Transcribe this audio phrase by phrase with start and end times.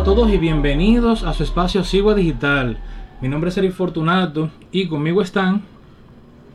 [0.00, 2.78] a todos y bienvenidos a su espacio Sigua Digital.
[3.20, 5.62] Mi nombre es Eric Fortunato y conmigo están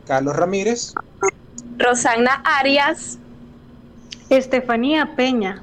[0.04, 0.94] Carlos Ramírez,
[1.78, 3.20] Rosana Arias,
[4.30, 5.62] Estefanía Peña.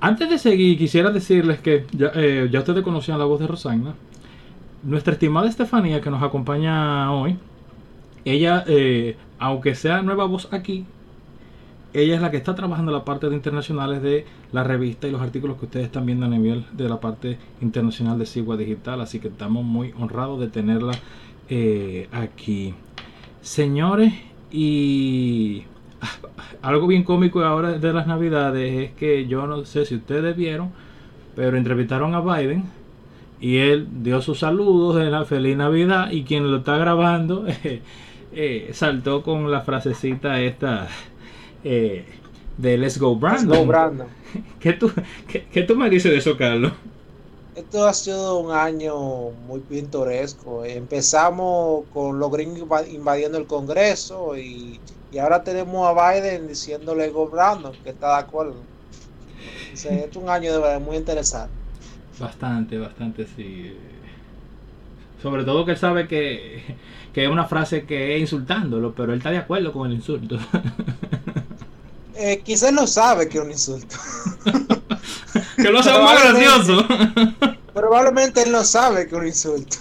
[0.00, 3.94] Antes de seguir, quisiera decirles que ya, eh, ya ustedes conocían la voz de Rosana.
[4.82, 7.38] Nuestra estimada Estefanía, que nos acompaña hoy,
[8.24, 10.84] ella, eh, aunque sea nueva voz aquí,
[11.94, 15.20] ella es la que está trabajando la parte de internacionales de la revista y los
[15.20, 19.00] artículos que ustedes están viendo a nivel de la parte internacional de Sigua Digital.
[19.00, 20.92] Así que estamos muy honrados de tenerla
[21.48, 22.74] eh, aquí.
[23.42, 24.14] Señores,
[24.50, 25.64] y
[26.62, 30.70] algo bien cómico ahora de las navidades es que yo no sé si ustedes vieron,
[31.36, 32.64] pero entrevistaron a Biden
[33.40, 37.44] y él dio sus saludos de la feliz Navidad y quien lo está grabando
[38.32, 40.88] eh, saltó con la frasecita esta
[41.64, 42.04] eh,
[42.58, 44.06] de Let's Go Brandon.
[44.60, 44.90] ¿Qué, tú,
[45.28, 46.72] qué, tú me dices de eso, Carlos?
[47.54, 50.64] Esto ha sido un año muy pintoresco.
[50.64, 54.80] Empezamos con los gringos invadiendo el Congreso y,
[55.20, 58.56] ahora tenemos a Biden diciéndole Go Brandon que está de acuerdo.
[59.72, 61.52] es un año de muy interesante.
[62.18, 63.76] Bastante, bastante, sí.
[65.20, 66.62] Sobre todo que él sabe que,
[67.12, 70.38] que es una frase que es insultándolo, pero él está de acuerdo con el insulto.
[72.16, 73.96] eh, quizás no sabe que es un insulto.
[75.56, 76.86] que lo hace más gracioso.
[77.74, 79.76] probablemente él no sabe que es un insulto.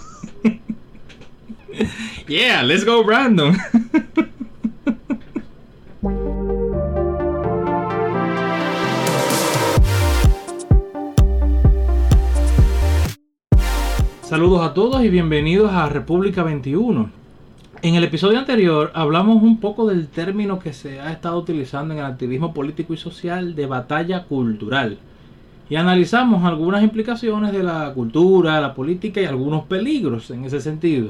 [2.28, 3.58] yeah, let's go Brandon.
[14.32, 17.21] Saludos a todos y bienvenidos a República 21.
[17.84, 22.02] En el episodio anterior hablamos un poco del término que se ha estado utilizando en
[22.02, 25.00] el activismo político y social de batalla cultural.
[25.68, 31.10] Y analizamos algunas implicaciones de la cultura, la política y algunos peligros en ese sentido.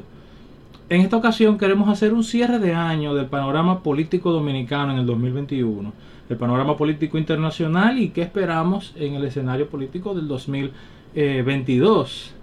[0.88, 5.06] En esta ocasión queremos hacer un cierre de año del panorama político dominicano en el
[5.06, 5.92] 2021,
[6.30, 12.36] el panorama político internacional y qué esperamos en el escenario político del 2022.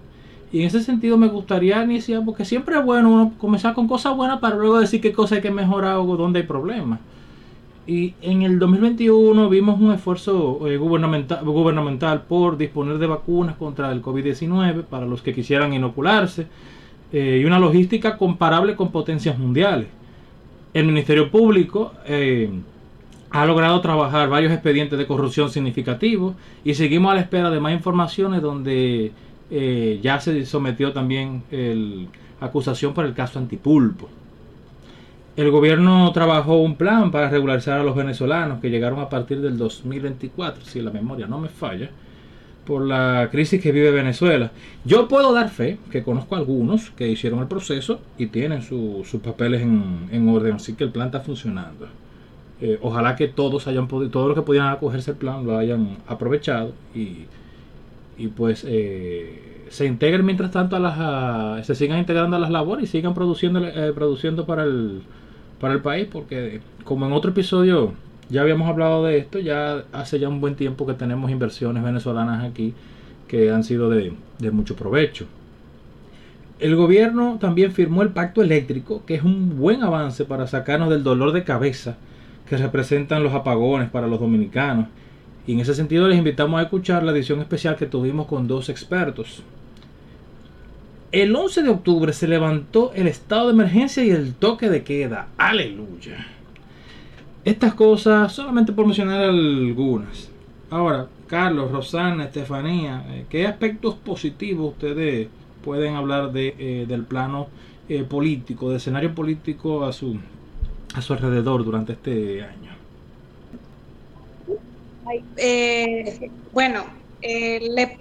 [0.52, 4.16] Y en ese sentido me gustaría iniciar, porque siempre es bueno uno comenzar con cosas
[4.16, 7.00] buenas para luego decir qué cosas hay que mejorar o dónde hay problemas.
[7.86, 13.90] Y en el 2021 vimos un esfuerzo eh, gubernamental, gubernamental por disponer de vacunas contra
[13.92, 16.46] el COVID-19 para los que quisieran inocularse
[17.12, 19.88] eh, y una logística comparable con potencias mundiales.
[20.74, 22.50] El Ministerio Público eh,
[23.30, 27.72] ha logrado trabajar varios expedientes de corrupción significativos y seguimos a la espera de más
[27.72, 29.12] informaciones donde
[29.50, 32.08] eh, ya se sometió también el
[32.40, 34.08] acusación por el caso Antipulpo.
[35.36, 39.56] El gobierno trabajó un plan para regularizar a los venezolanos que llegaron a partir del
[39.56, 41.90] 2024, si la memoria no me falla,
[42.66, 44.50] por la crisis que vive Venezuela.
[44.84, 49.08] Yo puedo dar fe que conozco a algunos que hicieron el proceso y tienen sus
[49.22, 51.86] papeles en, orden, así que el plan está funcionando.
[52.60, 55.98] Eh, ojalá que todos hayan podido, todos los que pudieran acogerse al plan lo hayan
[56.08, 57.26] aprovechado y
[58.18, 62.84] y pues eh, se integren mientras tanto a las se sigan integrando a las labores
[62.84, 65.02] y sigan produciendo eh, produciendo para el
[65.60, 67.94] para el país porque como en otro episodio
[68.28, 72.44] ya habíamos hablado de esto ya hace ya un buen tiempo que tenemos inversiones venezolanas
[72.44, 72.74] aquí
[73.28, 75.26] que han sido de, de mucho provecho.
[76.58, 81.04] El gobierno también firmó el pacto eléctrico que es un buen avance para sacarnos del
[81.04, 81.98] dolor de cabeza
[82.48, 84.86] que representan los apagones para los dominicanos
[85.48, 88.68] y en ese sentido les invitamos a escuchar la edición especial que tuvimos con dos
[88.68, 89.42] expertos.
[91.10, 95.28] El 11 de octubre se levantó el estado de emergencia y el toque de queda.
[95.38, 96.26] Aleluya.
[97.46, 100.30] Estas cosas, solamente por mencionar algunas.
[100.68, 105.28] Ahora, Carlos, Rosana, Estefanía, eh, ¿qué aspectos positivos ustedes
[105.64, 107.48] pueden hablar de, eh, del plano
[107.88, 110.18] eh, político, de escenario político a su,
[110.92, 112.77] a su alrededor durante este año?
[115.36, 116.84] Eh, bueno,
[117.22, 117.98] eh,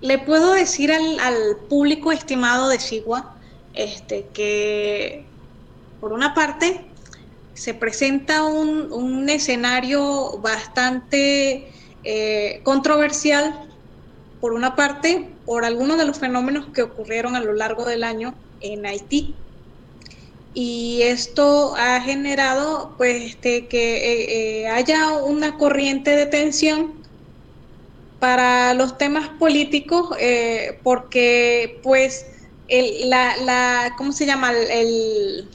[0.00, 3.34] le, puedo decir al, público estimado de Sigua
[3.74, 5.24] este, que,
[6.00, 6.84] por una parte,
[7.54, 11.70] se presenta un, escenario bastante
[12.04, 13.68] eh, controversial,
[14.40, 18.34] por una parte, por algunos de los fenómenos que ocurrieron a lo largo del año
[18.60, 19.34] en Haití
[20.54, 26.94] y esto ha generado pues este, que eh, eh, haya una corriente de tensión
[28.20, 32.24] para los temas políticos eh, porque pues
[32.68, 34.52] el, la, la, ¿cómo se llama?
[34.52, 35.50] El,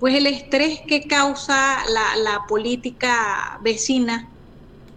[0.00, 4.28] pues el estrés que causa la, política vecina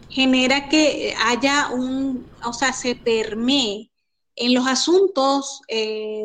[0.10, 3.92] genera que haya un, o sea, se permee
[4.36, 5.62] en los asuntos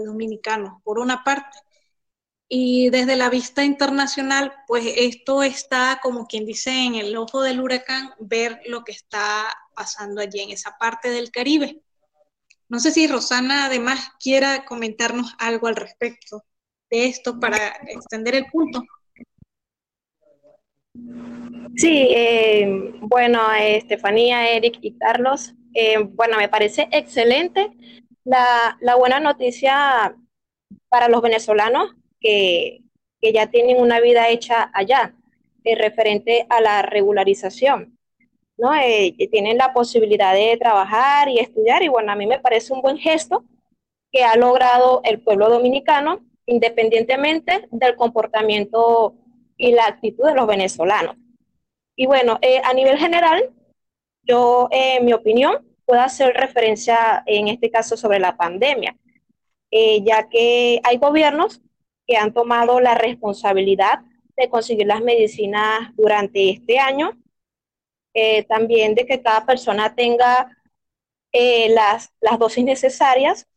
[0.04, 1.61] dominicanos, por una parte.
[2.54, 7.62] Y desde la vista internacional, pues esto está, como quien dice, en el ojo del
[7.62, 11.80] huracán, ver lo que está pasando allí en esa parte del Caribe.
[12.68, 16.44] No sé si Rosana además quiera comentarnos algo al respecto
[16.90, 17.56] de esto para
[17.88, 18.82] extender el punto.
[21.74, 27.70] Sí, eh, bueno, Estefanía, Eric y Carlos, eh, bueno, me parece excelente
[28.24, 30.14] la, buena noticia
[30.90, 32.80] para los venezolanos que,
[33.20, 35.14] ya tienen una vida hecha allá,
[35.64, 37.98] eh, referente a la regularización.
[38.56, 38.74] ¿no?
[38.74, 42.82] Eh, tienen la posibilidad de trabajar y estudiar y bueno, a mí me parece un
[42.82, 43.44] buen gesto
[44.10, 49.14] que ha logrado el pueblo dominicano independientemente del comportamiento
[49.56, 51.16] y la actitud de los venezolanos.
[51.96, 53.50] Y bueno, eh, a nivel general,
[54.22, 58.96] yo, en mi opinión, puedo hacer referencia en este caso sobre la pandemia,
[59.70, 61.60] eh, ya que hay gobiernos
[62.12, 64.00] que han tomado la responsabilidad
[64.36, 67.18] de conseguir las medicinas durante este año,
[68.12, 70.58] eh, también de que cada persona tenga
[71.32, 73.48] las, las dosis necesarias.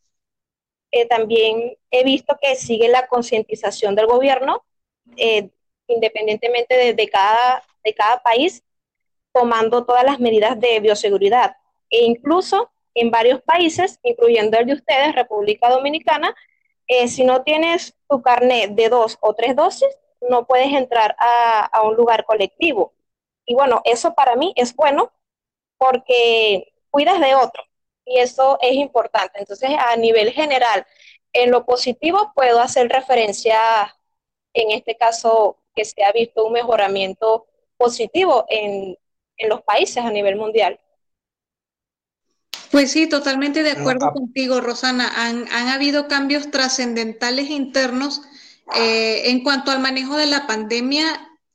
[1.09, 4.63] también he visto que sigue la concientización del gobierno
[5.87, 8.63] independientemente de, cada, de cada país,
[9.33, 11.57] tomando todas las medidas de bioseguridad.
[11.89, 16.33] E incluso en varios países, incluyendo el de ustedes, República Dominicana,
[16.87, 19.89] eh, si no tienes tu carnet de dos o tres dosis,
[20.21, 22.93] no puedes entrar a, a, un lugar colectivo.
[23.45, 25.11] Y bueno, eso para mí es bueno
[25.77, 27.63] porque cuidas de otro
[28.05, 29.39] y eso es importante.
[29.39, 30.85] Entonces, a nivel general,
[31.33, 33.59] en lo positivo puedo hacer referencia,
[34.53, 37.47] en este caso, que se ha visto un mejoramiento
[37.77, 38.97] positivo en,
[39.49, 40.79] los países a nivel mundial.
[42.75, 45.09] Pues sí, totalmente de acuerdo contigo, Rosana.
[45.15, 48.21] Han, habido cambios trascendentales internos
[48.75, 51.05] eh, en cuanto al manejo de la pandemia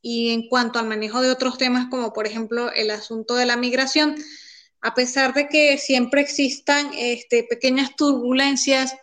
[0.00, 3.56] y en cuanto al manejo de otros temas, como por ejemplo el asunto de la
[3.56, 4.16] migración.
[4.80, 8.96] A pesar de que siempre existan este, pequeñas turbulencias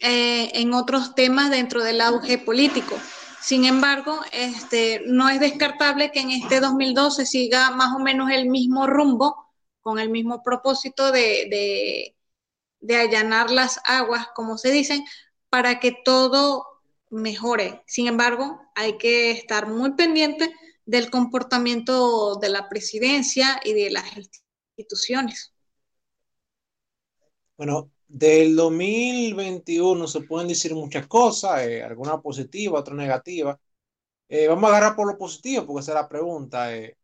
[0.00, 2.96] eh, en otros temas dentro del auge político.
[3.42, 8.48] Sin embargo, este, no es descartable que en este 2012 siga más o menos el
[8.48, 9.47] mismo rumbo,
[9.88, 12.12] con el mismo propósito de,
[12.78, 15.02] de, allanar las aguas, como se dicen,
[15.48, 16.66] para que todo
[17.08, 17.82] mejore.
[17.86, 20.52] Sin embargo, hay que estar muy pendiente
[20.84, 24.04] del comportamiento de la presidencia y de las
[24.76, 25.54] instituciones.
[27.56, 33.56] Bueno, del 2021 se pueden decir muchas cosas, eh, algunas positivas, otras negativas.
[34.28, 36.76] Eh, vamos a agarrar por lo positivo, porque esa es la pregunta.
[36.76, 36.98] Eh.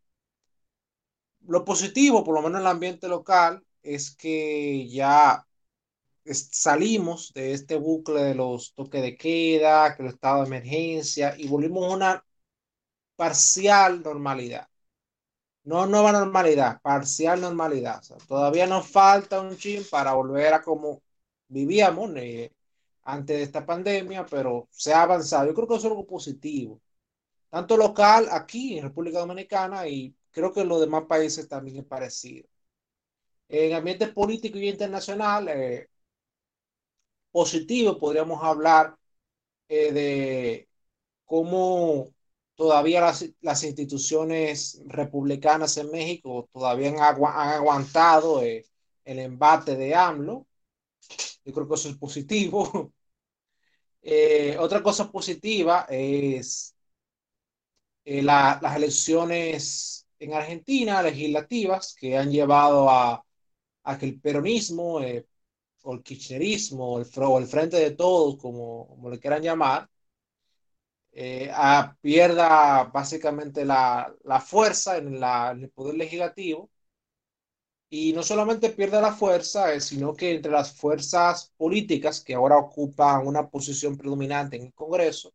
[1.46, 5.46] Lo positivo, por lo menos en el ambiente local, es que ya
[6.32, 11.48] salimos de este bucle de los toques de queda, que el estado de emergencia, y
[11.48, 12.24] volvimos a una
[13.16, 14.68] parcial normalidad.
[15.64, 18.02] No nueva normalidad, parcial normalidad.
[18.28, 21.02] todavía nos falta un chin para volver a como
[21.48, 22.52] vivíamos eh,
[23.04, 25.46] antes de esta pandemia, pero se ha avanzado.
[25.46, 26.80] Yo creo que es algo positivo,
[27.50, 31.86] tanto local aquí en República Dominicana y creo que en los demás países también es
[31.86, 32.46] parecido.
[33.48, 35.88] En ambiente político y internacional, eh,
[37.30, 38.96] positivo, podríamos hablar
[39.68, 40.68] eh, de
[41.24, 42.08] cómo
[42.54, 43.00] todavía
[43.40, 48.64] las, instituciones republicanas en México todavía han, aguantado el
[49.04, 50.46] embate de AMLO
[51.44, 52.92] yo creo que eso es positivo.
[54.06, 56.74] Eh, otra cosa positiva es
[58.04, 63.24] eh, las elecciones en Argentina, legislativas, que han llevado a,
[63.98, 65.26] que el peronismo eh,
[65.82, 69.88] o el kirchnerismo o el, frente de todos, como, como le quieran llamar,
[72.00, 74.14] pierda básicamente la,
[74.44, 76.70] fuerza en, el poder legislativo.
[77.88, 82.58] Y no solamente pierde la fuerza, eh, sino que entre las fuerzas políticas que ahora
[82.58, 85.32] ocupan una posición predominante en el Congreso,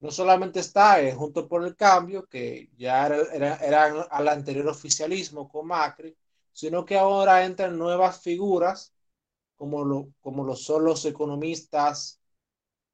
[0.00, 5.66] no solamente está junto por el cambio, que ya era, era, al anterior oficialismo con
[5.66, 6.16] Macri,
[6.52, 8.92] sino que ahora entran nuevas figuras,
[9.56, 12.20] como lo, como lo son los economistas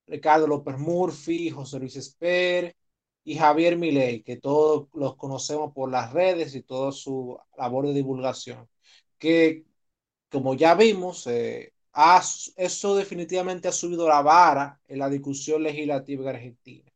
[0.07, 2.77] Ricardo López Murphy, José Luis Esper
[3.25, 7.95] y Javier Milei, que todos los conocemos por las redes y toda su labor de
[7.95, 8.69] divulgación,
[9.19, 9.65] que
[10.31, 11.73] como ya vimos, eh,
[12.57, 16.94] eso definitivamente ha subido la vara en la discusión legislativa en Argentina.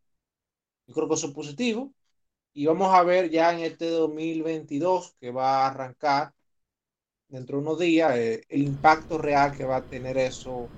[0.88, 1.94] Yo creo que eso es positivo.
[2.54, 6.34] Y vamos a ver ya en este 2022 que va a arrancar
[7.28, 10.74] dentro de unos días eh, el impacto real que va a tener eso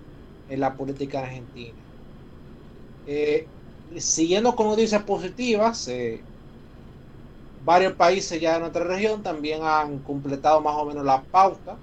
[0.48, 1.86] en la política argentina.
[3.04, 3.50] Eh,
[3.98, 6.26] siguiendo con noticias positivas, eh,
[7.58, 11.80] varios países ya de nuestra región también han completado más o menos la pauta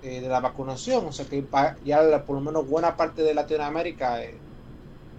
[0.00, 1.48] de la vacunación, o sea que
[1.82, 4.22] ya por lo menos buena parte de Latinoamérica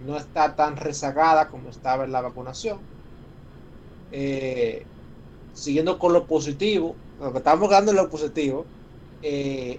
[0.06, 2.80] no está tan rezagada como estaba en la vacunación.
[5.52, 8.64] siguiendo con lo positivo, lo que estamos dando en lo positivo,
[9.22, 9.78] eh,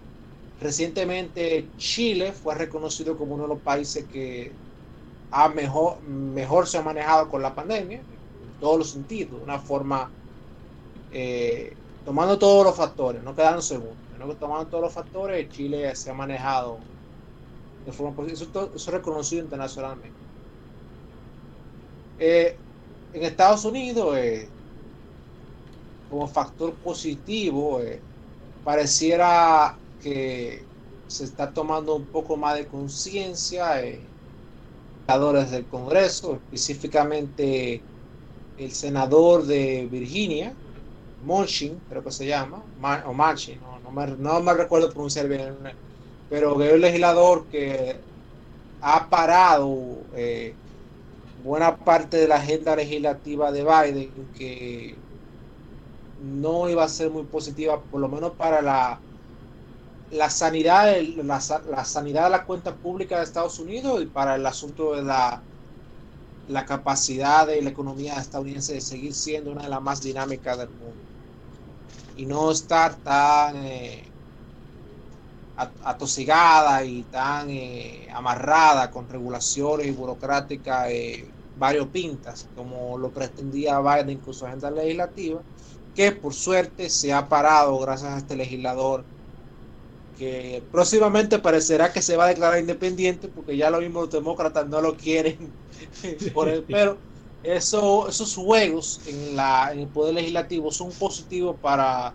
[0.60, 4.60] recientemente Chile fue reconocido como uno de los países que
[5.32, 9.60] ha mejor, mejor se ha manejado con la pandemia, en todos los sentidos, de una
[9.60, 10.16] forma,
[11.10, 15.96] eh, tomando todos los factores, no quedando segundo, sino que tomando todos los factores, Chile
[15.96, 16.86] se ha manejado
[17.86, 20.18] de forma positiva, eso, es reconocido internacionalmente.
[22.18, 22.56] Eh,
[23.14, 24.16] en Estados Unidos,
[26.10, 28.02] como factor positivo, eh,
[28.64, 30.62] pareciera que
[31.08, 34.12] se está tomando un poco más de conciencia eh,
[35.08, 37.82] del Congreso, específicamente
[38.58, 40.54] el senador de Virginia,
[41.26, 42.64] Manchin, creo que se llama,
[43.06, 43.60] o Manchin,
[44.20, 45.58] no, me, recuerdo pronunciar bien,
[46.32, 47.98] pero es un legislador que
[48.80, 50.56] ha parado eh,
[51.44, 54.96] buena parte de la agenda legislativa de Biden, que
[56.24, 59.02] no iba a ser muy positiva, por lo menos para la,
[60.10, 64.46] la sanidad, la, la sanidad de la cuenta pública de Estados Unidos y para el
[64.46, 65.44] asunto de la,
[66.48, 70.70] la capacidad de la economía estadounidense de seguir siendo una de las más dinámicas del
[70.70, 71.12] mundo.
[72.16, 74.11] Y no estar tan eh,
[75.84, 81.26] atosigada y tan eh, amarrada con regulaciones burocráticas eh,
[81.58, 85.42] variopintas como lo pretendía Biden con su agenda legislativa
[85.96, 89.04] que por suerte se ha parado gracias a este legislador
[90.18, 94.82] que próximamente parecerá que se va a declarar independiente porque ya los mismos demócratas no
[94.82, 95.52] lo quieren
[96.34, 96.98] por el, pero
[97.44, 102.14] eso, esos juegos en, la, en el poder legislativo son positivos para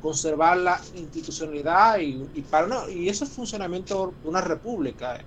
[0.00, 5.18] conservar la institucionalidad y, para no, y eso es funcionamiento de una república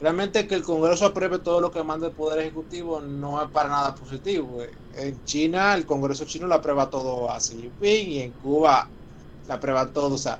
[0.00, 3.68] realmente que el Congreso apruebe todo lo que manda el Poder Ejecutivo no es para
[3.68, 4.62] nada positivo.
[4.62, 4.70] Eh.
[4.96, 8.88] En China, el Congreso chino lo aprueba todo a Xi Jinping y en Cuba
[9.46, 10.14] la aprueba todo.
[10.14, 10.38] O sea,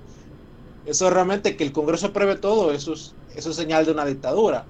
[0.86, 4.64] eso realmente que el Congreso apruebe todo, eso es, eso es señal de una dictadura.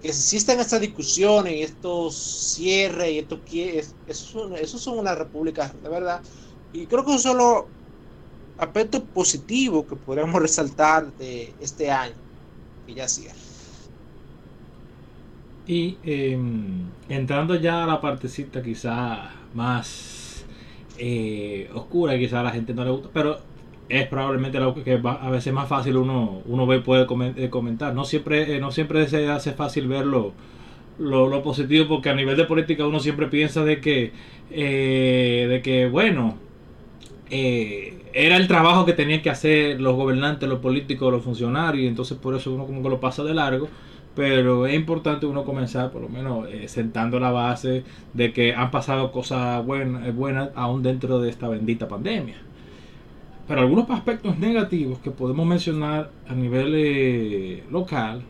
[0.00, 3.40] Que existan estas discusiones y estos cierres y esto
[4.08, 6.22] eso son, eso son una república de verdad.
[6.72, 7.64] Y creo que eso son los
[8.58, 12.14] aspectos positivos que podríamos resaltar de este año
[12.86, 13.36] que ya cierra.
[15.66, 20.44] Y em, entrando ya a la partecita quizá más
[20.98, 23.38] eh, oscura, quizá a la gente no le gusta, pero
[23.88, 27.94] es probablemente lo que a veces más fácil uno, uno ve, puede eh, comentar.
[27.94, 30.32] No siempre, eh, no siempre se hace fácil verlo
[30.98, 34.12] lo, positivo porque a nivel de política uno siempre piensa de que,
[34.50, 36.36] de que bueno,
[37.32, 42.18] era el trabajo que tenían que hacer los gobernantes, los políticos, los funcionarios, y entonces
[42.18, 43.68] por eso uno como que lo pasa de largo
[44.14, 48.70] pero es importante uno comenzar por lo menos eh, sentando la base de que han
[48.70, 52.36] pasado cosas buenas, eh, buenas aún dentro de esta bendita pandemia.
[53.48, 58.22] Pero algunos aspectos negativos que podemos mencionar a nivel eh, local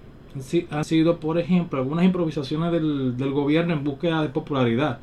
[0.70, 4.98] han sido, por ejemplo, algunas improvisaciones del gobierno en búsqueda de popularidad.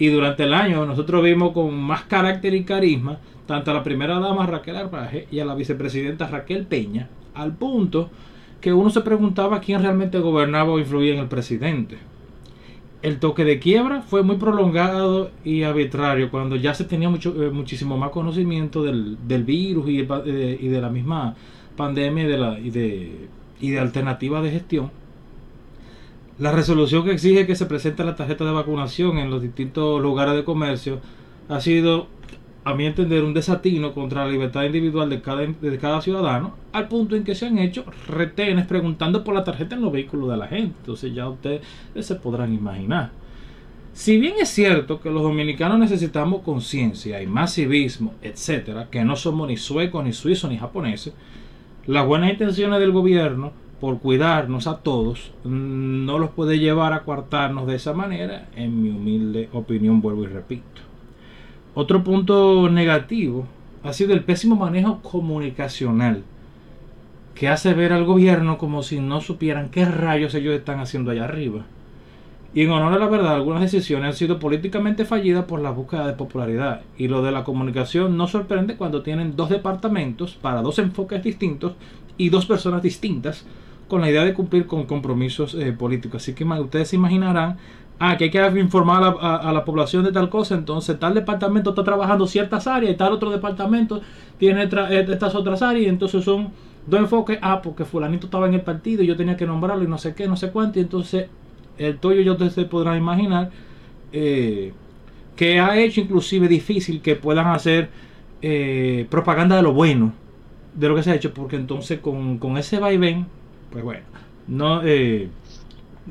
[0.00, 4.18] Y durante el año nosotros vimos con más carácter y carisma tanto a la primera
[4.18, 8.08] dama Raquel Arbaje y a la vicepresidenta Raquel Peña, al punto
[8.62, 11.98] que uno se preguntaba quién realmente gobernaba o influía en el presidente.
[13.02, 17.50] El toque de quiebra fue muy prolongado y arbitrario cuando ya se tenía mucho, eh,
[17.50, 21.34] muchísimo más conocimiento del, virus y, eh, y, de la misma
[21.76, 23.28] pandemia y de, la, y, de,
[23.60, 24.99] y de alternativas de gestión.
[26.40, 30.34] La resolución que exige que se presente la tarjeta de vacunación en los distintos lugares
[30.34, 30.98] de comercio
[31.50, 32.06] ha sido
[32.64, 37.24] a mi entender, un desatino contra la libertad individual de cada, ciudadano, al punto en
[37.24, 40.74] que se han hecho retenes preguntando por la tarjeta en los vehículos de la gente.
[40.80, 41.60] Entonces ya ustedes
[42.00, 43.10] se podrán imaginar.
[43.92, 49.14] Si bien es cierto que los dominicanos necesitamos conciencia y más civismo, etcétera, que no
[49.14, 51.12] somos ni suecos, ni suizos, ni japoneses,
[51.86, 57.66] las buenas intenciones del gobierno por cuidarnos a todos no los puede llevar a coartarnos
[57.66, 60.82] de esa manera, en mi humilde opinión, vuelvo y repito.
[61.74, 63.46] Otro punto negativo
[63.82, 66.24] ha sido el pésimo manejo comunicacional
[67.34, 71.24] que hace ver al gobierno como si no supieran qué rayos ellos están haciendo allá
[71.24, 71.64] arriba.
[72.52, 76.06] Y en honor a la verdad, algunas decisiones han sido políticamente fallidas por la búsqueda
[76.06, 76.82] de popularidad.
[76.98, 81.74] Y lo de la comunicación no sorprende cuando tienen dos departamentos para dos enfoques distintos
[82.16, 83.46] y dos personas distintas
[83.90, 86.22] con la idea de cumplir con compromisos eh, políticos.
[86.22, 87.58] Así que ustedes se imaginarán,
[87.98, 91.84] ah, que hay que informar a, la población de tal cosa, entonces tal departamento está
[91.84, 94.00] trabajando ciertas áreas y tal otro departamento
[94.38, 96.48] tiene eh, estas otras áreas, y entonces son
[96.86, 99.88] dos enfoques, ah, porque fulanito estaba en el partido y yo tenía que nombrarlo y
[99.88, 101.26] no sé qué, no sé cuánto, y entonces
[101.76, 103.50] el tuyo yo se podrán imaginar
[104.12, 104.72] eh,
[105.36, 107.90] que ha hecho inclusive difícil que puedan hacer
[109.10, 110.14] propaganda de lo bueno
[110.74, 111.34] de lo que se ha hecho.
[111.34, 113.26] Porque entonces con, con ese vaivén
[113.70, 114.02] pues bueno
[114.48, 115.28] no eh,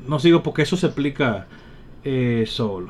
[0.08, 1.48] no sigo porque eso se explica
[2.46, 2.90] solo.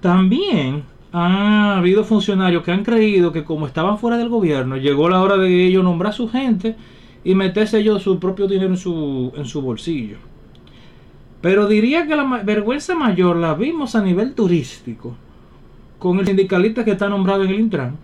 [0.00, 0.82] También
[1.12, 5.36] ha habido funcionarios que han creído que como estaban fuera del gobierno llegó la hora
[5.36, 6.76] de ellos nombrar a su gente
[7.24, 10.18] y meterse ellos su propio dinero en su, en su bolsillo.
[11.40, 15.14] Pero diría que la vergüenza mayor la vimos a nivel turístico,
[15.98, 17.96] con el sindicalista que está nombrado en el Intran,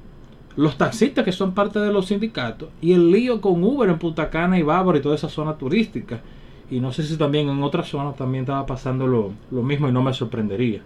[0.56, 4.30] los taxistas que son parte de los sindicatos, y el lío con Uber en Punta
[4.30, 6.20] Cana y Bávaro y toda esa zona turística.
[6.70, 10.02] Y no sé si también en otras zonas también estaba pasando lo, mismo y no
[10.02, 10.80] me sorprendería.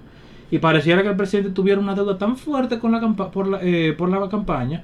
[0.50, 3.94] Y pareciera que el presidente tuviera una deuda tan fuerte con la por, la, eh,
[3.96, 4.82] por la campaña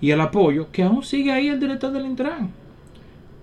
[0.00, 2.50] y el apoyo que aún sigue ahí el director del Intran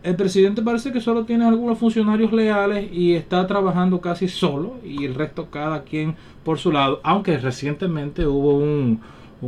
[0.03, 5.05] el presidente parece que solo tiene algunos funcionarios leales y está trabajando casi solo y
[5.05, 8.99] el resto cada quien por su lado, aunque recientemente hubo un,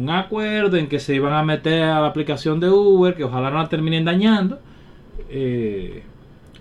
[0.10, 3.60] acuerdo en que se iban a meter a la aplicación de Uber, que ojalá no
[3.60, 4.60] la terminen dañando.
[5.30, 6.04] Eh,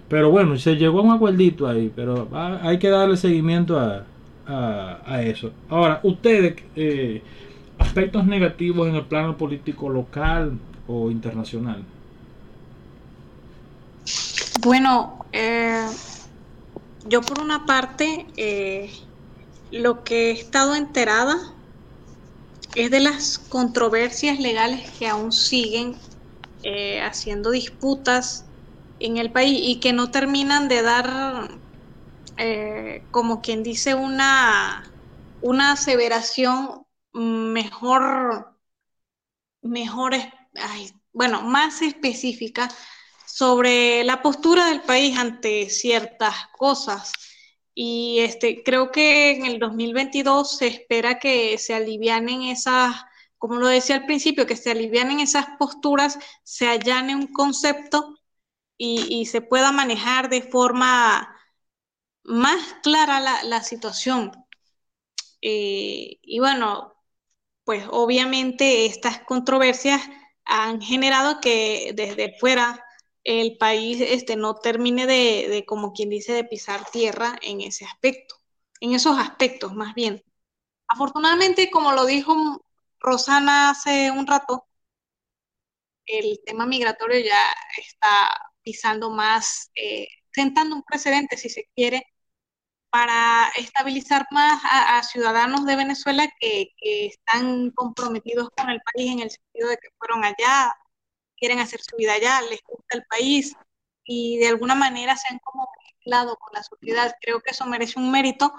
[0.09, 2.29] pero bueno, se llegó a un acuerdito ahí, pero
[2.63, 4.05] hay que darle seguimiento a,
[5.23, 5.53] eso.
[5.71, 7.23] Ahora, ustedes, eh,
[7.79, 11.83] aspectos negativos en el plano político local o internacional.
[14.63, 15.87] Bueno, eh,
[17.09, 18.91] yo por una parte, eh,
[19.71, 21.37] lo que he estado enterada
[22.75, 25.99] es de las controversias legales que aún siguen
[26.63, 28.47] eh, haciendo disputas
[28.99, 31.61] en el país y que no terminan de dar,
[33.11, 34.95] como quien dice, una,
[35.41, 38.57] una aseveración mejor,
[39.63, 40.15] mejor,
[41.13, 42.69] bueno, más específica
[43.27, 47.13] sobre la postura del país ante ciertas cosas.
[47.75, 52.97] Y este, creo que en el 2022 se espera que se alivianen esas,
[53.39, 58.19] como lo decía al principio, que se alivianen esas posturas, se allane un concepto
[58.77, 61.37] y, se pueda manejar de forma
[62.25, 64.33] más clara la, situación.
[65.41, 66.95] Eh, y bueno,
[67.65, 70.03] pues obviamente estas controversias
[70.45, 72.85] han generado que desde fuera
[73.25, 78.37] el país este, no termine de, como quien dice, de pisar tierra en ese aspecto,
[78.81, 80.25] en esos aspectos más bien.
[80.89, 82.65] Afortunadamente, como lo dijo
[83.01, 84.67] Rosana hace un rato,
[86.07, 87.47] el tema migratorio ya
[87.79, 88.31] está
[88.63, 92.07] pisando más, eh, sentando un precedente, si se quiere,
[92.93, 99.31] para estabilizar más a, ciudadanos de Venezuela que, están comprometidos con el país en el
[99.31, 100.75] sentido de que fueron allá,
[101.43, 103.53] quieren hacer su vida allá, les gusta el país
[104.05, 107.17] y de alguna manera se han como mezclado con la sociedad.
[107.21, 108.55] Creo que eso merece un mérito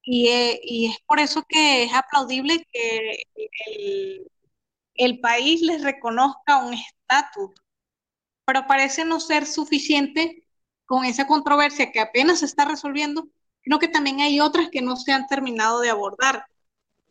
[0.00, 3.24] y, eh, y es por eso que es aplaudible que
[3.66, 4.30] el,
[4.94, 7.50] el país les reconozca un estatus,
[8.44, 10.46] pero parece no ser suficiente
[10.86, 13.26] con esa controversia que apenas se está resolviendo,
[13.64, 16.46] sino que también hay otras que no se han terminado de abordar.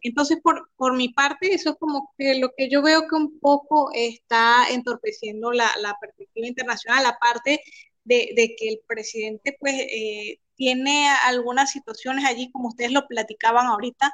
[0.02, 3.40] Entonces, por, por mi parte, eso es como que lo que yo veo que un
[3.40, 7.62] poco está entorpeciendo la, la perspectiva internacional, aparte
[8.04, 13.68] de, de, que el presidente pues eh, tiene algunas situaciones allí, como ustedes lo platicaban
[13.68, 14.12] ahorita,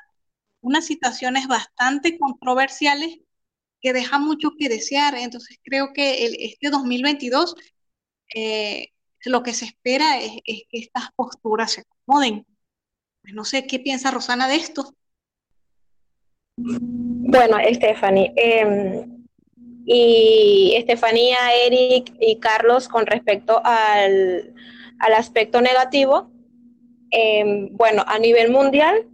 [0.62, 3.20] unas situaciones bastante controversiales
[3.82, 5.16] que dejan mucho que desear.
[5.16, 7.56] Entonces, creo que el, este 2022
[8.36, 8.90] eh,
[9.26, 12.46] lo que se espera es, es que estas posturas se acomoden.
[13.22, 14.96] Pues no sé qué piensa Rosana de esto.
[16.58, 19.26] Bueno, Stephanie, em,
[19.86, 24.54] y Estefanía, Eric y Carlos con respecto al,
[25.00, 26.32] aspecto negativo,
[27.12, 29.08] em, bueno, a nivel mundial,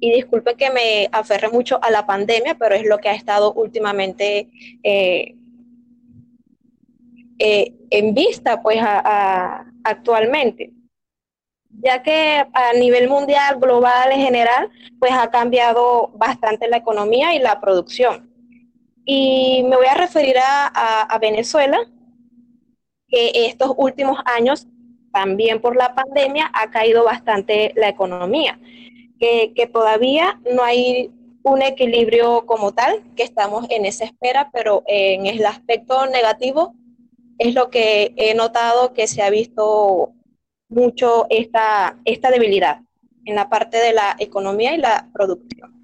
[0.00, 3.52] y disculpe que me aferre mucho a la pandemia, pero es lo que ha estado
[3.52, 4.48] últimamente
[4.82, 5.34] eh,
[7.38, 8.78] eh, en vista, pues,
[9.84, 10.72] actualmente
[11.72, 17.38] ya que a nivel mundial, global en general, pues ha cambiado bastante la economía y
[17.38, 18.30] la producción.
[19.04, 21.78] Y me voy a referir a, Venezuela,
[23.08, 24.66] que estos últimos años
[25.12, 28.60] también por la pandemia ha caído bastante la economía,
[29.18, 31.10] que, que todavía no hay
[31.42, 36.74] un equilibrio como tal, que estamos en esa espera, pero en el aspecto negativo
[37.38, 40.12] es lo que he notado que se ha visto
[40.70, 42.80] mucho esta, esta debilidad
[43.24, 45.80] en la parte de la economía y la producción.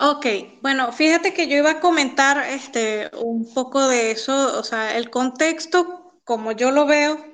[0.00, 0.26] Ok,
[0.62, 5.10] bueno, fíjate que yo iba a comentar este, un poco de eso, o sea, el
[5.10, 7.24] contexto, como yo lo veo,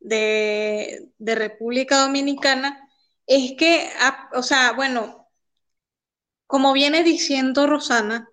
[0.00, 2.88] de, de República Dominicana,
[3.26, 5.28] es que, ah, o sea, bueno,
[6.46, 8.28] como viene diciendo Rosana,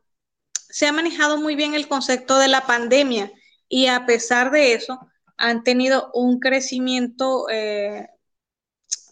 [0.53, 3.31] se ha manejado muy bien el concepto de la pandemia
[3.69, 4.99] y a pesar de eso
[5.37, 8.07] han tenido un crecimiento eh,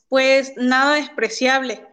[0.09, 1.88] pues nada despreciable.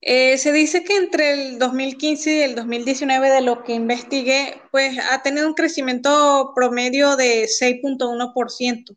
[0.00, 4.96] Eh, se dice que entre el 2015 y el 2019 de lo que investigué, pues
[5.10, 8.96] ha tenido un crecimiento promedio de 6.1%.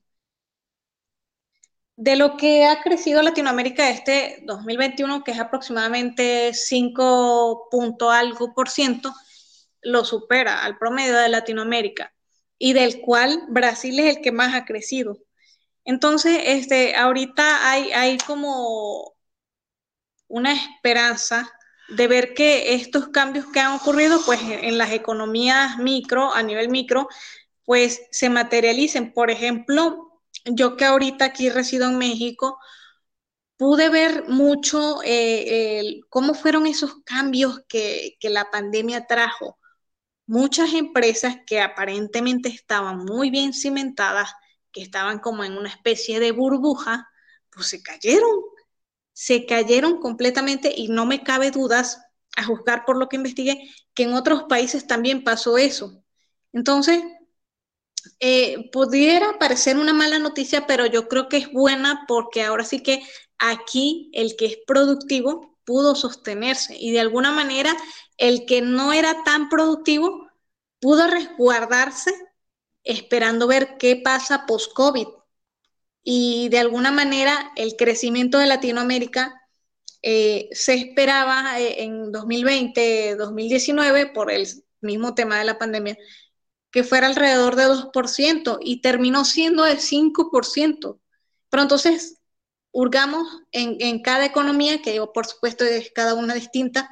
[1.96, 7.70] De lo que ha crecido Latinoamérica este 2021, que es aproximadamente 5
[8.12, 9.14] algo por ciento,
[9.82, 12.12] lo supera al promedio de Latinoamérica
[12.64, 15.18] y del cual Brasil es el que más ha crecido.
[15.84, 19.16] Entonces, este, ahorita hay, hay como
[20.28, 21.52] una esperanza
[21.90, 26.70] de ver que estos cambios que han ocurrido pues en las economías micro, a nivel
[26.70, 27.08] micro,
[27.66, 29.12] pues se materialicen.
[29.12, 32.60] Por ejemplo, yo que ahorita aquí resido en México,
[33.58, 39.58] pude ver mucho eh, cómo fueron esos cambios que, que la pandemia trajo
[40.32, 44.32] muchas empresas que aparentemente estaban muy bien cimentadas,
[44.72, 47.10] que estaban como en una especie de burbuja,
[47.50, 48.40] pues se cayeron,
[49.12, 52.00] se cayeron completamente y no me cabe dudas,
[52.38, 56.02] a juzgar por lo que investigué, que en otros países también pasó eso.
[56.54, 57.04] Entonces,
[58.22, 62.82] eh, pudiera parecer una mala noticia, pero yo creo que es buena porque ahora sí
[62.82, 63.04] que
[63.38, 67.76] aquí el que es productivo pudo sostenerse y de alguna manera
[68.18, 70.28] el que no era tan productivo
[70.80, 72.12] pudo resguardarse
[72.84, 75.08] esperando ver qué pasa post-COVID.
[76.04, 79.42] Y de alguna manera el crecimiento de Latinoamérica
[80.02, 84.48] eh, se esperaba eh, en 2020, 2019, por el
[84.82, 85.98] mismo tema de la pandemia,
[86.72, 91.00] que fuera alrededor de 2% y terminó siendo de 5%.
[91.50, 92.21] Pero entonces,
[92.72, 96.90] hurgamos en, en cada economía, que por supuesto es cada una distinta,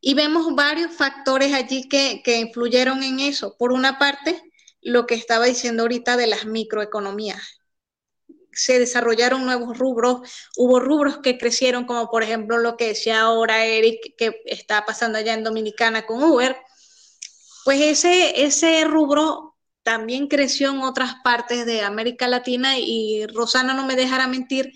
[0.00, 3.56] y vemos varios factores allí que, que influyeron en eso.
[3.56, 4.42] Por una parte,
[4.80, 7.60] lo que estaba diciendo ahorita de las microeconomías.
[8.50, 13.64] Se desarrollaron nuevos rubros, hubo rubros que crecieron, como por ejemplo lo que decía ahora
[13.64, 16.56] Eric, que está pasando allá en Dominicana con Uber.
[17.64, 23.86] Pues ese, ese rubro también creció en otras partes de América Latina y Rosana no
[23.86, 24.72] me dejará mentir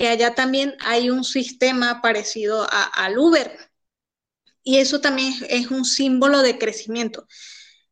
[0.00, 3.54] que allá también hay un sistema parecido al Uber
[4.62, 7.26] y eso también es un símbolo de crecimiento.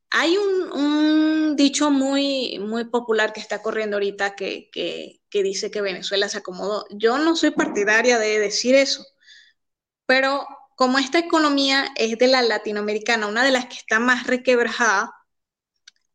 [0.08, 6.30] Hay un, dicho muy, muy popular que está corriendo ahorita que, que, dice que Venezuela
[6.30, 6.86] se acomodó.
[6.92, 9.04] Yo no soy partidaria de decir eso,
[10.06, 15.12] pero como esta economía es de la latinoamericana, una de las que está más requebrajada,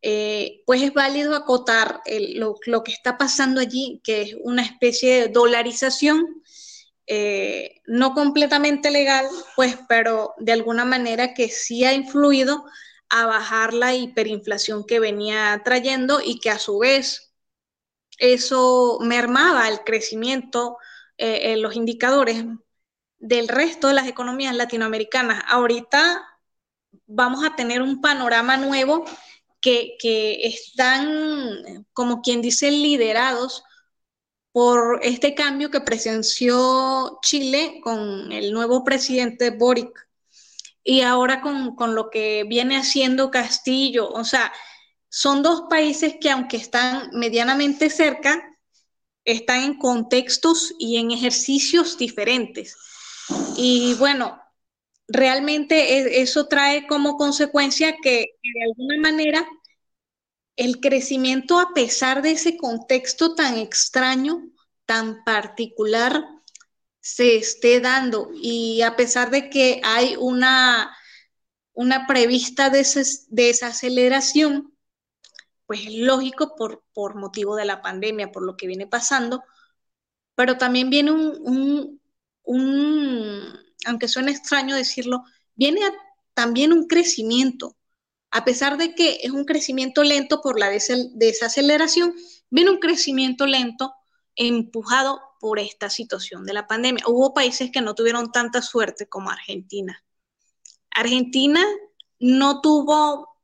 [0.05, 2.01] eh, pues es válido acotar
[2.35, 6.43] lo, que está pasando allí, que es una especie de dolarización
[7.07, 12.65] eh, no completamente legal, pues, pero de alguna manera que sí ha influido
[13.09, 17.33] a bajar la hiperinflación que venía trayendo y que a su vez
[18.17, 20.77] eso mermaba el crecimiento
[21.17, 22.43] eh, en los indicadores
[23.19, 25.43] del resto de las economías latinoamericanas.
[25.47, 26.25] Ahorita
[27.05, 29.05] vamos a tener un panorama nuevo
[29.63, 33.63] que, están, como quien dice, liderados
[34.51, 40.07] por este cambio que presenció Chile con el nuevo presidente Boric
[40.83, 44.09] y ahora con, con, lo que viene haciendo Castillo.
[44.09, 44.53] O sea,
[45.09, 48.43] son dos países que aunque están medianamente cerca,
[49.25, 52.75] están en contextos y en ejercicios diferentes.
[53.55, 54.42] Y bueno,
[55.07, 59.45] realmente e, eso trae como consecuencia que de alguna manera
[60.55, 64.49] el crecimiento a pesar de ese contexto tan extraño,
[64.85, 66.25] tan particular,
[66.99, 68.29] se esté dando.
[68.35, 70.95] Y a pesar de que hay una,
[71.73, 74.73] una prevista desaceleración,
[75.65, 79.43] pues es lógico por, por motivo de la pandemia, por lo que viene pasando,
[80.35, 81.99] pero también viene un,
[82.43, 85.23] un, aunque suene extraño decirlo,
[85.55, 85.81] viene
[86.33, 87.75] también un crecimiento
[88.31, 92.15] A pesar de que es un crecimiento lento por la desaceleración,
[92.49, 93.93] viene un crecimiento lento
[94.35, 97.03] empujado por esta situación de la pandemia.
[97.07, 100.03] Hubo países que no tuvieron tanta suerte como Argentina.
[100.89, 101.63] Argentina
[102.19, 103.37] no tuvo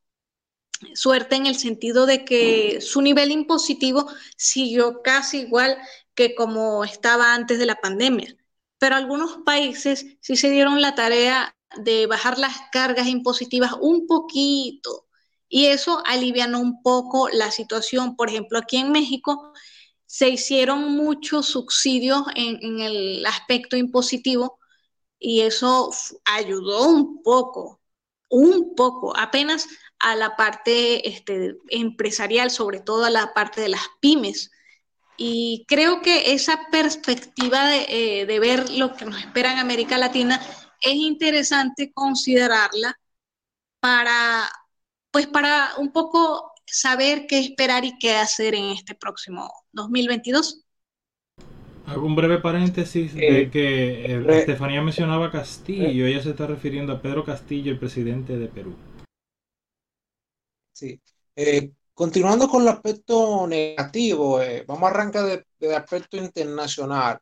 [0.96, 5.78] suerte en el sentido de que su nivel impositivo siguió casi igual
[6.16, 8.36] que como estaba antes de la pandemia.
[8.80, 15.06] Pero algunos países sí se dieron la tarea de bajar las cargas impositivas un poquito
[15.50, 18.16] y eso alivianó un poco la situación.
[18.16, 19.54] Por ejemplo, aquí en México
[20.06, 24.60] se hicieron muchos subsidios en, el aspecto impositivo
[25.20, 25.92] y eso
[26.26, 27.82] ayudó un poco,
[28.30, 29.68] un poco, apenas
[30.00, 34.52] a la parte este, empresarial, sobre todo a la parte de las pymes.
[35.22, 39.98] Y creo que esa perspectiva de, eh, de ver lo que nos espera en América
[39.98, 40.40] Latina
[40.82, 42.98] es interesante considerarla
[43.82, 44.50] para,
[45.12, 50.64] pues para un poco saber qué esperar y qué hacer en este próximo 2022.
[51.86, 56.94] Hago un breve paréntesis de eh, que eh, Estefanía mencionaba Castillo, ella se está refiriendo
[56.94, 58.76] a Pedro Castillo, el presidente de Perú.
[60.72, 61.02] Sí.
[62.00, 67.20] Eh, continuando con el aspecto negativo, vamos a arrancar del aspecto internacional.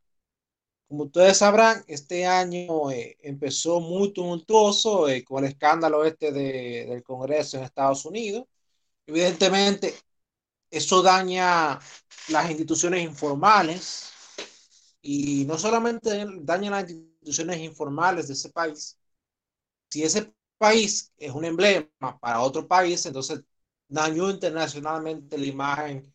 [0.87, 7.63] Como ustedes sabrán, este año empezó muy tumultuoso con el escándalo este del Congreso en
[7.63, 8.45] Estados Unidos.
[9.07, 9.95] Evidentemente,
[10.71, 11.79] eso daña
[12.29, 14.11] las instituciones informales
[15.01, 18.97] y no solamente daña las instituciones informales de ese país,
[19.89, 23.41] si ese país es un emblema para otro país, entonces
[23.89, 26.13] dañó internacionalmente la imagen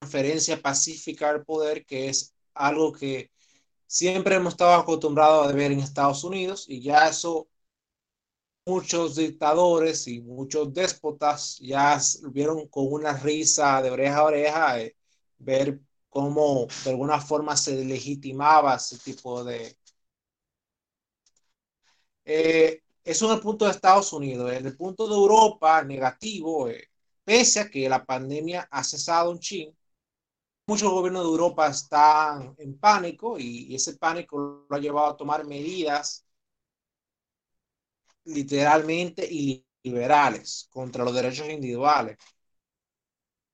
[0.00, 3.30] conferencia pacífica del poder, que es algo que
[3.86, 7.48] siempre hemos estado acostumbrados a ver en Estados Unidos y ya eso
[8.66, 11.98] muchos dictadores y muchos déspotas ya
[12.30, 14.96] vieron con una risa de oreja a oreja eh,
[15.38, 19.76] ver cómo de alguna forma se legitimaba ese tipo de...
[22.24, 24.52] Eh, eso es el punto de Estados Unidos.
[24.52, 26.88] En el punto de Europa, negativo, eh,
[27.24, 29.76] pese a que la pandemia ha cesado un chin,
[30.66, 35.44] muchos gobiernos de Europa están en pánico y ese pánico lo ha llevado a tomar
[35.46, 36.24] medidas
[38.24, 39.28] literalmente
[39.82, 42.16] liberales contra los derechos individuales.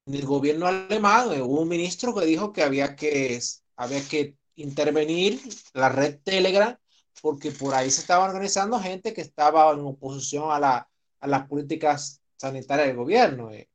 [0.07, 3.39] En el gobierno alemán hubo un ministro que dijo que había que,
[3.77, 5.41] había que intervenir
[5.75, 6.77] la red Telegram
[7.23, 10.89] porque por ahí se estaba organizando gente que estaba en oposición a, la,
[11.21, 13.51] a las políticas sanitarias del gobierno.
[13.53, 13.69] Eh.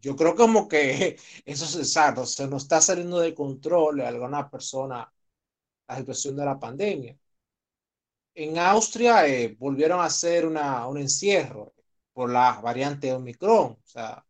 [0.00, 4.50] Yo creo como que eso es exacto, se nos está saliendo de control a alguna
[4.50, 5.12] persona
[5.88, 7.16] la situación de la pandemia
[8.34, 11.74] en Austria eh, volvieron a hacer una, un encierro
[12.12, 14.24] por la variante Omicron, o sea,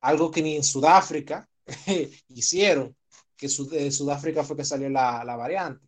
[0.00, 1.48] algo que ni en Sudáfrica
[2.28, 2.96] hicieron,
[3.36, 5.86] que de Sudáfrica fue que salió la, la variante.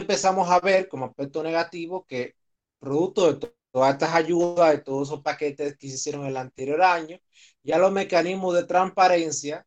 [0.00, 2.34] Empezamos a ver como aspecto negativo que
[2.78, 7.18] producto de todas estas ayudas, de todos esos paquetes que se hicieron el anterior año,
[7.62, 9.66] ya los mecanismos de transparencia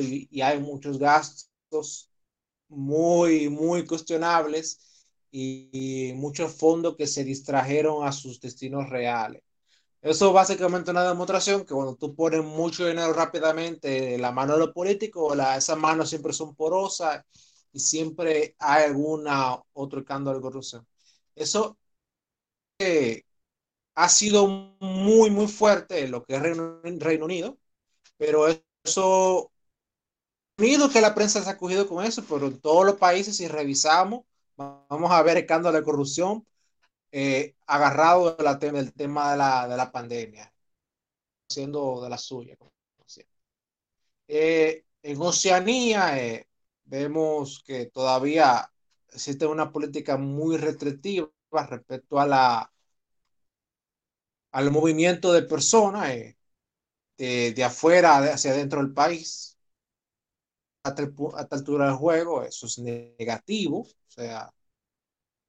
[0.00, 2.10] y, y hay muchos gastos
[2.68, 9.42] muy, muy cuestionables y, muchos fondos que se distrajeron a sus destinos reales.
[10.02, 14.72] Eso básicamente una demostración que cuando tú pones mucho dinero rápidamente, la mano de los
[14.72, 17.24] políticos, esas manos siempre son porosas
[17.74, 20.86] y siempre hay alguna otro escándalo de corrupción.
[21.34, 21.78] Eso
[22.78, 23.24] eh,
[23.94, 24.46] ha sido
[24.80, 27.58] muy, muy fuerte en lo que es Reino, Reino Unido,
[28.18, 28.46] pero
[28.84, 29.52] eso
[30.58, 33.48] Unido que la prensa se ha cogido con eso, pero en todos los países, si
[33.48, 34.24] revisamos,
[34.56, 36.46] vamos a ver escándalo de corrupción
[37.12, 40.52] eh, agarrado del tema de la, de la pandemia,
[41.48, 42.56] siendo de la suya.
[44.28, 46.18] Eh, en Oceanía
[46.84, 48.70] vemos que todavía
[49.12, 51.30] existe una política muy restrictiva
[51.68, 52.72] respecto a la
[54.52, 56.08] al movimiento de personas
[57.18, 59.58] de, de afuera hacia adentro del país
[60.84, 60.90] a
[61.40, 63.80] esta altura del juego, eso es negativo.
[63.80, 64.52] O sea,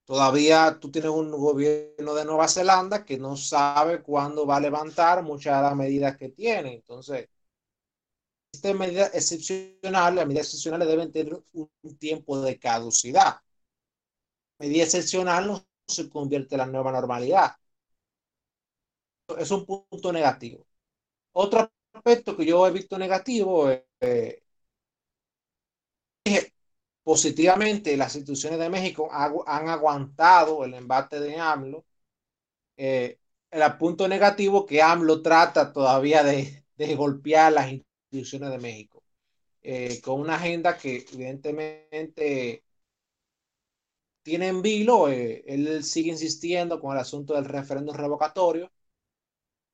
[0.05, 5.23] todavía tú tienes un gobierno de Nueva Zelanda que no sabe cuándo va a levantar
[5.23, 6.75] muchas de las medidas que tiene.
[6.75, 7.29] Entonces,
[8.55, 13.37] esta medida excepcional, las medidas excepcionales deben tener un, tiempo de caducidad.
[14.59, 17.55] Medida excepcional no se convierte en la nueva normalidad.
[19.37, 20.65] Es un punto negativo.
[21.33, 24.43] Otro aspecto que yo he visto negativo es eh,
[27.03, 31.85] positivamente las instituciones de México han aguantado el embate de AMLO
[32.77, 33.19] eh,
[33.51, 37.71] el punto negativo que AMLO trata todavía de, de golpear las
[38.15, 39.03] instituciones de México,
[39.63, 42.63] eh, con una agenda que evidentemente
[44.23, 48.71] tiene en vilo, eh, él sigue insistiendo con el asunto del referéndum revocatorio,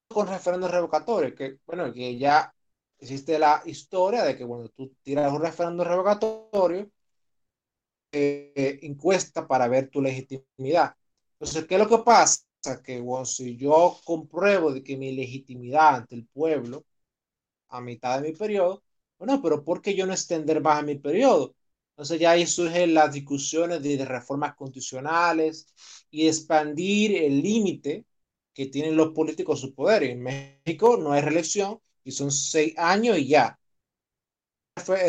[0.08, 2.54] con referéndum revocatorio, que bueno, que ya
[3.00, 6.90] existe la historia de que cuando tú tiras un referéndum revocatorio,
[8.12, 10.96] eh, encuesta para ver tu legitimidad.
[11.34, 12.44] Entonces, ¿qué es lo que pasa?
[12.84, 16.86] Que bueno, si yo compruebo de que mi legitimidad ante el pueblo
[17.72, 18.84] a mitad de mi periodo,
[19.18, 21.56] bueno, pero ¿por qué yo no extender más a mi periodo?
[21.92, 25.68] Entonces ya ahí surgen las discusiones de, reformas constitucionales
[26.10, 28.06] y expandir el límite
[28.54, 30.04] que tienen los políticos su poder.
[30.04, 33.60] En México no hay reelección y son seis años y ya.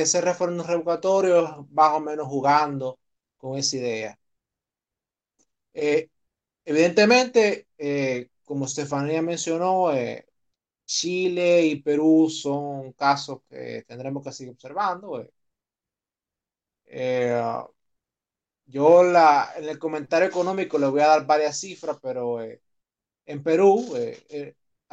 [0.03, 2.99] Ese referéndum revocatorio más o menos jugando
[3.39, 4.19] con esa idea.
[5.75, 6.09] Eh,
[6.65, 10.27] evidentemente, eh, como Estefanía mencionó, eh,
[10.95, 15.27] Chile y Perú son casos que tendremos que seguir observando.
[18.67, 22.41] yo la, en el comentario económico le voy a dar varias cifras, pero
[23.27, 23.95] en Perú,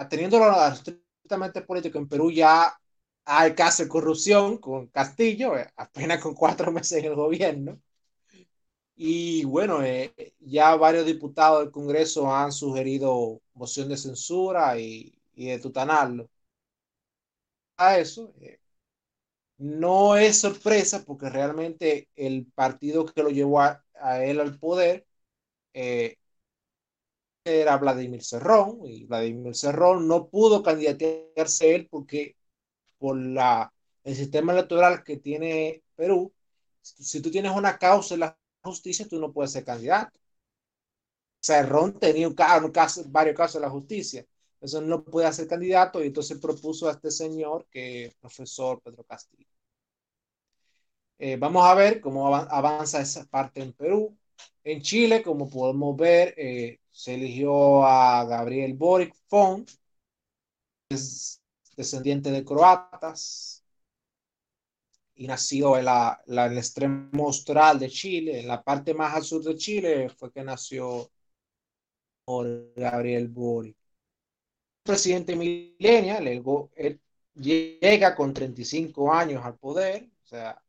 [0.09, 0.39] teniendo
[0.73, 2.79] estrictamente político, en Perú ya
[3.25, 7.79] hay caso de corrupción con Castillo, apenas con cuatro meses en el gobierno.
[8.95, 15.47] Y bueno, eh, ya varios diputados del Congreso han sugerido moción de censura y, y
[15.47, 16.29] de tutanarlo.
[17.77, 18.59] A eso, eh,
[19.57, 23.83] no es sorpresa porque realmente el partido que lo llevó a,
[24.23, 25.05] él al poder
[25.73, 26.17] eh,
[27.43, 32.35] era Vladimir Cerrón y Vladimir Cerrón no pudo candidatearse él porque
[32.99, 33.73] por la,
[34.03, 36.33] el sistema electoral que tiene Perú,
[36.81, 40.19] si tú tienes una causa en la justicia, tú no puedes ser candidato.
[41.41, 44.25] Cerrón tenía un caso, varios casos en la justicia.
[44.61, 49.03] Eso no puede ser candidato y entonces propuso a este señor que es profesor Pedro
[49.03, 49.47] Castillo.
[51.17, 54.17] Eh, vamos a ver cómo avanza esa parte en Perú.
[54.63, 59.69] En Chile, como podemos ver, eh, se eligió a Gabriel Boric Font,
[60.89, 61.41] es
[61.75, 63.63] descendiente de croatas,
[65.15, 69.43] y nació en, la, el extremo austral de Chile, en la parte más al sur
[69.43, 71.09] de Chile fue que nació
[72.75, 73.78] Gabriel Boric.
[74.89, 76.99] Presidente milenial, él
[77.35, 80.59] llega con 35 años al poder, o sea,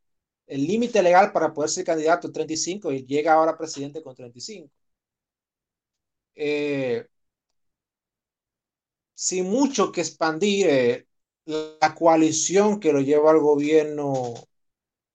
[0.46, 4.70] el límite legal para poder ser candidato es 35 y llega ahora presidente con 35.
[6.34, 7.06] Eh,
[9.14, 11.06] sin mucho que expandir, eh,
[11.46, 14.34] la coalición que lo lleva al gobierno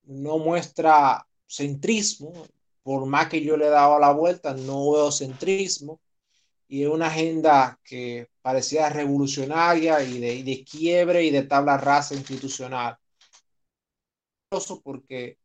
[0.04, 2.34] no muestra centrismo,
[2.82, 6.00] por más que yo le he dado la vuelta, no veo centrismo,
[6.68, 12.16] y es una agenda que parecía revolucionaria y de, de quiebre y de tabla rasa
[12.16, 12.98] institucional.
[14.84, 15.38] Porque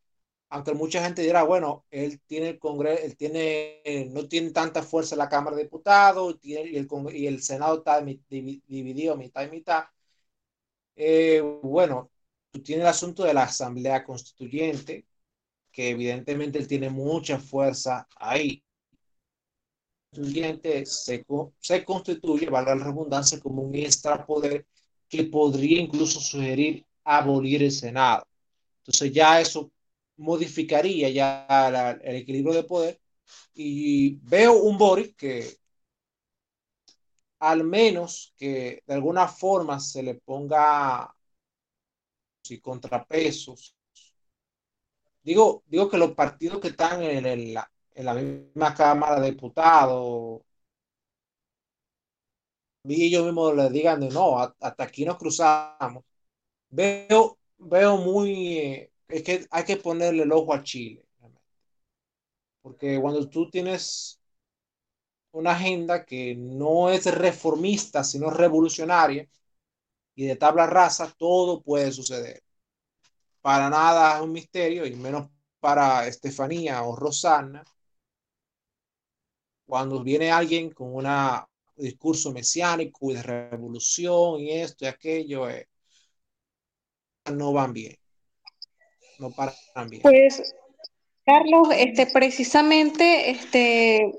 [0.50, 3.82] aunque mucha gente dirá, bueno, él tiene el Congreso, él tiene,
[4.12, 8.02] no tiene tanta fuerza en la Cámara de Diputados y, el, y el Senado está
[8.02, 9.84] dividido mitad y mitad,
[10.96, 12.10] eh, bueno,
[12.50, 15.06] tú tienes el asunto de la Asamblea Constituyente,
[15.72, 18.64] que evidentemente él tiene mucha fuerza ahí.
[20.12, 21.24] Constituyente se,
[21.60, 24.66] se constituye, valga la redundancia, como un extrapoder
[25.08, 28.26] que podría incluso sugerir abolir el Senado.
[28.78, 29.70] Entonces ya eso
[30.16, 33.00] modificaría ya el equilibrio de poder
[33.54, 35.56] y veo un Boris que
[37.40, 41.14] al menos que de alguna forma se le ponga
[42.42, 43.76] si contrapesos.
[45.22, 50.42] Digo, digo que los partidos que están en, la, en la misma Cámara de Diputados,
[52.84, 56.04] y ellos mismos le digan no, hasta aquí nos cruzamos.
[56.70, 61.04] Veo, veo muy, eh, es que hay que ponerle el ojo a Chile.
[62.62, 64.18] Porque cuando tú tienes
[65.32, 69.28] una agenda que no es reformista, sino revolucionaria
[70.14, 72.42] y de tabla rasa, todo puede suceder.
[73.40, 75.28] Para nada es un misterio, y menos
[75.60, 77.64] para Estefanía o Rosana,
[79.70, 81.06] cuando viene alguien con un
[81.76, 85.68] discurso mesiánico y de revolución y esto y aquello, eh,
[87.32, 87.96] no van bien.
[89.20, 90.02] No paran bien.
[90.02, 90.56] Pues,
[91.24, 94.12] Carlos, este, precisamente, este,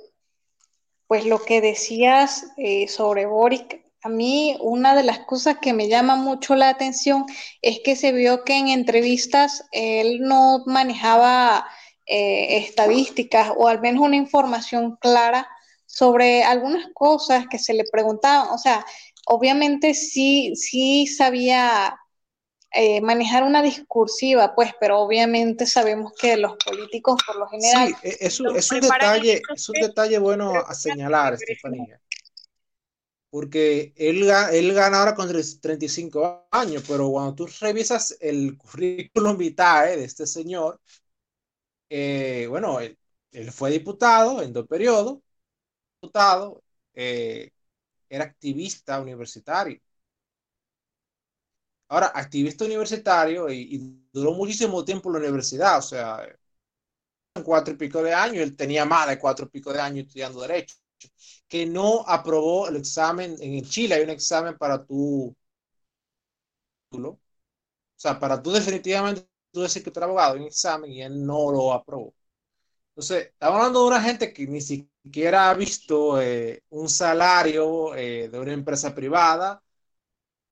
[1.07, 5.89] pues lo que decías eh, sobre Boric, a mí una de las cosas que me
[5.89, 7.25] llama mucho la atención
[7.61, 11.67] es que se vio que en entrevistas él no manejaba
[12.05, 15.47] eh, estadísticas o al menos una información clara
[15.85, 18.85] sobre algunas cosas que se le preguntaban, o sea,
[19.25, 21.97] obviamente sí, sí sabía
[22.73, 27.89] eh, manejar una discursiva, pues, pero obviamente sabemos que los políticos por lo general...
[27.89, 31.99] Sí, e, es, un, es un detalle, es un detalle bueno a señalar, Estefanía.
[33.29, 39.97] Porque él, él gana ahora con 35 años, pero cuando tú revisas el currículum vitae
[39.97, 40.79] de este señor,
[41.91, 42.97] eh, bueno, él,
[43.51, 45.19] fue diputado en dos periodos,
[46.01, 46.63] diputado,
[46.93, 47.51] eh,
[48.09, 49.81] era activista universitario.
[51.89, 56.25] Ahora, activista universitario y, duró muchísimo tiempo en la universidad, o sea,
[57.43, 60.41] cuatro y pico de años, él tenía más de cuatro y pico de años estudiando
[60.41, 60.75] Derecho,
[61.47, 65.35] que no aprobó el examen, en Chile hay un examen para tu
[66.93, 67.19] o
[67.95, 71.25] sea, para tú definitivamente tú decir que tú eres abogado, hay un examen y él
[71.25, 72.13] no lo aprobó.
[72.91, 78.29] Entonces, estamos hablando de una gente que ni siquiera ha visto eh, un salario eh,
[78.29, 79.63] de una empresa privada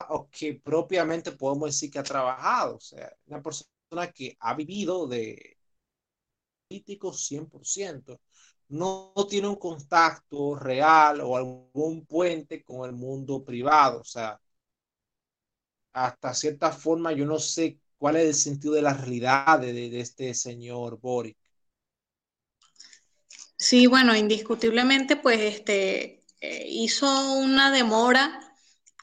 [0.10, 2.78] o que propiamente podemos decir que ha trabajado.
[2.78, 5.58] O sea, una persona que ha vivido de
[6.68, 8.20] político 100%.
[8.70, 14.02] No, no tiene un contacto real o algún puente con el mundo privado.
[14.02, 14.40] O sea,
[15.94, 20.34] hasta cierta forma yo no sé cuál es el sentido de la realidad de, este
[20.34, 21.38] señor Boric.
[23.58, 28.40] Sí, bueno, indiscutiblemente, pues este eh, hizo una demora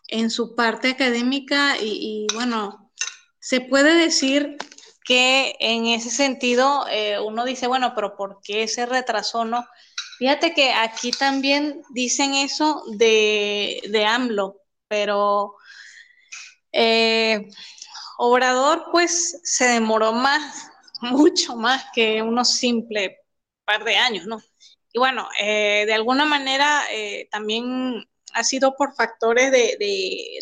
[0.08, 2.90] en su parte académica y, bueno,
[3.38, 4.56] se puede decir
[5.04, 9.44] que en ese sentido eh, uno dice, bueno, pero ¿por qué se retrasó?
[9.44, 9.66] No,
[10.18, 15.56] fíjate que aquí también dicen eso de, de AMLO, pero
[16.72, 17.48] eh,
[18.18, 23.18] Obrador pues se demoró más, mucho más que unos simple
[23.64, 24.40] par de años, ¿no?
[24.92, 29.76] Y bueno, eh, de alguna manera eh, también ha sido por factores de,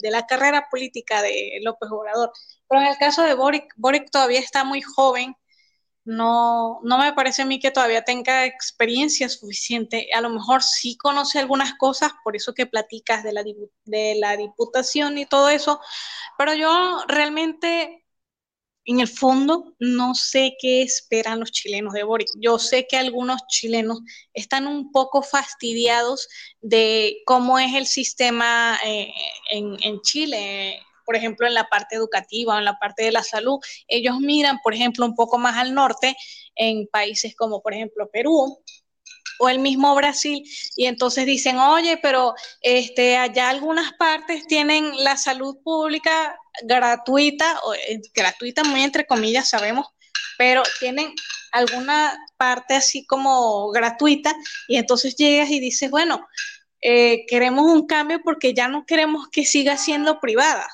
[0.00, 2.32] de, la carrera política de López Obrador.
[2.68, 5.36] Pero en el caso de Boric, Boric todavía está muy joven,
[6.04, 10.08] no, no me parece a mí que todavía tenga experiencia suficiente.
[10.14, 13.42] A lo mejor sí conoce algunas cosas, por eso que platicas de la,
[13.84, 15.80] de la diputación y todo eso,
[16.38, 18.04] pero yo realmente
[18.86, 22.28] en el fondo no sé qué esperan los chilenos de Boric.
[22.38, 24.00] Yo sé que algunos chilenos
[24.34, 26.28] están un poco fastidiados
[26.60, 29.12] de cómo es el sistema eh,
[29.50, 33.22] en, en, Chile, por ejemplo, en la parte educativa o en la parte de la
[33.22, 33.58] salud.
[33.88, 36.16] Ellos miran, por ejemplo, un poco más al norte,
[36.56, 38.58] en países como, por ejemplo, Perú,
[39.38, 40.42] o el mismo Brasil
[40.76, 47.74] y entonces dicen, oye, pero este, allá algunas partes tienen la salud pública gratuita, o,
[47.74, 49.86] eh, gratuita muy entre comillas sabemos,
[50.38, 51.12] pero tienen
[51.52, 54.34] alguna parte así como gratuita
[54.68, 56.26] y entonces llegas y dices, bueno,
[56.80, 60.66] eh, queremos un cambio porque ya no queremos que siga siendo privada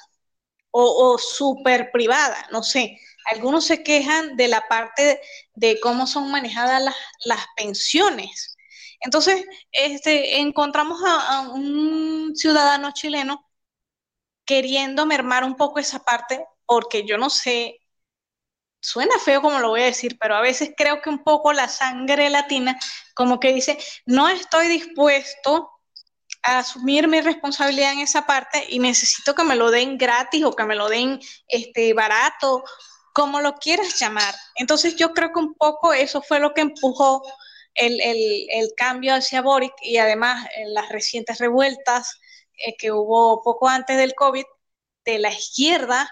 [0.71, 2.99] o, o súper privada, no sé.
[3.27, 5.21] Algunos se quejan de la parte
[5.55, 6.83] de cómo son manejadas
[7.25, 8.57] las, pensiones.
[9.01, 13.47] Entonces, este, encontramos a, un ciudadano chileno
[14.45, 17.81] queriendo mermar un poco esa parte, porque yo no sé,
[18.81, 21.68] suena feo como lo voy a decir, pero a veces creo que un poco la
[21.68, 22.79] sangre latina
[23.14, 25.71] como que dice, no estoy dispuesto
[26.43, 30.64] asumir mi responsabilidad en esa parte y necesito que me lo den gratis o que
[30.64, 32.64] me lo den este, barato,
[33.12, 34.34] como lo quieras llamar.
[34.57, 37.22] Entonces yo creo que un poco eso fue lo que empujó
[37.74, 42.18] el, el, el cambio hacia Boric y además en las recientes revueltas
[42.57, 44.45] eh, que hubo poco antes del COVID
[45.05, 46.11] de la izquierda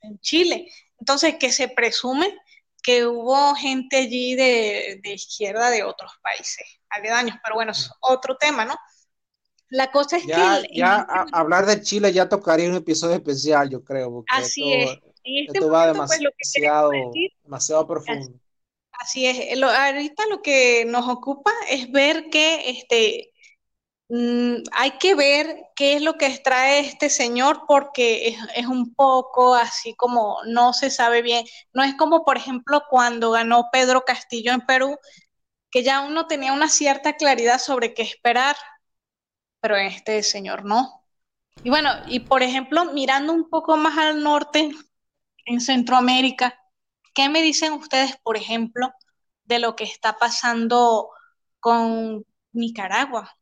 [0.00, 0.70] en Chile.
[0.98, 2.38] Entonces, que se presume
[2.82, 8.36] que hubo gente allí de, de izquierda de otros países aledaños, pero bueno, es otro
[8.36, 8.76] tema, ¿no?
[9.72, 10.76] La cosa es ya, que...
[10.76, 14.24] Ya hablar de Chile ya tocaría un episodio especial, yo creo.
[14.28, 14.90] Así es.
[15.24, 18.40] En este esto va momento, demasiado, pues, lo que decir, demasiado profundo.
[18.92, 19.58] Así es.
[19.58, 23.32] Lo, ahorita lo que nos ocupa es ver que este,
[24.14, 28.94] Mm, hay que ver qué es lo que extrae este señor porque es, es, un
[28.94, 31.46] poco así como no se sabe bien.
[31.72, 34.98] No es como, por ejemplo, cuando ganó Pedro Castillo en Perú,
[35.70, 38.56] que ya uno tenía una cierta claridad sobre qué esperar,
[39.62, 41.06] pero este señor no.
[41.64, 44.72] Y bueno, y por ejemplo, mirando un poco más al norte,
[45.46, 46.60] en Centroamérica,
[47.14, 48.92] ¿qué me dicen ustedes, por ejemplo,
[49.44, 51.08] de lo que está pasando
[51.60, 53.38] con Nicaragua?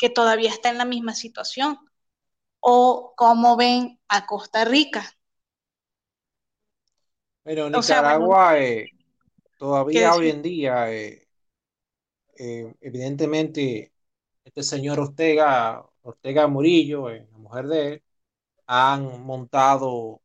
[0.00, 1.78] que todavía está en la misma situación?
[2.58, 5.04] ¿O cómo ven a Costa Rica?
[7.44, 8.86] Bueno, Nicaragua o sea, eh,
[9.58, 11.28] todavía hoy en día, eh,
[12.38, 13.92] eh, evidentemente,
[14.44, 18.02] este señor Ortega, Ortega Murillo, eh, la mujer de él,
[18.66, 20.22] han montado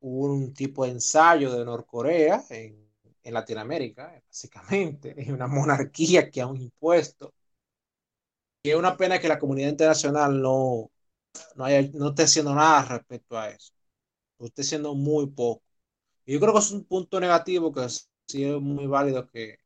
[0.00, 2.88] un tipo de ensayo de Norcorea en,
[3.22, 7.34] en Latinoamérica, básicamente, es una monarquía que han impuesto.
[8.62, 10.90] Y es una pena que la comunidad internacional no,
[11.56, 13.72] no, haya, no esté haciendo nada respecto a eso.
[14.40, 15.64] Esté haciendo muy poco.
[16.26, 19.58] Y yo creo que es un punto negativo que sí es muy válido que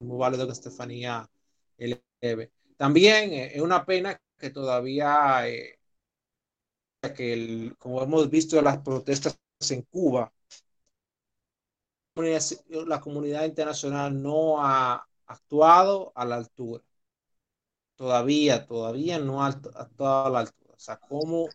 [0.00, 1.28] muy válido que Estefanía
[1.76, 2.52] eleve.
[2.78, 5.78] También eh, es una pena que todavía eh,
[7.14, 9.38] que el, como hemos visto las protestas
[9.70, 10.32] en Cuba,
[12.14, 16.82] la comunidad internacional no ha actuado a la altura.
[17.96, 20.74] Todavía, todavía no ha actuado a la altura.
[20.74, 21.48] O sea, como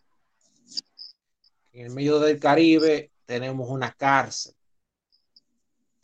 [1.72, 4.54] en el medio del Caribe tenemos una cárcel.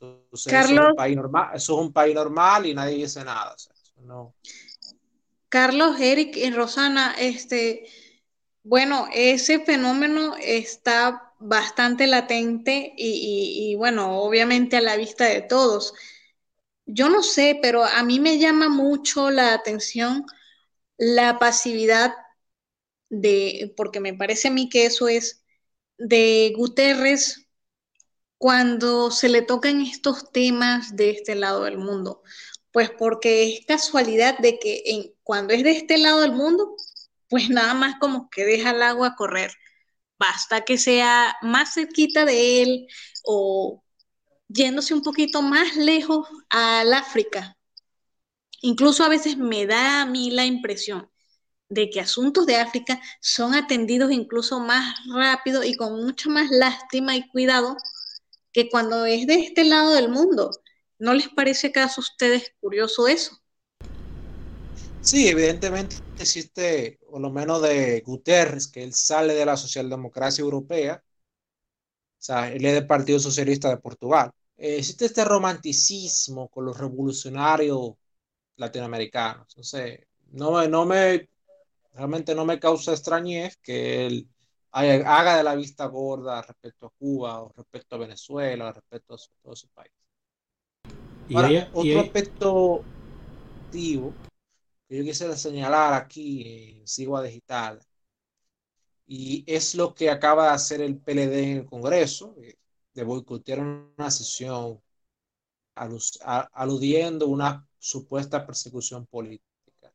[0.01, 3.23] Entonces, Carlos, eso, es un país normal, eso es un país normal y nadie dice
[3.23, 3.53] nada.
[3.53, 4.35] O sea, no.
[5.51, 7.86] Carlos, Eric y Rosana, este,
[8.62, 15.94] bueno, ese fenómeno está bastante latente y, bueno, obviamente a la vista de todos.
[16.86, 20.24] Yo no sé, pero a mí me llama mucho la atención
[20.98, 22.14] la pasividad
[23.09, 25.42] de, porque me parece a mí que eso es
[25.98, 27.48] de Guterres
[28.38, 32.22] cuando se le tocan estos temas de este lado del mundo.
[32.72, 36.74] Pues porque es casualidad de que en, cuando es de este lado del mundo,
[37.28, 39.53] pues nada más como que deja el agua correr.
[40.18, 42.89] Basta que sea más cerquita de él
[43.22, 43.81] o
[44.49, 47.57] yéndose un poquito más lejos al África.
[48.61, 51.09] Incluso a veces me da a mí la impresión
[51.68, 57.14] de que asuntos de África son atendidos incluso más rápido y con mucha más lástima
[57.14, 57.76] y cuidado
[58.53, 60.51] que cuando es de este lado del mundo.
[60.99, 63.41] ¿No les parece acaso a ustedes curioso eso?
[65.11, 71.02] Sí, evidentemente existe, por lo menos de Guterres, que él sale de la socialdemocracia europea,
[71.04, 74.30] o sea, él es del Partido Socialista de Portugal.
[74.56, 77.94] Eh, existe este romanticismo con los revolucionarios
[78.54, 79.48] latinoamericanos.
[79.50, 81.28] Entonces, no, no me,
[81.92, 84.28] realmente no me causa extrañez que él
[84.70, 89.18] haga de la vista gorda respecto a Cuba o respecto a Venezuela o respecto a
[89.42, 89.98] todos esos países.
[91.72, 92.84] otro aspecto
[93.64, 94.12] activo
[94.91, 97.80] que yo quisiera señalar aquí en Sigua Digital,
[99.07, 102.57] y es lo que acaba de hacer el PLD en el Congreso, eh,
[102.95, 104.82] de boicotear una sesión
[106.53, 109.93] aludiendo una supuesta persecución política.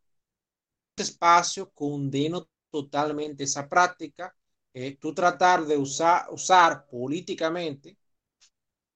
[0.91, 4.33] Este espacio condeno totalmente esa práctica,
[4.73, 7.97] eh, tú tratar de usar, usar políticamente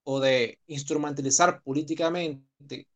[0.04, 2.88] o de instrumentalizar políticamente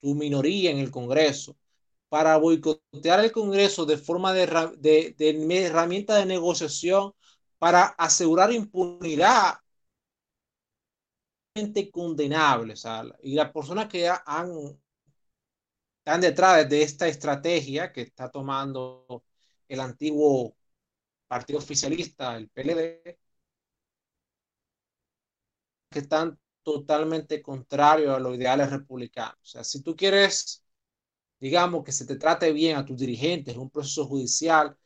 [0.00, 1.57] tu minoría en el Congreso
[2.08, 4.46] para boicotear el Congreso de forma de,
[4.78, 7.12] de, herramienta de negociación
[7.58, 9.58] para asegurar impunidad
[11.92, 12.76] condenable.
[12.76, 14.50] Sea, y las personas que han,
[15.98, 19.24] están detrás de esta estrategia que está tomando
[19.68, 20.56] el antiguo
[21.28, 23.18] partido oficialista, el PLD,
[25.90, 29.38] que están totalmente contrarios a los ideales republicanos.
[29.42, 30.64] O sea, si tú quieres
[31.40, 34.76] digamos, que se te trate bien a tus dirigentes en un proceso judicial,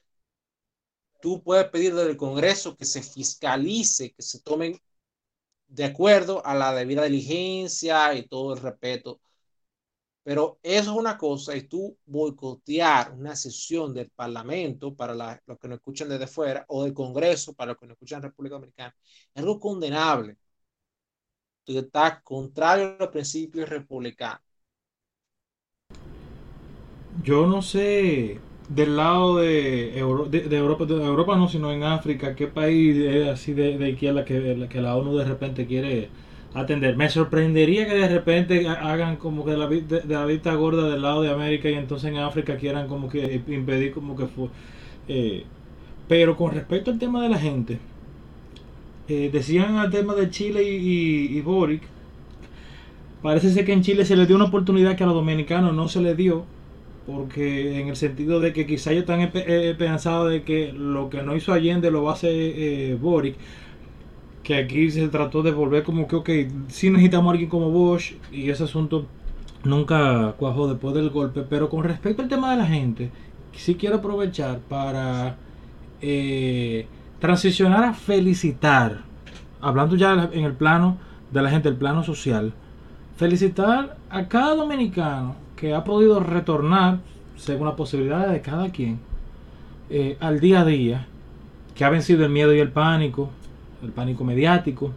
[1.21, 4.79] tú puedes pedir del Congreso que se fiscalice, que se tomen
[5.69, 9.21] de acuerdo a la debida diligencia y todo el respeto.
[10.25, 15.15] Pero eso es una cosa, y tú boicotear una sesión del Parlamento para
[15.47, 18.25] los que nos escuchan desde fuera, o del Congreso para los que nos escuchan en
[18.25, 18.95] República Dominicana,
[19.35, 20.37] es algo condenable.
[21.65, 24.52] Tú estás contrario a los principios republicanos
[27.25, 28.39] yo no sé
[28.69, 29.93] del lado de,
[30.31, 34.25] de, Europa, de Europa no, sino en África, qué país es así de, de izquierda
[34.25, 36.09] que, que la ONU de repente quiere
[36.55, 36.97] atender.
[36.97, 41.23] Me sorprendería que de repente hagan como que la, de, la vista gorda del lado
[41.23, 44.49] de América y entonces en África quieran como que impedir como que fue.
[45.09, 45.45] Eh,
[46.09, 47.79] pero con respecto al tema de la gente,
[49.09, 51.83] eh, decían al tema de Chile y, y, Boric,
[53.23, 55.89] parece ser que en Chile se le dio una oportunidad que a los dominicanos no
[55.89, 56.45] se le dio
[57.07, 61.23] porque en el sentido de que quizá ellos están eh, pensados de que lo que
[61.23, 63.37] no hizo Allende lo va a hacer eh, Boric,
[64.43, 66.31] que aquí se trató de volver como que, ok,
[66.69, 69.07] sí necesitamos alguien como Bosch y ese asunto
[69.65, 73.11] nunca cuajó después del golpe, pero con respecto al tema de la gente,
[73.53, 75.37] sí quiero aprovechar para
[76.01, 76.87] eh,
[77.21, 79.03] transicionar a felicitar,
[79.61, 80.99] hablando ya en el plano
[81.31, 82.53] de la gente, el plano social,
[83.17, 86.99] felicitar a cada dominicano que ha podido retornar
[87.37, 88.99] según las posibilidades de cada quien,
[89.91, 91.07] eh, al día a día,
[91.77, 93.31] que ha vencido el miedo y el pánico,
[93.81, 94.91] el pánico mediático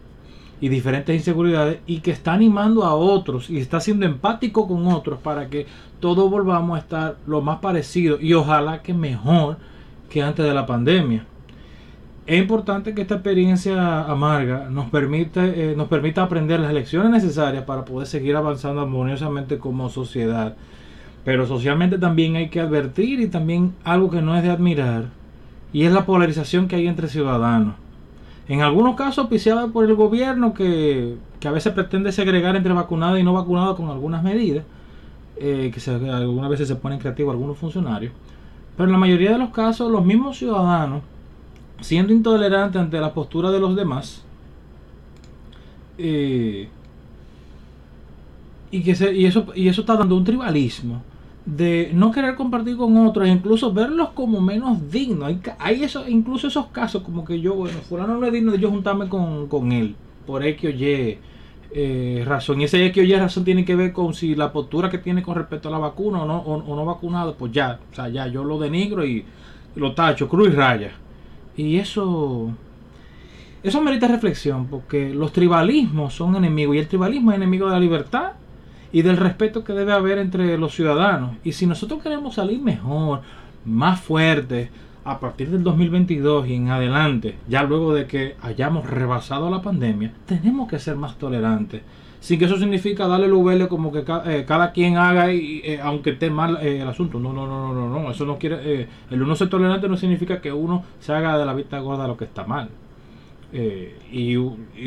[0.60, 5.20] y diferentes inseguridades, y que está animando a otros y está siendo empático con otros
[5.20, 5.68] para que
[6.00, 9.58] todos volvamos a estar lo más parecido y ojalá que mejor
[10.10, 11.26] que antes de la pandemia.
[12.26, 17.62] Es importante que esta experiencia amarga nos, permite, eh, nos permita aprender las lecciones necesarias
[17.62, 20.56] para poder seguir avanzando armoniosamente como sociedad.
[21.24, 25.04] Pero socialmente también hay que advertir y también algo que no es de admirar,
[25.72, 27.76] y es la polarización que hay entre ciudadanos.
[28.48, 33.20] En algunos casos auspiciada por el gobierno que, que, a veces pretende segregar entre vacunados
[33.20, 34.64] y no vacunados con algunas medidas,
[35.36, 38.12] eh, que algunas veces se ponen creativos algunos funcionarios.
[38.76, 41.02] Pero en la mayoría de los casos los mismos ciudadanos
[41.80, 44.24] siendo intolerante ante la postura de los demás,
[45.98, 46.68] eh,
[48.70, 51.02] y, que eso, y eso está dando un tribalismo
[51.46, 55.28] de no querer compartir con otros, e incluso verlos como menos dignos.
[55.28, 58.68] Hay, hay incluso esos casos como que yo, bueno, fulano no es digno de yo
[58.68, 59.94] juntarme con, con él,
[60.26, 61.18] por X o Y
[61.70, 62.60] eh, razón.
[62.60, 65.22] Y ese X o Y razón tiene que ver con si la postura que tiene
[65.22, 68.26] con respecto a la vacuna o no, o, no vacunado, pues ya, o sea, ya
[68.26, 69.24] yo lo denigro y
[69.76, 70.92] lo tacho, cruz y raya.
[71.56, 72.50] Y eso,
[73.62, 77.80] eso merita reflexión, porque los tribalismos son enemigos y el tribalismo es enemigo de la
[77.80, 78.32] libertad
[78.92, 81.36] y del respeto que debe haber entre los ciudadanos.
[81.44, 83.22] Y si nosotros queremos salir mejor,
[83.64, 84.70] más fuertes,
[85.04, 90.12] a partir del 2022 y en adelante, ya luego de que hayamos rebasado la pandemia,
[90.26, 91.82] tenemos que ser más tolerantes
[92.26, 95.78] sin que eso significa darle el UVL como que eh, cada quien haga, y, eh,
[95.80, 97.20] aunque esté mal eh, el asunto.
[97.20, 98.88] No, no, no, no, no, Eso no quiere.
[99.12, 102.16] el uno ser tolerante no significa que uno se haga de la vista gorda lo
[102.16, 102.68] que está mal.
[103.52, 104.36] Y,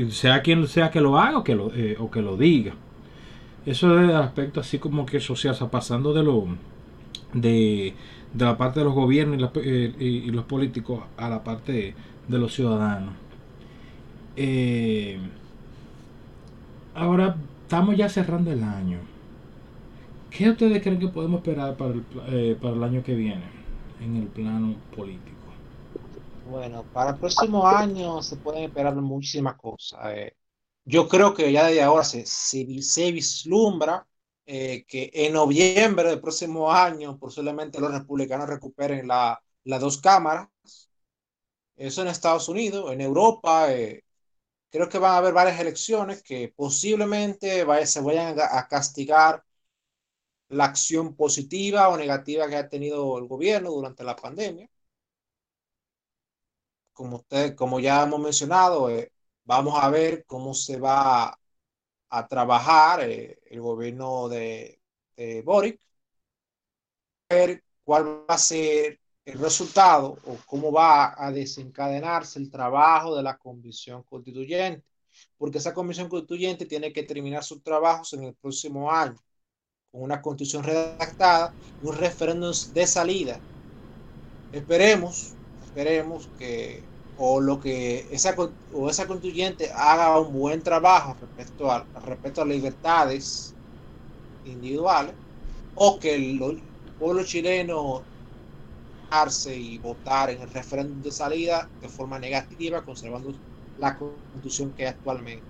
[0.09, 2.73] sea quien sea que lo haga o que lo, o que lo diga.
[3.65, 6.45] Eso es el aspecto así como que social, o sea, pasando de lo.
[7.31, 7.93] de,
[8.33, 11.95] de la parte de los gobiernos y, los políticos a la parte
[12.27, 13.13] de los ciudadanos.
[14.35, 15.17] Eh,
[16.99, 18.99] Ahora estamos ya cerrando el año.
[20.29, 23.49] ¿Qué ustedes creen que podemos esperar para el, eh, para el año que viene
[24.01, 25.37] en el plano político?
[26.49, 29.99] Bueno, para el próximo año se pueden esperar muchísimas cosas.
[30.13, 30.35] Eh.
[30.83, 34.05] yo creo que ya desde ahora se, se, vislumbra
[34.45, 40.49] eh, que en noviembre del próximo año posiblemente los republicanos recuperen la, las dos cámaras.
[41.77, 43.67] Eso en Estados Unidos, en Europa,
[44.69, 49.43] creo que van a haber varias elecciones que posiblemente se vayan a, castigar
[50.49, 54.69] la acción positiva o negativa que ha tenido el gobierno durante la pandemia.
[56.93, 59.11] Como, usted, como ya hemos mencionado, eh,
[59.45, 61.37] vamos a ver cómo se va
[62.09, 64.81] a, trabajar eh, el gobierno de,
[65.15, 65.79] de Boric,
[67.29, 68.99] ver cuál va a ser
[69.31, 74.83] el resultado o cómo va a desencadenarse el trabajo de la comisión constituyente,
[75.37, 79.15] porque esa comisión constituyente tiene que terminar sus trabajos en el próximo año,
[79.91, 83.39] con una constitución redactada un referéndum de salida.
[84.51, 86.83] Esperemos, esperemos que
[87.21, 88.33] o lo que esa
[88.73, 93.53] o esa constituyente haga un buen trabajo respecto a, respecto a libertades
[94.45, 95.13] individuales
[95.75, 96.61] o que el
[96.97, 98.03] pueblo chileno
[99.45, 103.33] y votar en el referéndum de salida de forma negativa, conservando
[103.77, 105.43] la constitución que hay actualmente.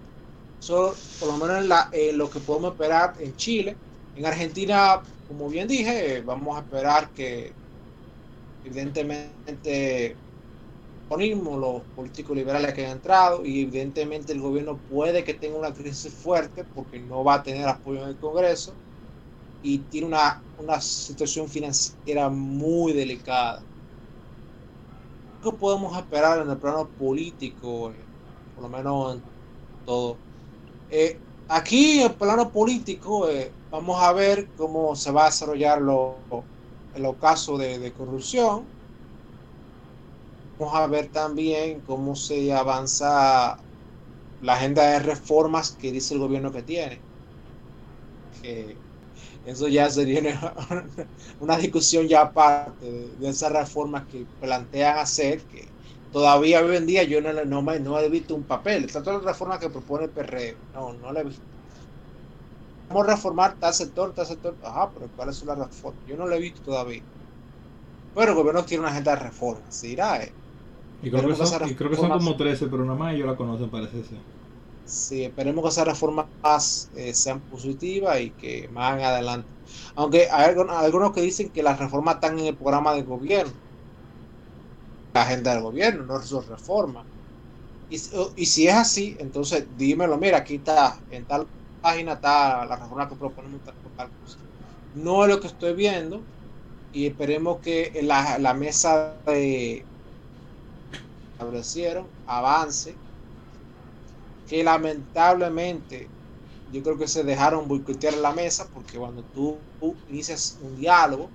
[0.61, 3.75] Eso, por lo menos, la, eh, lo que podemos esperar en Chile.
[4.15, 7.51] En Argentina, como bien dije, vamos a esperar que,
[8.63, 10.15] evidentemente,
[11.07, 15.73] ponismo, los políticos liberales que han entrado, y evidentemente el gobierno puede que tenga una
[15.73, 18.73] crisis fuerte porque no va a tener apoyo en el Congreso
[19.61, 23.67] y tiene una, una situación financiera muy delicada.
[25.41, 27.93] ¿Qué podemos esperar en el plano político?
[28.53, 29.31] Por lo menos en
[29.85, 30.23] todo.
[30.89, 35.81] Eh, aquí en el plano político eh, vamos a ver cómo se va a desarrollar
[35.81, 36.27] lo,
[36.93, 38.75] los casos de, de corrupción.
[40.57, 43.65] Vamos a ver también cómo se avanza
[44.39, 47.07] la agenda de reformas que dice el gobierno que tiene.
[48.41, 48.88] Eh,
[49.49, 50.21] eso ya sería
[51.39, 52.85] una, discusión ya aparte
[53.19, 55.65] de, esas reformas que plantean hacer, que
[56.11, 58.85] todavía hoy en día yo no, no, no he visto un papel.
[58.85, 61.41] Está todas las reformas que propone el PRE, no, no la he visto.
[62.89, 64.55] Vamos a reformar tal sector, tal sector.
[64.63, 66.01] Ajá, pero ¿cuáles son las reformas?
[66.07, 67.01] Yo no lo he visto todavía.
[68.15, 70.31] Pero el gobierno tiene una agenda de reformas, se irá, eh.
[71.01, 73.35] Y creo, que son, y creo que son como 13, pero nada más ellos la
[73.35, 74.17] conocen, parece ser.
[74.89, 79.51] Sí, esperemos que esas reformas eh, sean positivas y que más adelante.
[79.95, 83.61] Aunque hay algunos que dicen que las reformas están en el programa del gobierno,
[85.13, 87.09] la agenda del gobierno, no es reforma.
[87.89, 87.97] Y,
[88.37, 93.09] y si es así, entonces dímelo, mira, aquí está, en tal página está la reforma
[93.09, 94.39] que proponemos tal cosa.
[94.93, 96.27] No es lo que estoy viendo
[96.91, 99.89] y esperemos que la, la mesa de
[101.33, 103.01] establecieron avance
[104.49, 106.09] que lamentablemente
[106.73, 109.57] yo creo que se dejaron boicotear la mesa porque cuando tú,
[110.09, 111.29] inicias un diálogo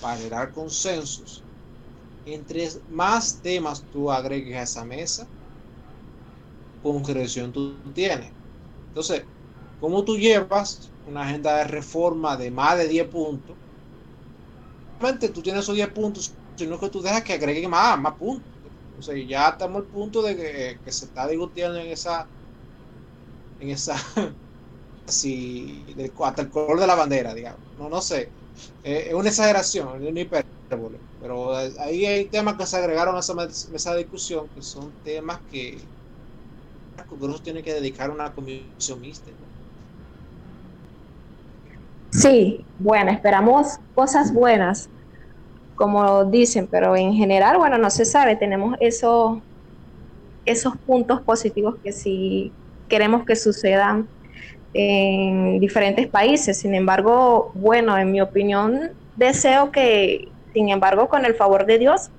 [0.00, 1.42] para generar consensos,
[2.24, 5.26] entre más temas tú agregues a esa mesa,
[6.80, 8.30] concreción tú tienes.
[8.88, 9.24] Entonces,
[9.80, 13.56] ¿cómo tú llevas una agenda de reforma de más de 10 puntos?
[15.00, 18.44] Realmente tú tienes esos 10 puntos, sino que tú dejas que agreguen más, más puntos.
[18.96, 22.28] O sea, ya estamos al punto de que, que se está discutiendo en esa
[23.60, 23.96] en esa
[25.06, 25.84] si
[26.24, 27.60] hasta el color de la bandera, digamos.
[27.76, 28.34] No, no sé.
[28.82, 30.98] Eh, es una exageración, es una hipérbole.
[31.20, 35.40] Pero ahí hay temas que se agregaron a esa mesa de discusión que son temas
[35.50, 35.78] que
[36.96, 39.30] el Congreso tiene que dedicar a una comisión mixta.
[42.12, 44.90] Sí, bueno, esperamos cosas buenas,
[45.74, 48.36] como dicen, pero en general, bueno, no se sabe.
[48.36, 49.38] Tenemos esos,
[50.44, 52.52] esos puntos positivos que sí
[52.90, 54.06] queremos que sucedan
[54.74, 56.58] en diferentes países.
[56.58, 62.10] Sin embargo, bueno, en mi opinión, deseo que, sin embargo, con el favor de Dios,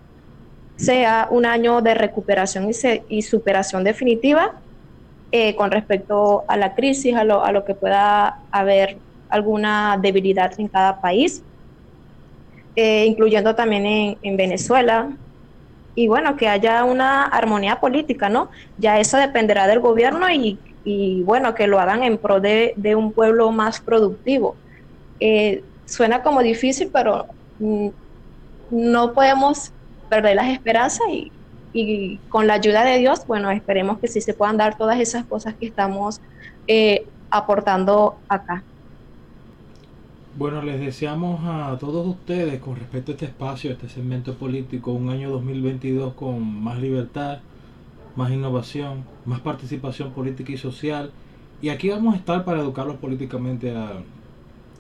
[0.78, 2.72] sea un año de recuperación
[3.08, 4.54] y, superación definitiva
[5.32, 8.98] eh, con respecto a la crisis, a lo, que pueda haber
[9.30, 11.44] alguna debilidad en cada país,
[12.76, 15.10] eh, incluyendo también en, en Venezuela,
[15.96, 18.50] y bueno, que haya una armonía política, ¿no?
[18.78, 23.12] Ya eso dependerá del gobierno y, y bueno, que lo hagan en pro de, un
[23.12, 24.56] pueblo más productivo.
[25.20, 27.26] Eh, suena como difícil, pero
[27.60, 27.90] mm,
[28.72, 29.72] no podemos
[30.10, 31.32] perder las esperanzas y,
[31.74, 35.26] y, con la ayuda de Dios, bueno, esperemos que sí se puedan dar todas esas
[35.26, 36.22] cosas que estamos
[36.68, 38.64] eh, aportando acá.
[40.38, 44.94] Bueno, les deseamos a todos ustedes con respecto a este espacio, a este segmento político,
[44.94, 47.40] un año 2022 con más libertad,
[48.16, 51.12] más innovación, más participación política y social.
[51.62, 54.04] Y aquí vamos a estar para educarlos políticamente a,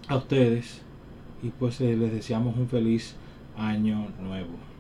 [0.07, 0.83] a ustedes.
[1.43, 3.17] Y pues eh, les deseamos un feliz
[3.57, 4.70] año nuevo.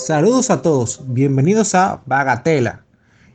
[0.00, 2.84] Saludos a todos, bienvenidos a Bagatela,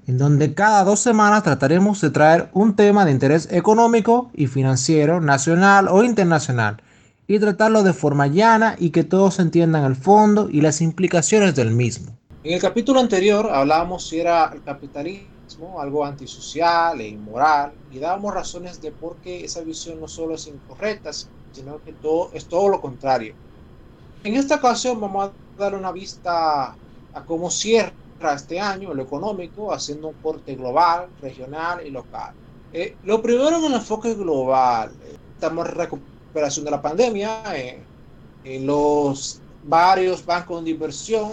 [0.07, 5.21] en donde cada dos semanas trataremos de traer un tema de interés económico y financiero,
[5.21, 6.81] nacional o internacional,
[7.27, 11.69] y tratarlo de forma llana y que todos entiendan el fondo y las implicaciones del
[11.69, 12.17] mismo.
[12.43, 18.33] En el capítulo anterior hablábamos si era el capitalismo algo antisocial e inmoral y dábamos
[18.33, 22.69] razones de por qué esa visión no solo es incorrecta, sino que todo, es todo
[22.69, 23.35] lo contrario.
[24.23, 26.75] En esta ocasión vamos a dar una vista
[27.13, 27.93] a cómo cierra
[28.35, 32.33] este año lo económico, haciendo un corte global, regional y local.
[32.73, 37.79] Eh, lo primero en el enfoque global, eh, estamos en recuperación de la pandemia, eh,
[38.61, 41.31] los varios bancos de inversión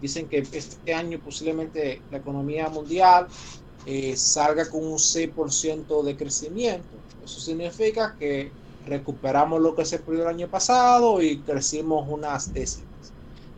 [0.00, 3.26] dicen que este año posiblemente la economía mundial
[4.14, 6.86] salga con un 6% de crecimiento.
[7.24, 8.52] Eso significa que
[8.86, 12.89] recuperamos lo que se perdió el año pasado y crecimos unas décimas.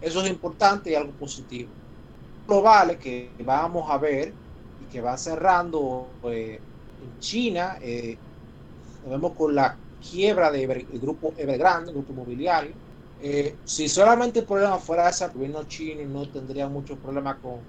[0.02, 1.70] Eso es importante y algo positivo.
[2.46, 4.34] Globales que vamos a ver
[4.80, 6.60] y que va cerrando eh,
[7.00, 8.18] en China, eh,
[9.06, 9.78] vemos con la
[10.10, 12.74] quiebra del grupo Evergrande, el grupo inmobiliario.
[13.20, 17.60] Eh, si solamente el problema fuera ese, el gobierno chino no tendría mucho problema con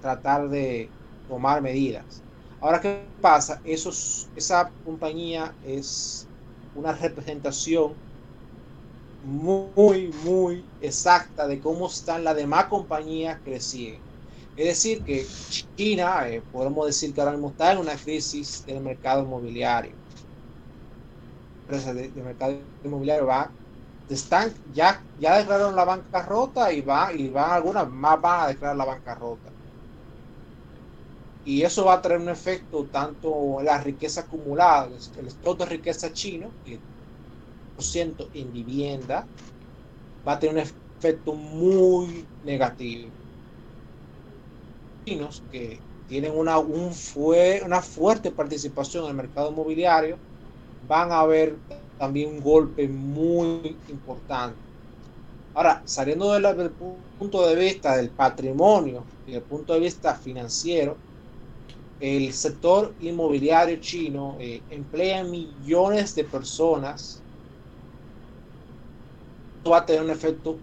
[0.00, 0.90] tratar de
[1.28, 2.24] tomar medidas.
[2.60, 3.60] Ahora, ¿qué pasa?
[3.62, 3.90] Eso,
[4.34, 6.26] esa compañía es
[6.74, 7.94] una representación
[9.22, 14.00] muy, muy exacta de cómo están las demás compañías creciendo.
[14.56, 15.26] Es decir, que
[15.76, 19.92] China, eh, podemos decir que ahora mismo está en una crisis del mercado inmobiliario.
[21.62, 23.50] Empresas de, mercado inmobiliario va,
[24.08, 28.76] están, ya, ya declararon la bancarrota y va, y van algunas más van a declarar
[28.76, 29.50] la bancarrota.
[31.44, 35.66] Y eso va a traer un efecto tanto en la riqueza acumulada, el stock de
[35.66, 36.78] riqueza chino, que
[38.34, 39.26] en vivienda,
[40.26, 43.10] va a tener un efecto muy negativo.
[45.04, 50.16] Que tienen una, un fue, una fuerte participación en el mercado inmobiliario,
[50.86, 51.56] van a ver
[51.98, 54.56] también un golpe muy importante.
[55.54, 56.70] Ahora, saliendo del
[57.18, 60.96] punto de vista del patrimonio y del punto de vista financiero,
[62.00, 67.22] el sector inmobiliario chino eh, emplea millones de personas.
[69.68, 70.56] Va a tener un efecto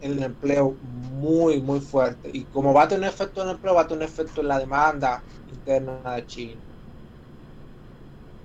[0.00, 2.30] en el empleo muy, muy fuerte.
[2.32, 4.40] Y como va a tener un efecto en el empleo, va a tener un efecto
[4.40, 6.60] en la demanda interna de China.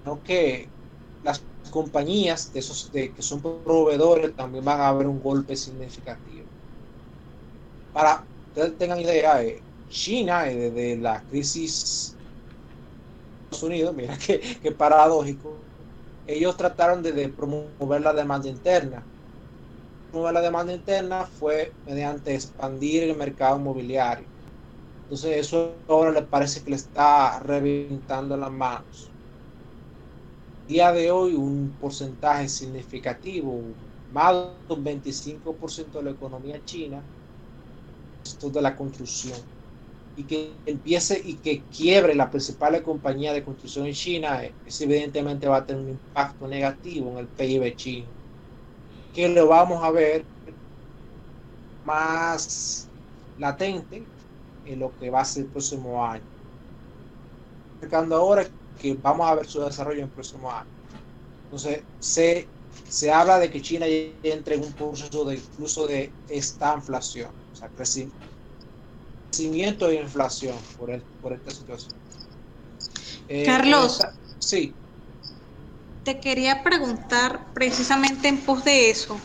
[0.06, 0.68] No que
[1.24, 6.46] las compañías de esos de, que son proveedores también van a ver un golpe significativo.
[7.92, 12.16] Para que tengan idea, eh, China, eh, desde la crisis
[13.54, 14.18] Estados Unidos, mira
[14.62, 15.56] que, paradójico,
[16.26, 19.04] ellos trataron de, promover la demanda interna.
[20.14, 24.28] Promover la demanda interna fue mediante expandir el mercado inmobiliario.
[25.06, 29.10] Entonces eso ahora le parece que le está reventando las manos.
[30.68, 33.60] Día de hoy un porcentaje significativo,
[34.12, 34.36] más
[34.68, 37.04] de un 25% de la economía china,
[38.24, 39.40] esto de la construcción
[40.16, 45.48] y que empiece y que quiebre la principal compañía de construcción en China, eso evidentemente
[45.48, 48.23] va a tener un impacto negativo en el PIB chino,
[49.14, 50.26] que lo vamos a ver
[51.86, 52.88] más
[53.38, 54.04] latente
[54.66, 56.24] en lo que va a ser el próximo año.
[57.82, 58.46] Marcando ahora
[58.82, 60.70] que vamos a ver su desarrollo en el próximo año.
[61.46, 62.48] Entonces, se,
[62.90, 67.56] se habla de que China entre en un proceso de incluso de esta inflación, o
[67.56, 67.70] sea,
[69.30, 70.90] crecimiento e inflación por,
[71.22, 71.94] por esta situación.
[73.28, 74.02] Eh, Carlos.
[74.40, 74.74] sí.
[76.04, 79.20] Te quería preguntar precisamente en pos de eso.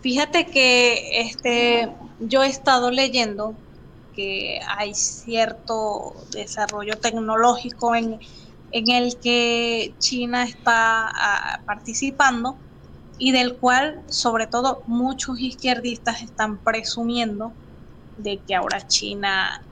[0.00, 3.56] Fíjate que este, yo he estado leyendo
[4.12, 8.18] que hay cierto desarrollo tecnológico en,
[8.70, 12.58] en el que China está ah, participando
[13.18, 17.52] y del cual sobre todo muchos izquierdistas están presumiendo
[18.16, 19.62] de que ahora China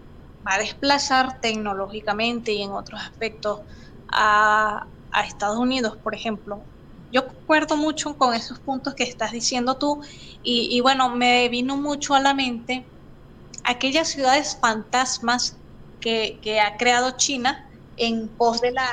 [0.46, 3.60] va a desplazar tecnológicamente y en otros aspectos
[4.08, 4.88] a,
[5.22, 6.68] Estados Unidos, por ejemplo.
[7.10, 10.02] Yo concuerdo mucho con esos puntos que estás diciendo tú
[10.42, 12.92] y, bueno, me vino mucho a la mente
[13.62, 15.60] aquellas ciudades fantasmas
[16.00, 17.58] que, ha creado China
[17.96, 18.90] en pos de la,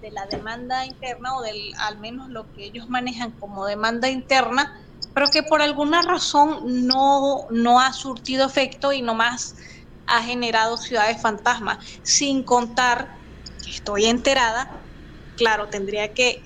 [0.00, 4.70] de la demanda interna o del al menos lo que ellos manejan como demanda interna
[5.14, 9.54] pero que por alguna razón no, no ha surtido efecto y nomás
[10.06, 13.08] ha generado ciudades fantasmas, sin contar,
[13.64, 14.83] que estoy enterada,
[15.36, 16.42] claro, tendría que,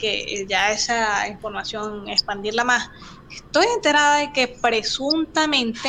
[0.48, 2.88] ya esa información expandirla más,
[3.30, 5.88] estoy enterada de que presuntamente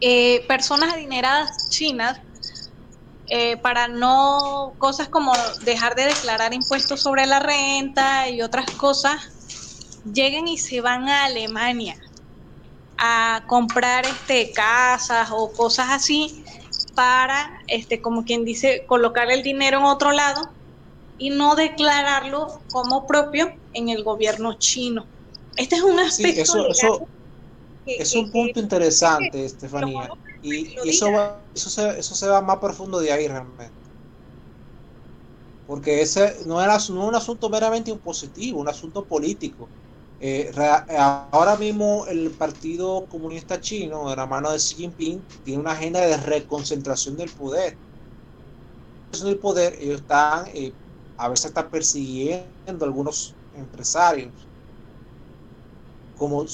[0.00, 2.18] eh, personas adineradas chinas,
[3.30, 9.20] eh, para no cosas como dejar de declarar impuestos sobre la renta y otras cosas,
[10.04, 11.96] lleguen y se van a Alemania
[12.96, 16.44] a comprar este casas o cosas así
[16.94, 20.57] para este como quien dice colocar el dinero en otro lado
[21.18, 25.06] y no declararlo como propio en el gobierno chino.
[25.56, 27.08] Este es un aspecto eso,
[27.86, 30.10] es un punto interesante, Estefanía.
[30.42, 31.08] Y, eso,
[31.54, 33.72] eso, se, eso se va más profundo de ahí realmente.
[35.66, 39.68] Porque ese no era no un asunto meramente impositivo, un asunto político.
[40.20, 40.50] Eh,
[41.30, 46.00] ahora mismo el Partido Comunista Chino, de la mano de Xi Jinping, tiene una agenda
[46.00, 47.76] de reconcentración del poder.
[49.24, 50.72] El poder, ellos están, eh,
[51.18, 54.48] a veces están persiguiendo a algunos empresarios.
[56.14, 56.44] Como,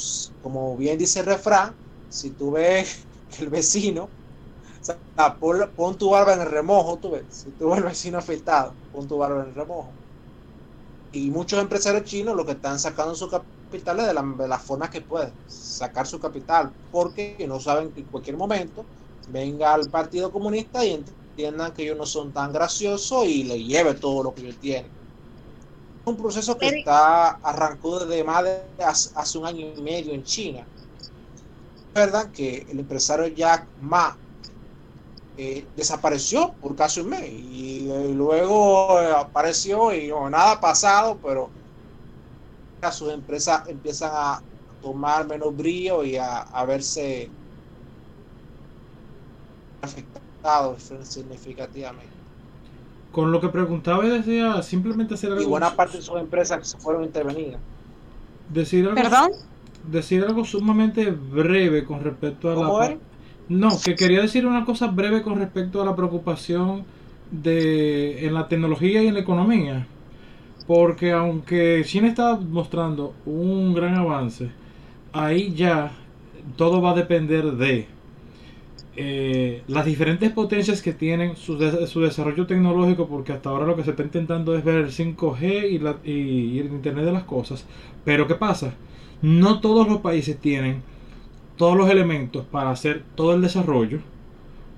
[0.40, 1.76] como bien dice el refrán,
[2.08, 3.06] si tú ves
[3.38, 4.10] el vecino,
[5.76, 9.06] pon, tu barba en el remojo, tú ves, si tú ves el vecino afectado, pon
[9.06, 9.98] tu barba en el remojo.
[11.12, 14.90] Y muchos empresarios chinos lo que están sacando su capital es de la, de forma
[14.90, 18.86] que pueden, sacar su capital, porque no saben que en cualquier momento
[19.28, 20.92] venga al Partido Comunista y
[21.34, 24.86] entiendan que ellos no son tan graciosos y le lleve todo lo que ellos tienen.
[24.86, 30.22] Es un proceso que está arrancó desde más de hace, un año y medio en
[30.22, 30.64] China.
[31.88, 34.16] Es verdad que el empresario Jack Ma
[35.36, 41.18] eh, desapareció por casi un mes y, eh, luego eh, apareció y nada ha pasado,
[41.20, 41.50] pero
[42.92, 44.42] sus empresas empiezan a
[44.82, 47.28] tomar menos brillo y a, verse
[51.02, 52.12] significativamente.
[53.12, 55.42] Con lo que preguntaba y decía, simplemente hacer algo.
[55.42, 57.60] Y buena parte de sus empresas que se fueron intervenidas.
[58.52, 59.30] Decir algo, ¿Perdón?
[59.90, 62.96] Decir algo sumamente breve con respecto a la.
[63.48, 66.84] No, que quería decir una cosa breve con respecto a la preocupación
[67.30, 69.86] de, en la tecnología y en la economía.
[70.66, 74.50] Porque aunque China está mostrando un gran avance,
[75.12, 75.92] ahí ya
[76.56, 77.86] todo va a depender de
[78.96, 83.84] eh, las diferentes potencias que tienen su, su, desarrollo tecnológico, porque hasta ahora lo que
[83.84, 87.66] se está intentando es ver el 5G y, la, y el Internet de las Cosas.
[88.04, 88.74] Pero ¿qué pasa?
[89.22, 90.82] No todos los países tienen
[91.56, 94.00] todos los elementos para hacer todo el desarrollo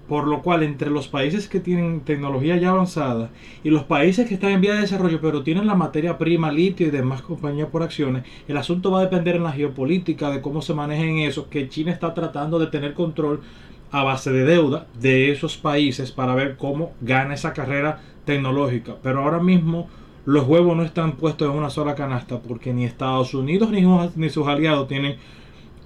[0.09, 3.31] por lo cual, entre los países que tienen tecnología ya avanzada
[3.65, 6.87] y los países que están en vía de desarrollo, pero tienen la materia prima, litio
[6.87, 10.63] y demás compañías por acciones, el asunto va a depender en la geopolítica, de cómo
[10.63, 13.41] se manejen eso, que China está tratando de tener control
[13.91, 18.97] a base de deuda de esos países para ver cómo gana esa carrera tecnológica.
[19.03, 19.89] Pero ahora mismo
[20.25, 24.47] los huevos no están puestos en una sola canasta porque ni Estados Unidos ni, sus
[24.47, 25.17] aliados tienen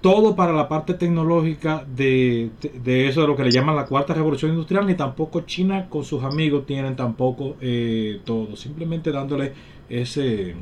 [0.01, 2.51] todo para la parte tecnológica de,
[2.85, 6.25] eso de lo que le llaman la cuarta revolución industrial, ni tampoco China con sus
[6.25, 8.57] amigos tienen tampoco eh, todo.
[8.57, 9.53] Simplemente dándole
[9.91, 10.55] ese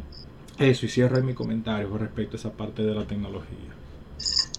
[0.59, 3.47] eso y cierro mi comentario con respecto a esa parte de la tecnología.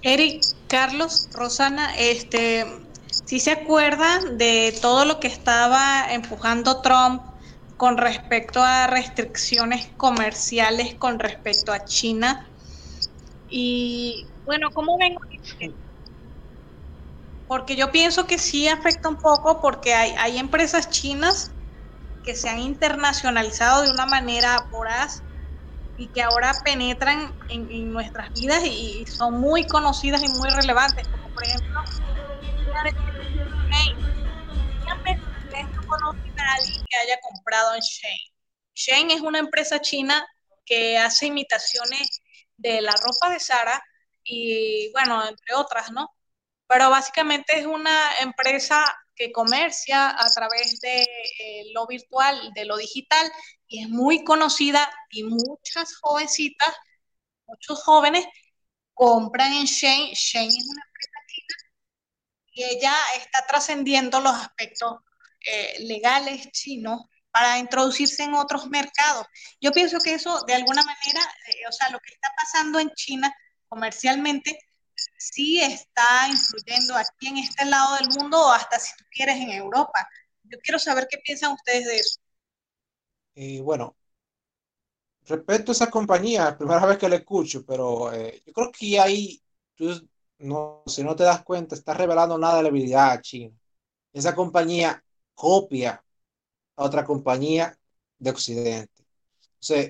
[0.01, 2.63] Eric, Carlos, Rosana, este,
[3.26, 7.24] si se acuerdan de todo lo que estaba empujando Trump
[7.76, 12.53] con respecto a restricciones comerciales con respecto a China
[13.47, 15.15] y bueno, ¿cómo ven?
[17.47, 21.51] Porque yo pienso que sí afecta un poco porque hay, hay empresas chinas
[22.22, 25.24] que se han internacionalizado de una manera voraz
[26.00, 31.30] y que ahora penetran en, nuestras vidas y, son muy conocidas y muy relevantes, como
[31.34, 31.82] por ejemplo,
[33.70, 33.97] Shane.
[35.74, 38.32] no conoce a alguien que haya comprado en Shane.
[38.74, 40.26] Shane es una empresa china
[40.66, 42.22] que hace imitaciones
[42.56, 43.84] de la ropa de Sara
[44.24, 46.16] y bueno, entre otras, ¿no?
[46.66, 48.86] Pero básicamente es una empresa
[49.20, 53.30] que comercia a través de eh, lo virtual, de lo digital,
[53.67, 56.74] y es muy conocida y muchas jovencitas,
[57.45, 58.26] muchos jóvenes
[58.93, 60.13] compran en Shane.
[60.13, 61.55] Shane es una empresa china
[62.53, 64.99] y ella está trascendiendo los aspectos
[65.45, 67.01] eh, legales chinos
[67.32, 69.28] para introducirse en otros mercados.
[69.59, 72.89] Yo pienso que eso, de alguna manera, eh, o sea, lo que está pasando en
[72.91, 73.34] China
[73.67, 74.57] comercialmente
[75.20, 79.51] sí está influyendo aquí en este lado del mundo o hasta si tú quieres en
[79.51, 80.07] Europa.
[80.43, 82.20] Yo quiero saber qué piensan ustedes de eso.
[83.36, 83.95] Y bueno,
[85.26, 89.41] respecto a esa compañía, primera vez que la escucho, pero eh, yo creo que ahí,
[89.76, 90.09] tú,
[90.39, 93.55] no, si no te das cuenta, está revelando nada de la habilidad a China.
[94.13, 95.03] Esa compañía
[95.36, 96.03] copia
[96.76, 97.78] a otra compañía
[98.17, 99.03] de Occidente.
[99.03, 99.89] O sea,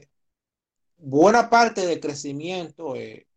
[0.97, 3.27] buena parte del crecimiento eh,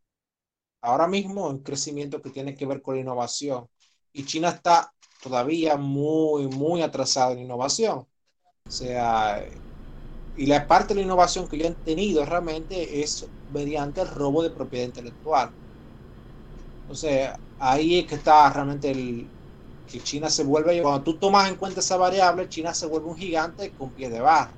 [0.83, 3.69] ahora mismo un crecimiento que tiene que ver con la innovación.
[4.13, 8.01] Y China está todavía muy, muy atrasada en innovación.
[8.01, 9.45] O sea,
[10.37, 14.43] y la parte de la innovación que yo han tenido realmente es mediante el robo
[14.43, 15.55] de propiedad intelectual.
[16.83, 19.29] Entonces, ahí es que está realmente el
[19.87, 23.17] que China se vuelve, cuando tú tomas en cuenta esa variable, China se vuelve un
[23.17, 24.57] gigante con pie de barro.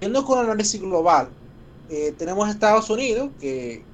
[0.00, 1.34] Viendo con el análisis global,
[1.88, 3.88] eh, tenemos Estados Unidos, que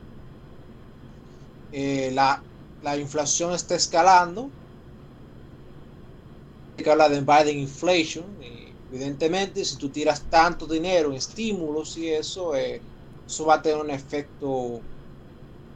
[1.76, 2.40] eh, la,
[2.84, 4.48] la, inflación está escalando.
[6.76, 8.24] Que habla de Biden inflation.
[8.92, 12.80] evidentemente, si tú tiras tanto dinero en estímulos y eso, eh,
[13.26, 14.80] eso va a tener un efecto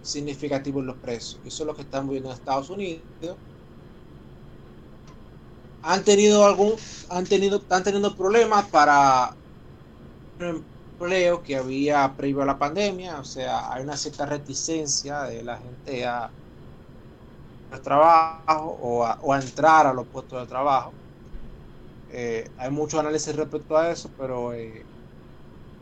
[0.02, 1.40] significativo en los precios.
[1.44, 3.02] Eso es lo que estamos viendo en Estados Unidos.
[5.82, 6.74] Han tenido algún,
[7.08, 9.34] han tenido, están teniendo problemas para
[10.98, 15.56] empleo que había previo a la pandemia, o sea, hay una cierta reticencia de la
[15.58, 16.30] gente a,
[17.70, 20.92] al trabajo o a, entrar a los puestos de trabajo.
[22.10, 24.84] Eh, hay mucho análisis respecto a eso, pero eh,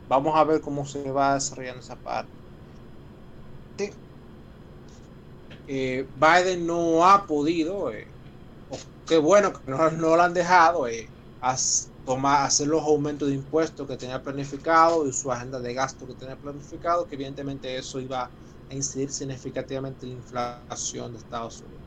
[0.07, 2.29] vamos a ver cómo se va desarrollando esa parte.
[5.69, 7.91] Eh, Biden no ha podido,
[9.05, 10.87] qué bueno que no, no lo han dejado,
[12.07, 16.13] tomar, hacer los aumentos de impuestos que tenía planificado y su agenda de gasto que
[16.13, 21.81] tenía planificado, que evidentemente eso iba a incidir significativamente en la inflación de Estados Unidos.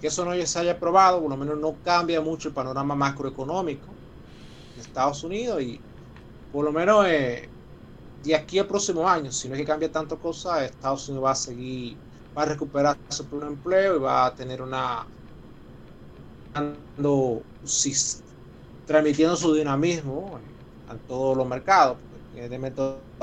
[0.00, 3.86] Que eso no se haya aprobado, por lo menos no cambia mucho el panorama macroeconómico
[4.74, 5.78] de Estados Unidos y
[6.50, 7.50] por lo menos eh,
[8.24, 11.30] de aquí al próximo año, si no es que cambia tanto cosa, Estados Unidos va
[11.32, 11.98] a seguir,
[12.36, 15.06] va a recuperar su pleno empleo y va a tener una
[18.86, 20.40] transmitiendo su dinamismo
[20.88, 21.98] a todos los mercados.
[22.00, 22.48] Porque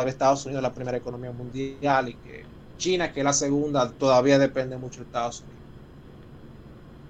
[0.09, 4.39] Estados Unidos es la primera economía mundial y que China, que es la segunda, todavía
[4.39, 5.61] depende mucho de Estados Unidos.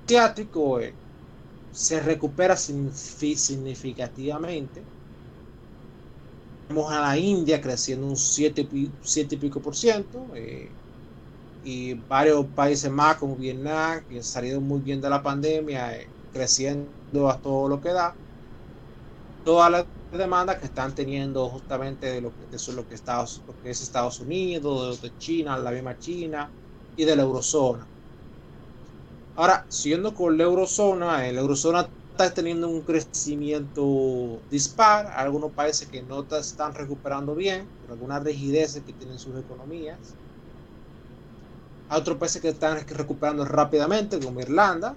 [0.06, 1.00] Asiático, eh,
[1.72, 4.90] se recupera significativamente.
[6.70, 10.32] Vemos a la India creciendo un 7, y pico por ciento.
[10.36, 10.78] Eh,
[11.64, 16.14] y varios países más como Vietnam, que han salido muy bien de la pandemia, eh,
[16.32, 18.20] creciendo a todo lo que da.
[19.44, 23.60] Todas las demandas que están teniendo justamente de lo que, de lo que, Estados, lo
[23.62, 26.50] que es Estados Unidos, de China, la misma China
[26.96, 27.86] y de la eurozona.
[29.36, 35.08] Ahora, siguiendo con la eurozona, la eurozona está teniendo un crecimiento dispar.
[35.08, 39.98] Algunos países que no están recuperando bien por algunas rigideces que tienen sus economías.
[41.90, 44.96] Hay otros países que están recuperando rápidamente, como Irlanda.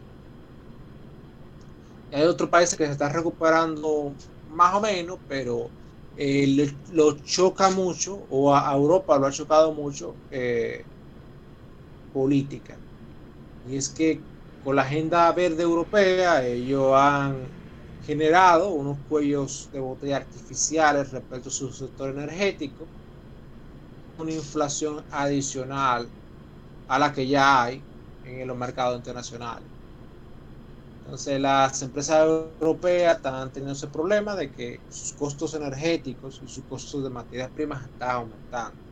[2.12, 4.12] Hay otros países que se están recuperando
[4.56, 5.70] más o menos, pero
[6.16, 10.84] eh, lo choca mucho, o a, Europa lo ha chocado mucho, eh,
[12.12, 12.78] política.
[13.64, 14.20] Y es que
[14.62, 17.48] con la agenda verde europea ellos han
[18.00, 22.86] generado unos cuellos de botella artificiales respecto a su sector energético,
[24.18, 26.08] una inflación adicional
[26.88, 27.82] a la que ya hay
[28.24, 29.75] en los mercados internacionales.
[31.06, 36.64] Entonces las empresas europeas están teniendo ese problema de que sus costos energéticos y sus
[36.66, 38.82] costos de materias primas están aumentando.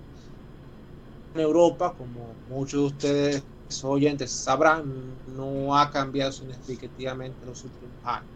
[1.35, 3.45] En Europa, como muchos de ustedes
[3.83, 8.31] oyentes sabrán, no ha cambiado significativamente en los últimos años.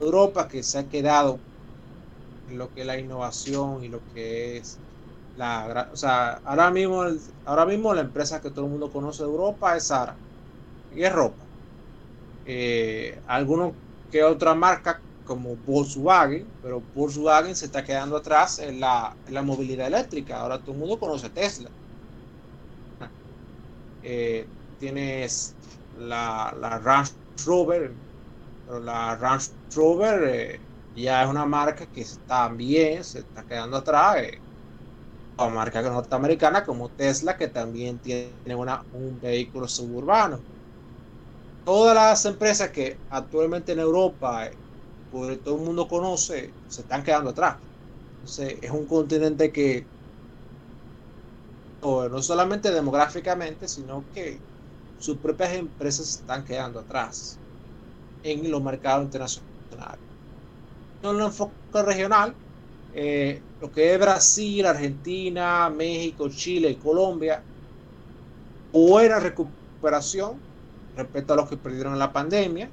[0.00, 1.44] Europa que se ha quedado
[2.46, 4.80] en lo que es la innovación y lo que es
[5.34, 7.04] la, o sea, ahora mismo,
[7.44, 10.18] ahora mismo la empresa que todo el mundo conoce de Europa es Sara
[10.90, 11.49] y es ropa.
[12.52, 13.74] Eh, algunos
[14.10, 20.40] que otra marca como Volkswagen, pero Volkswagen se está quedando atrás en la, movilidad eléctrica.
[20.40, 21.70] Ahora todo el mundo conoce Tesla.
[24.02, 24.48] Eh,
[24.78, 25.54] tienes
[25.92, 27.12] la, la Range
[27.44, 27.94] Rover,
[28.64, 30.60] pero la Range Rover eh,
[30.94, 34.16] ya es una marca que también se está quedando atrás.
[34.22, 34.42] Eh,
[35.50, 40.42] marca norteamericana como Tesla, que también tiene una, un vehículo suburbano.
[41.64, 44.58] Todas las empresas que actualmente en Europa, eh,
[45.44, 47.62] todo el mundo conoce, se están quedando atrás.
[48.22, 49.90] Entonces, es un continente que
[51.82, 54.38] no solamente demográficamente, sino que
[54.96, 57.40] sus propias empresas se están quedando atrás
[58.22, 60.00] en los mercados internacionales.
[61.02, 62.36] En el enfoque regional,
[62.92, 67.46] eh, lo que es Brasil, Argentina, México, Chile y Colombia,
[68.72, 70.49] buena recuperación
[70.96, 72.70] respecto a los que perdieron en la pandemia.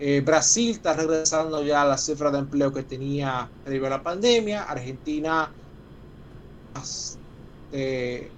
[0.00, 4.02] Eh, Brasil está regresando ya a la cifra de empleo que tenía previo a la
[4.02, 4.62] pandemia.
[4.62, 5.50] Argentina
[7.72, 8.30] eh,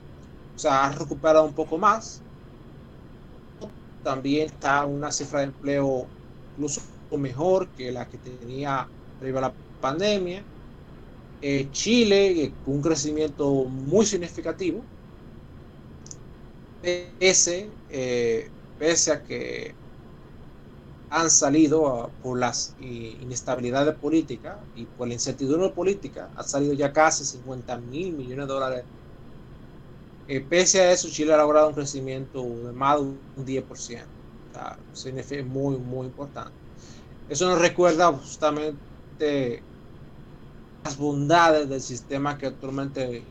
[0.68, 2.22] ha recuperado un poco más.
[4.02, 6.06] También está una cifra de empleo
[6.52, 6.80] incluso
[7.18, 8.88] mejor que la que tenía
[9.18, 10.42] previo a la pandemia.
[11.42, 14.84] Eh, Chile eh, un crecimiento muy significativo,
[16.80, 19.74] pese, eh, pese a que
[21.10, 27.24] han salido por las inestabilidades políticas y por la incertidumbre política, ha salido ya casi
[27.24, 28.84] 50 mil millones de dólares.
[30.48, 34.06] pese a eso, Chile ha logrado un crecimiento de más de un 10%.
[34.52, 36.52] O muy, muy importante.
[37.28, 39.62] Eso nos recuerda justamente
[40.84, 43.24] las bondades del sistema que actualmente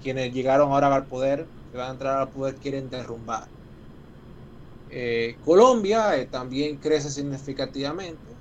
[0.00, 3.50] quienes llegaron ahora al poder, que van a entrar al poder, quieren derrumbar.
[4.88, 8.38] Eh, Colombia eh, también crece significativamente.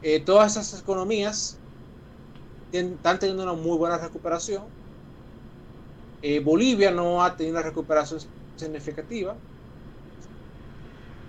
[0.00, 1.62] Eh, todas esas economías
[2.70, 4.72] están teniendo una muy buena recuperación.
[6.44, 8.20] Bolivia no ha tenido una recuperación
[8.56, 9.42] significativa.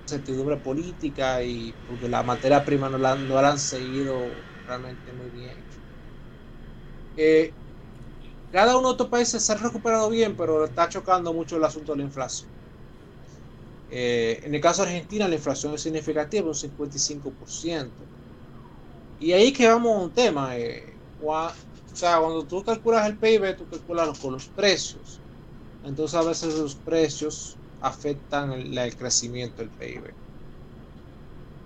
[0.05, 5.29] Certidumbre política y porque la materia prima no la, no la han seguido realmente muy
[5.29, 5.65] bien.
[8.51, 11.93] Cada uno de estos países se ha recuperado bien, pero está chocando mucho el asunto
[11.93, 12.51] de la inflación.
[13.87, 18.09] Eh, en el caso de Argentina, la inflación es significativa, un 55%.
[19.19, 20.57] Y ahí que vamos a un tema.
[20.57, 25.23] Eh, o sea, cuando tú calculas el PIB, tú calculas con los precios.
[25.81, 30.17] Entonces, a veces los precios afectan el crecimiento del PIB.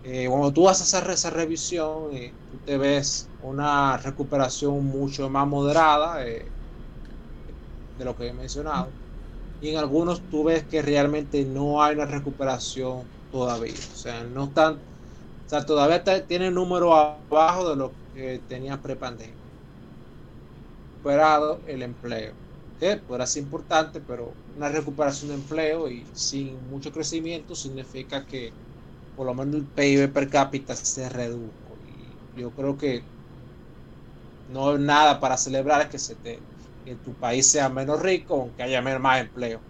[0.01, 5.47] Eh, cuando tú vas a esa revisión, eh, tú te ves una recuperación mucho más
[5.47, 6.52] moderada eh,
[7.97, 8.89] de lo que he mencionado.
[9.61, 13.89] Y en algunos tú ves que realmente no hay una recuperación todavía.
[13.93, 19.35] O sea, no están, o sea, todavía tienen número abajo de lo que tenían prepandemia.
[21.03, 22.33] Recuperado el empleo.
[22.79, 28.57] que podrá ser importante, pero una recuperación de empleo y sin mucho crecimiento significa que
[29.15, 31.79] por lo menos el PIB per cápita se redujo.
[31.79, 33.09] Y yo creo que
[34.47, 36.47] no es nada para celebrar que, se te,
[36.83, 39.65] que tu país sea menos rico, aunque haya más empleo.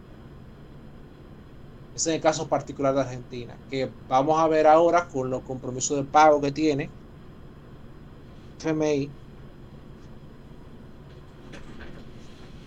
[1.92, 5.98] Ese es el caso particular de Argentina, que vamos a ver ahora con los compromisos
[5.98, 6.94] de pago que tiene
[8.60, 9.02] FMI,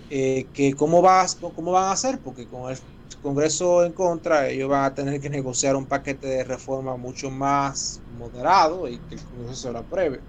[0.09, 2.78] eh, que cómo, va, cómo van a hacer, porque con el
[3.20, 8.02] Congreso en contra, ellos van a tener que negociar un paquete de reforma mucho más
[8.06, 10.24] moderado y que el Congreso se lo apruebe.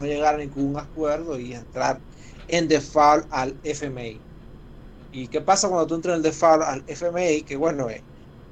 [0.00, 2.04] No llegar a ningún acuerdo y entrar
[2.48, 4.24] en default al FMI.
[5.12, 7.44] ¿Y qué pasa cuando tú entras en default al FMI?
[7.44, 8.04] Que bueno, es,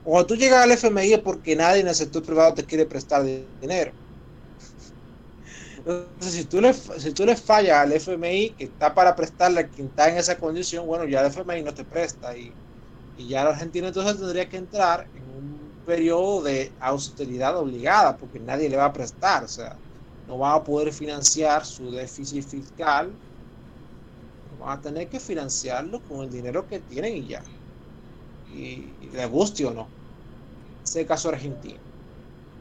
[0.02, 3.24] cuando tú llegas al FMI es porque nadie en el sector privado te quiere prestar
[3.24, 3.94] dinero.
[5.74, 9.68] Entonces, si tú, le, si tú le fallas al FMI, que está para prestarle a
[9.68, 12.36] quien está en esa condición, bueno, ya el FMI no te presta.
[12.36, 12.56] Y,
[13.14, 18.40] y ya la Argentina entonces tendría que entrar en un periodo de austeridad obligada, porque
[18.40, 19.44] nadie le va a prestar.
[19.44, 19.80] O sea,
[20.26, 23.20] no va a poder financiar su déficit fiscal.
[24.62, 27.42] Van a tener que financiarlo con el dinero que tienen y ya.
[28.44, 29.94] Y, y le guste o no.
[30.84, 31.82] Ese caso argentino.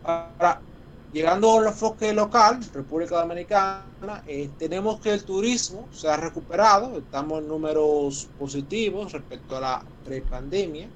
[0.03, 0.65] Ahora,
[1.11, 7.40] Llegando al enfoque local, República Dominicana, eh, tenemos que el turismo se ha recuperado, estamos
[7.41, 10.94] en números positivos respecto a la prepandemia.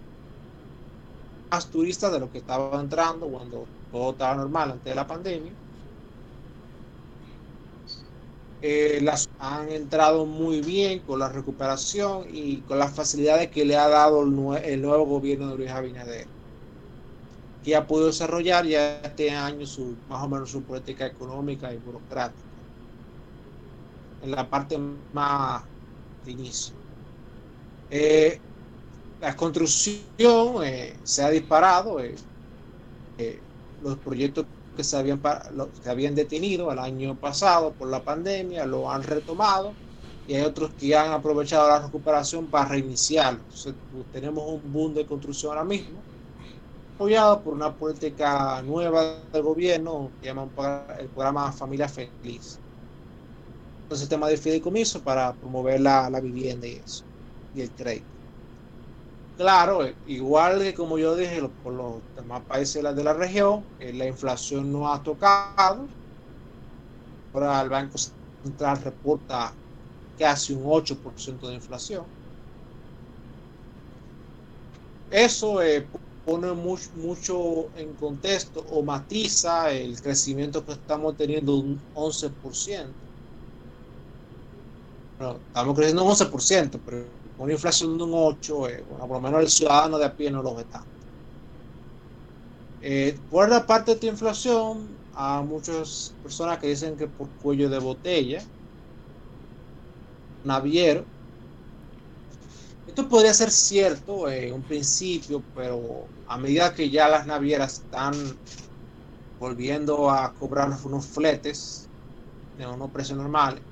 [1.52, 5.58] Más turistas de lo que estaba entrando cuando todo estaba normal antes de la pandemia.
[8.68, 13.78] Eh, las han entrado muy bien con la recuperación y con las facilidades que le
[13.78, 16.26] ha dado el, nuevo gobierno de Luis Abinader
[17.64, 21.78] que ha podido desarrollar ya este año su, más o menos su política económica y
[21.78, 22.42] burocrática.
[24.24, 24.80] En la parte
[25.14, 25.62] más
[26.26, 26.74] de inicio.
[27.92, 28.40] Eh,
[29.22, 32.00] la construcción eh, se ha disparado.
[33.84, 38.90] Los proyectos que se, habían, que habían detenido el año pasado por la pandemia lo
[38.92, 39.80] han retomado
[40.26, 43.42] y hay otros que han aprovechado la recuperación para reiniciarlo.
[43.42, 43.76] Entonces,
[44.12, 46.06] tenemos un boom de construcción ahora mismo
[46.96, 50.52] apoyado por una política nueva del gobierno que llaman
[51.00, 52.62] el programa Familia Feliz.
[53.90, 57.04] Un sistema de fideicomiso para promover la, la vivienda y eso,
[57.52, 58.15] y el crédito.
[59.38, 64.06] Claro, igual que como yo dije, por los demás países de la región, eh, la
[64.08, 65.88] inflación no ha tocado.
[67.34, 67.98] Ahora el Banco
[68.42, 69.60] Central reporta
[70.18, 72.12] casi un 8% de inflación.
[75.10, 75.90] Eso eh,
[76.24, 83.00] pone mucho, mucho en contexto o matiza el crecimiento que estamos teniendo un 11%.
[85.18, 89.22] Bueno, estamos creciendo un 11%, pero una inflación de un 8%, eh, bueno, por lo
[89.22, 90.90] menos el ciudadano de a pie no lo ve tanto.
[92.82, 97.70] Eh, por la parte de esta inflación, hay muchas personas que dicen que por cuello
[97.70, 98.44] de botella,
[100.44, 101.06] naviero,
[102.86, 108.14] esto podría ser cierto en un principio, pero a medida que ya las navieras están
[109.40, 111.90] volviendo a cobrar unos fletes
[112.58, 113.64] de unos precios normales,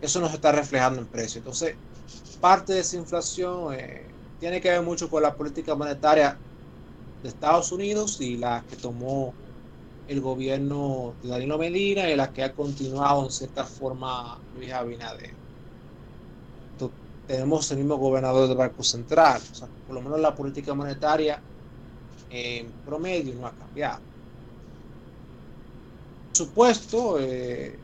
[0.00, 1.38] eso no se está reflejando en precio.
[1.38, 1.76] Entonces,
[2.46, 4.06] parte de esa inflación eh,
[4.38, 6.38] tiene que ver mucho con la política monetaria
[7.20, 9.34] de Estados Unidos y la que tomó
[10.06, 15.34] el gobierno de Danilo Medina y la que ha continuado en cierta forma Luis Abinader
[17.26, 19.42] tenemos el mismo gobernador del Banco Central.
[19.50, 21.42] O sea, por lo menos la política monetaria
[22.30, 23.98] en promedio no ha cambiado.
[26.28, 27.76] Por supuesto, eh,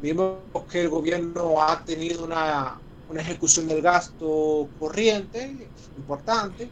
[0.00, 0.38] vimos
[0.70, 6.68] que el gobierno ha tenido una, una ejecución del gasto corriente importante.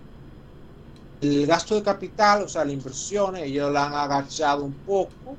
[1.21, 5.37] El gasto de capital, o sea, la inversión, ellos la han agachado un poco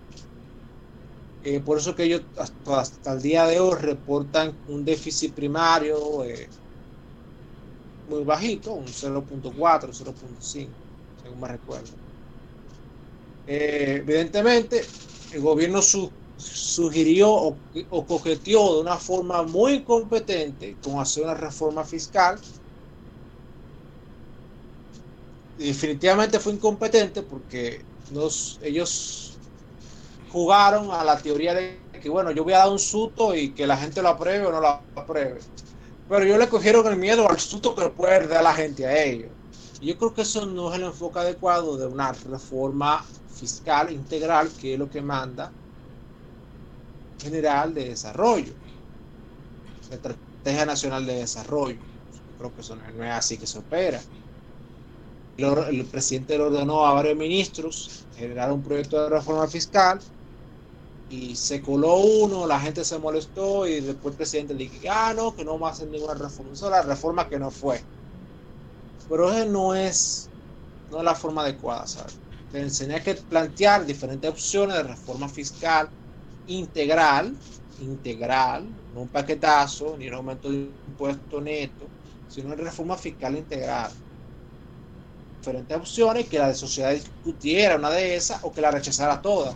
[1.50, 2.24] eh, por eso que ellos
[2.76, 6.50] hasta, el día de hoy reportan un déficit primario eh,
[8.10, 10.70] muy bajito, un 0.4, 0.5,
[11.22, 11.94] según me recuerdo.
[13.46, 14.82] Eh, evidentemente,
[15.32, 17.58] el gobierno su, sugirió o,
[17.90, 22.40] o, coqueteó de una forma muy competente con hacer una reforma fiscal.
[25.58, 27.82] Definitivamente fue incompetente porque
[28.14, 29.38] los, ellos
[30.32, 33.66] jugaron a la teoría de que, bueno, yo voy a dar un susto y que
[33.66, 35.40] la gente lo apruebe o no lo apruebe.
[36.08, 39.32] Pero ellos le cogieron el miedo al susto que puede dar la gente a ellos.
[39.82, 43.04] Yo creo que eso no es el enfoque adecuado de una reforma
[43.34, 45.52] fiscal integral, que es lo que manda
[47.20, 48.54] General de Desarrollo.
[49.90, 51.78] Estrategia Nacional de Desarrollo.
[52.38, 54.02] creo que eso no es así que se opera.
[55.38, 60.00] El, presidente le ordenó a varios ministros generar un proyecto de reforma fiscal
[61.10, 65.14] y se coló uno, la gente se molestó y después el presidente le dijo, ah,
[65.16, 66.54] no, que no va a hacer ninguna reforma.
[66.54, 67.82] Esa es la reforma que no fue.
[69.08, 70.30] Pero eso no es,
[70.92, 72.18] no es la forma adecuada, ¿sabes?
[72.52, 75.90] Tenía que plantear diferentes opciones de reforma fiscal
[76.48, 77.36] integral,
[77.80, 81.88] integral, no un paquetazo, ni un aumento de impuesto neto,
[82.28, 83.92] sino una reforma fiscal integral.
[85.40, 89.56] Diferentes opciones que la sociedad discutiera una de esas o que la rechazara todas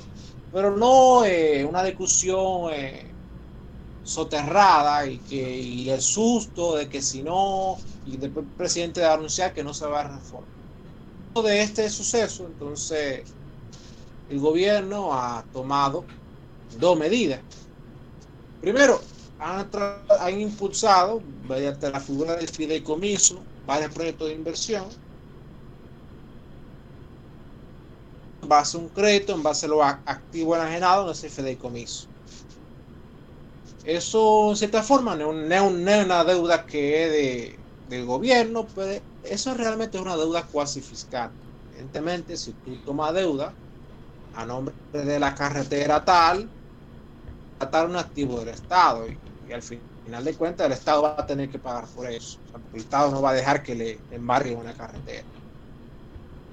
[0.51, 3.15] pero no eh, una discusión eh,
[4.03, 9.07] soterrada y que y el susto de que si no, y después el presidente de
[9.07, 10.49] anunciar que no se va a reformar.
[11.33, 13.23] De este suceso, entonces,
[14.27, 16.05] el gobierno ha tomado
[16.79, 17.39] dos medidas.
[18.61, 19.01] Primero,
[19.39, 19.67] han,
[20.19, 24.85] han impulsado, mediante la figura del fideicomiso, varios proyectos de inversión
[28.47, 32.07] base a un crédito, en base a lo activo enajenado en ese fideicomiso.
[33.83, 39.53] Eso, en cierta forma, no, es una deuda que es de, del gobierno, pero eso
[39.53, 41.31] realmente es una deuda cuasi fiscal.
[41.71, 43.53] Evidentemente, si tú tomas deuda
[44.35, 46.49] a nombre de la carretera tal,
[47.63, 49.17] estar un activo del Estado y,
[49.51, 52.39] al final de cuentas el Estado va a tener que pagar por eso.
[52.73, 55.25] el Estado no va a dejar que le embarguen una carretera.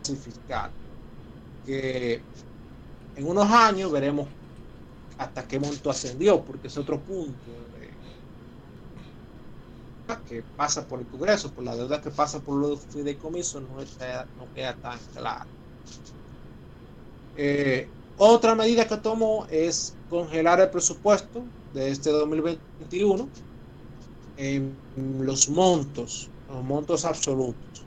[0.03, 0.71] fiscal
[1.65, 2.23] que
[3.15, 4.27] en unos años veremos
[5.19, 7.37] hasta qué monto ascendió, porque es otro punto
[10.27, 14.55] que pasa por el Congreso, por la deuda que pasa por los fideicomisos, no, no
[14.55, 15.51] queda tan claro.
[17.37, 17.87] Eh,
[18.17, 21.43] otra medida que tomo es congelar el presupuesto
[21.75, 23.29] de este 2021
[24.37, 24.77] en
[25.21, 27.85] los montos, los montos absolutos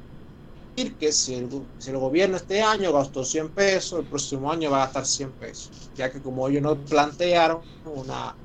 [0.90, 1.50] que si el,
[1.98, 6.12] gobierno este año gastó 100 pesos, el próximo año va a gastar 100 pesos, ya
[6.12, 8.36] que como ellos no plantearon una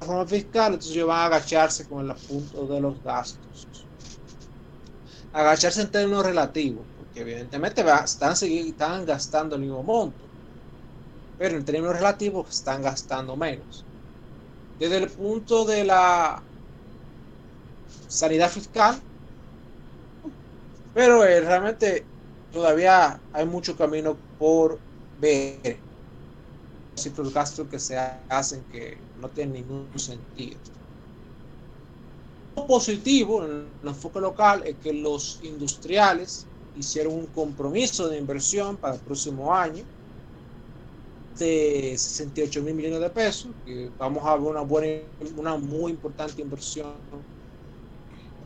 [0.00, 3.66] reforma fiscal, entonces ellos van a agacharse con el apunto de los gastos.
[5.32, 10.27] Agacharse en términos relativos, porque evidentemente están, están gastando el mismo monto,
[11.38, 13.84] pero en términos relativos están gastando menos.
[14.78, 16.42] Desde el punto de la
[18.08, 19.00] sanidad fiscal,
[20.92, 22.04] pero eh, realmente
[22.52, 24.78] todavía hay mucho camino por
[25.20, 25.78] ver.
[27.16, 27.96] Los gastos que se
[28.28, 30.58] hacen que no tienen ningún sentido.
[32.56, 36.44] Lo positivo en el enfoque local es que los industriales
[36.74, 39.84] hicieron un compromiso de inversión para el próximo año
[41.38, 45.02] de 68 mil millones de pesos, que vamos a ver una buena,
[45.36, 46.96] una muy importante inversión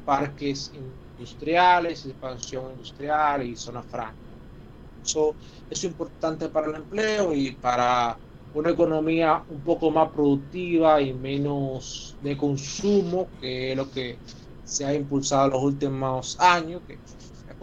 [0.05, 0.73] parques
[1.19, 4.16] industriales, expansión industrial y zona franca.
[5.05, 5.35] Eso
[5.69, 8.19] es importante para el empleo y para
[8.55, 14.19] una economía un poco más productiva y menos de consumo, que es lo que
[14.64, 16.82] se ha impulsado en los últimos años.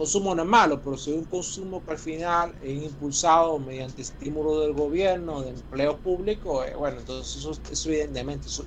[0.00, 4.60] Consumo no es malo, pero si un consumo que al final es impulsado mediante estímulo
[4.60, 8.64] del gobierno, de empleo público, eh, bueno, entonces eso, evidentemente eso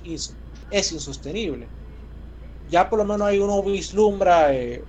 [0.70, 1.68] es insostenible
[2.66, 4.84] ya por lo menos hay uno vislumbra eh,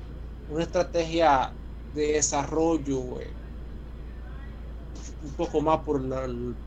[0.47, 1.55] una estrategia
[1.93, 3.35] de desarrollo eh,
[5.21, 6.57] un poco más por el,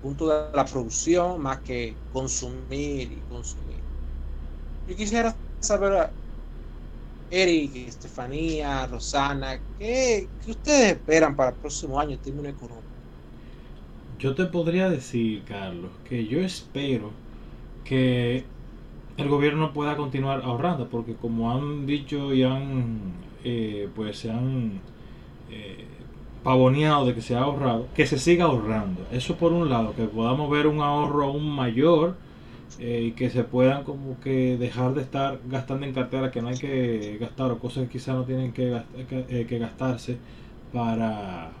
[0.00, 3.84] punto de la producción más que consumir y consumir.
[4.86, 6.14] Yo quisiera saber,
[7.30, 12.84] Eric, Estefanía, Rosana, ¿qué, ¿qué, ustedes esperan para el próximo año en términos económicos?
[14.18, 17.10] Yo te podría decir, Carlos, que yo espero
[17.84, 18.44] que
[19.16, 23.12] el gobierno pueda continuar ahorrando, porque como han dicho y han,
[23.44, 24.80] eh, pues se han
[25.50, 25.84] eh,
[26.42, 29.06] pavoneado de que se ha ahorrado, que se siga ahorrando.
[29.12, 32.16] Eso por un lado, que podamos ver un ahorro aún mayor
[32.78, 36.48] eh, y que se puedan como que dejar de estar gastando en cartera que no
[36.48, 38.80] hay que gastar o cosas que quizás no tienen que,
[39.48, 40.16] que gastarse
[40.72, 41.52] para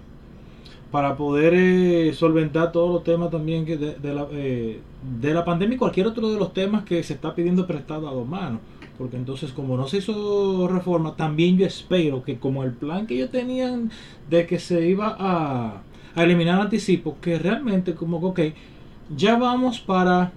[0.94, 4.78] para poder eh, solventar todos los temas también que de, la, eh,
[5.18, 8.12] de la pandemia y cualquier otro de los temas que se está pidiendo prestado a
[8.12, 8.60] dos manos.
[8.96, 13.16] Porque entonces como no se hizo reforma, también yo espero que como el plan que
[13.16, 13.90] ellos tenían
[14.30, 15.82] de que se iba a,
[16.14, 18.54] eliminar anticipo, que realmente como que, ok,
[19.16, 20.30] ya vamos para...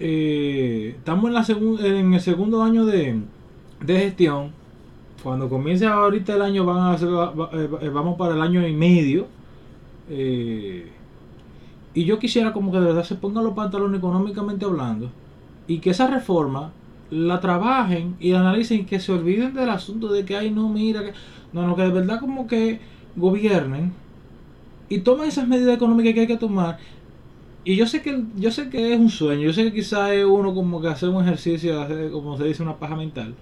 [0.00, 3.20] Eh, estamos en, la en el segundo año de,
[3.84, 4.52] de gestión.
[5.22, 9.26] Cuando comience ahorita el año van a hacer, vamos para el año y medio
[10.08, 10.90] eh,
[11.94, 15.10] y yo quisiera como que de verdad se pongan los pantalones económicamente hablando
[15.68, 16.72] y que esa reforma
[17.10, 21.12] la trabajen y analicen que se olviden del asunto de que, ay, no, mira, que...
[21.52, 22.80] no, no, que de verdad como que
[23.16, 23.92] gobiernen
[24.88, 26.78] y tomen esas medidas económicas que hay que tomar.
[27.64, 30.24] Y yo sé que yo sé que es un sueño, yo sé que quizás es
[30.24, 33.34] uno como que hacer un ejercicio, como se dice, una paja mental.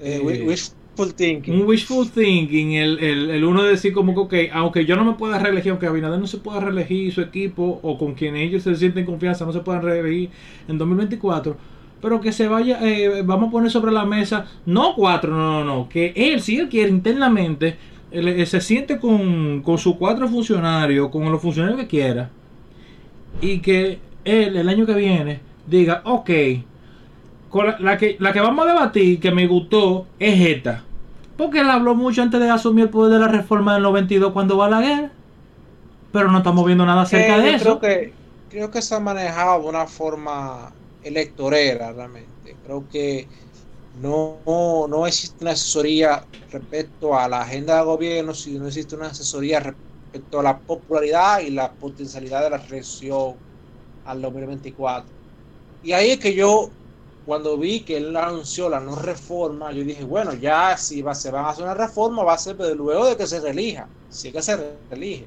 [0.00, 1.54] Eh, wishful thinking.
[1.54, 5.14] Un wishful thinking, el, el, el uno decir como que, ok, aunque yo no me
[5.14, 8.76] pueda reelegir, aunque Abinader no se pueda reelegir su equipo o con quien ellos se
[8.76, 10.30] sienten confianza no se puedan reelegir
[10.68, 11.56] en 2024,
[12.02, 15.64] pero que se vaya, eh, vamos a poner sobre la mesa, no cuatro, no, no,
[15.64, 17.78] no, que él, si él quiere internamente,
[18.10, 22.30] él, se siente con, con sus cuatro funcionarios, con los funcionarios que quiera,
[23.40, 26.30] y que él el año que viene diga, ok,
[27.78, 30.84] la, que, la que vamos a debatir, que me gustó, es esta.
[31.36, 34.56] Porque él habló mucho antes de asumir el poder de la reforma del 92 cuando
[34.56, 35.10] va a la guerra.
[36.12, 37.78] Pero no estamos viendo nada acerca de eso.
[37.78, 38.12] Creo que,
[38.48, 40.72] creo que se ha manejado de una forma
[41.02, 42.56] electorera realmente.
[42.64, 43.28] Creo que
[44.00, 44.38] no,
[44.88, 49.60] no existe una asesoría respecto a la agenda de gobierno, si no existe una asesoría
[49.60, 49.85] respecto
[50.32, 53.34] a la popularidad y la potencialidad de la reelección
[54.04, 55.10] al 2024.
[55.82, 56.70] Y ahí es que yo,
[57.24, 61.30] cuando vi que él anunció la no reforma, yo dije, bueno, ya si va, se
[61.30, 64.34] va a hacer una reforma, va a ser luego de que se relija, si es
[64.34, 64.56] que se
[64.90, 65.26] reelige.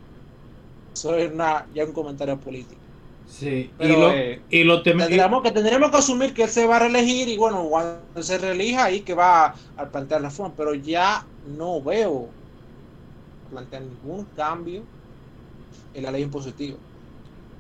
[0.94, 2.82] Eso es una, ya un comentario político.
[3.30, 4.42] Sí, y lo, eh,
[4.84, 8.40] tendríamos, que tendremos que asumir que él se va a reelegir y bueno, cuando se
[8.40, 11.26] reelija ahí que va a, plantear la reforma, pero ya
[11.56, 12.28] no veo
[13.50, 14.84] plantear ningún cambio
[15.94, 16.78] en la ley impositiva.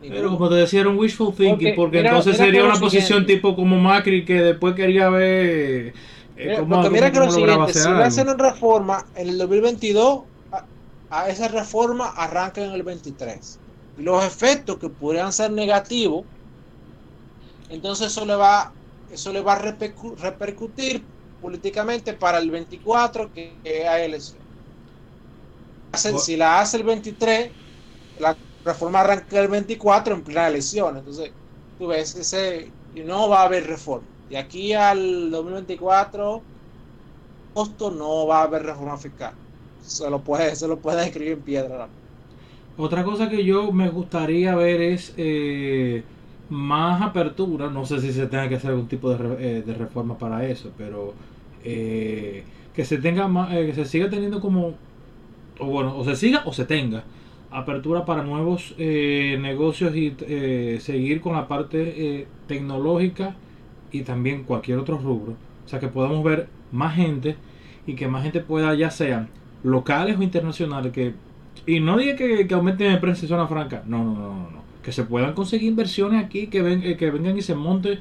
[0.01, 3.77] Pero como te decía, era un wishful thinking, porque, entonces sería una posición tipo como
[3.77, 5.93] Macri que después quería ver...
[6.37, 10.21] Eh, cómo, porque mira que lo siguiente, si le hacen una reforma en el 2022,
[10.53, 10.65] a,
[11.09, 13.59] a esa reforma arranca en el 23
[13.99, 16.25] los efectos que podrían ser negativos,
[17.69, 18.71] entonces eso le va,
[19.11, 21.03] eso le va a repercutir
[21.41, 24.05] políticamente para el 24 que, hay
[25.91, 26.19] elección.
[26.19, 27.51] Si la hace el 23,
[28.19, 28.35] la
[28.65, 30.97] reforma arranca el 24 en plena elección.
[30.97, 31.31] Entonces,
[31.77, 32.71] tú ves, ese,
[33.05, 34.07] no va a haber reforma.
[34.29, 36.41] De aquí al 2024,
[37.51, 39.33] agosto no va a haber reforma fiscal.
[39.81, 41.87] Se lo puede, se lo puede escribir en piedra.
[42.77, 46.03] Otra cosa que yo me gustaría ver es eh,
[46.49, 47.69] más apertura.
[47.69, 51.13] No sé si se tenga que hacer algún tipo de, eh, reforma para eso, pero
[51.63, 52.43] eh,
[52.73, 54.75] que se tenga más, que se siga teniendo como,
[55.59, 57.03] o bueno, o se siga o se tenga
[57.51, 60.15] apertura para nuevos negocios y
[60.79, 63.35] seguir con la parte tecnológica
[63.91, 65.33] y también cualquier otro rubro.
[65.65, 67.35] O sea, que podamos ver más gente
[67.87, 69.29] y que más gente pueda, ya sean
[69.63, 71.13] locales o internacionales, que
[71.65, 73.83] y no diga que, que aumenten el precio zona franca.
[73.85, 74.63] No, no, no, no.
[74.83, 77.99] Que se puedan conseguir inversiones aquí, que, ven, eh, que vengan y se monten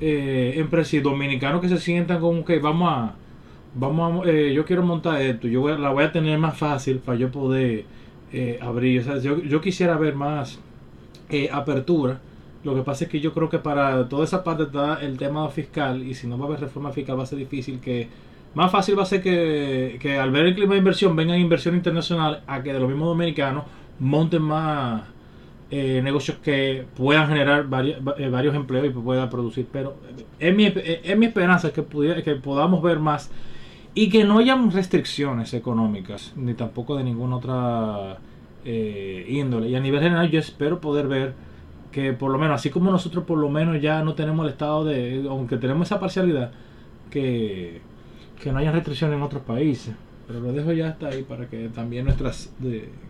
[0.00, 3.14] eh, empresas dominicanos que se sientan como que vamos a.
[3.78, 7.18] Vamos a, eh, yo quiero montar esto, yo la voy a tener más fácil para
[7.18, 7.84] yo poder
[8.32, 9.00] eh, abrir.
[9.00, 10.58] O sea, yo, yo quisiera ver más
[11.52, 12.20] apertura.
[12.64, 15.48] Lo que pasa es que yo creo que para toda esa parte está el tema
[15.50, 18.08] fiscal y si no va a haber reforma fiscal va a ser difícil que
[18.56, 22.42] más fácil va a ser que, al ver el clima de inversión vengan inversión internacional
[22.46, 23.64] a que de los mismos dominicanos
[23.98, 25.02] monten más
[25.70, 27.66] eh, negocios que puedan generar
[28.18, 29.66] eh, varios, empleos y puedan producir.
[29.70, 29.96] Pero
[30.38, 31.84] es mi, es mi esperanza que,
[32.24, 33.30] que podamos ver más
[33.96, 38.18] y que no haya restricciones económicas ni tampoco de ninguna otra
[38.64, 39.70] eh, índole.
[39.70, 41.34] Y a nivel general yo espero poder ver
[41.90, 44.84] que por lo menos, así como nosotros por lo menos ya no tenemos el estado
[44.84, 46.52] de, aunque tenemos esa parcialidad,
[47.10, 47.80] que
[48.42, 49.94] que no haya restricciones en otros países.
[50.26, 52.50] Pero lo dejo ya hasta ahí para que también nuestras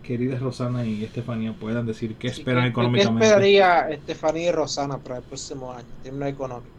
[0.03, 3.19] queridas Rosana y Estefanía puedan decir qué esperan económicamente.
[3.19, 6.76] ¿Qué esperaría Estefanía y Rosana para el próximo año, en términos económicos?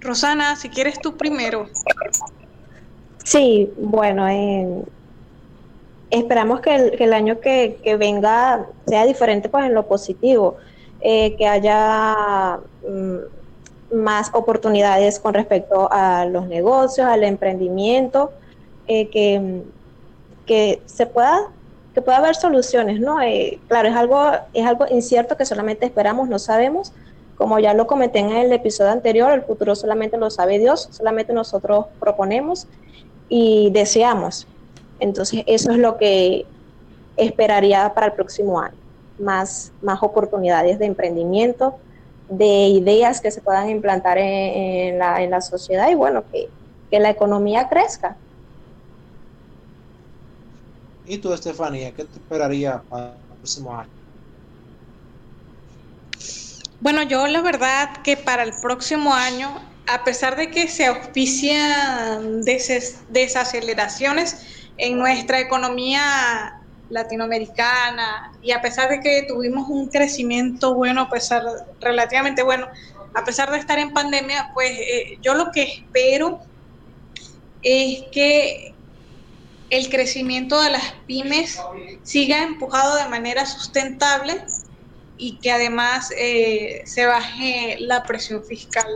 [0.00, 1.66] Rosana, si quieres tú primero.
[3.24, 4.82] Sí, bueno, eh,
[6.10, 10.56] esperamos que el, año que, venga sea diferente pues en lo positivo,
[11.00, 12.58] eh, que haya...
[12.88, 13.38] Mm,
[13.92, 18.32] más oportunidades con respecto a los negocios, al emprendimiento,
[18.86, 19.62] eh, que,
[20.46, 21.48] que, se pueda
[21.94, 23.16] que pueda haber soluciones, ¿no?
[23.66, 26.92] Claro, es algo, es algo incierto que solamente esperamos, no sabemos.
[27.38, 31.32] Como ya lo comenté en el episodio anterior, el futuro solamente lo sabe Dios, solamente
[31.32, 32.66] nosotros proponemos
[33.28, 34.48] y deseamos.
[34.98, 36.46] Entonces, eso es lo que
[37.16, 38.74] esperaría para el próximo año.
[39.20, 41.76] Más, más oportunidades de emprendimiento,
[42.28, 46.48] de ideas que se puedan implantar en, la, en la, sociedad y bueno, que,
[46.90, 48.16] que, la economía crezca.
[51.06, 53.97] ¿Y tú, Estefanía, qué te esperaría para el próximo año?
[56.80, 62.42] Bueno, yo la verdad que para el próximo año a pesar de que se auspician
[62.42, 66.60] desaceleraciones en nuestra economía
[66.90, 71.42] latinoamericana y a pesar de que tuvimos un crecimiento bueno, a pesar
[71.80, 72.68] relativamente bueno,
[73.14, 76.40] a pesar de estar en pandemia, pues eh, yo lo que espero
[77.62, 78.74] es que
[79.70, 81.58] el crecimiento de las pymes
[82.02, 84.44] siga empujado de manera sustentable
[85.18, 88.86] y que además eh, se baje la presión fiscal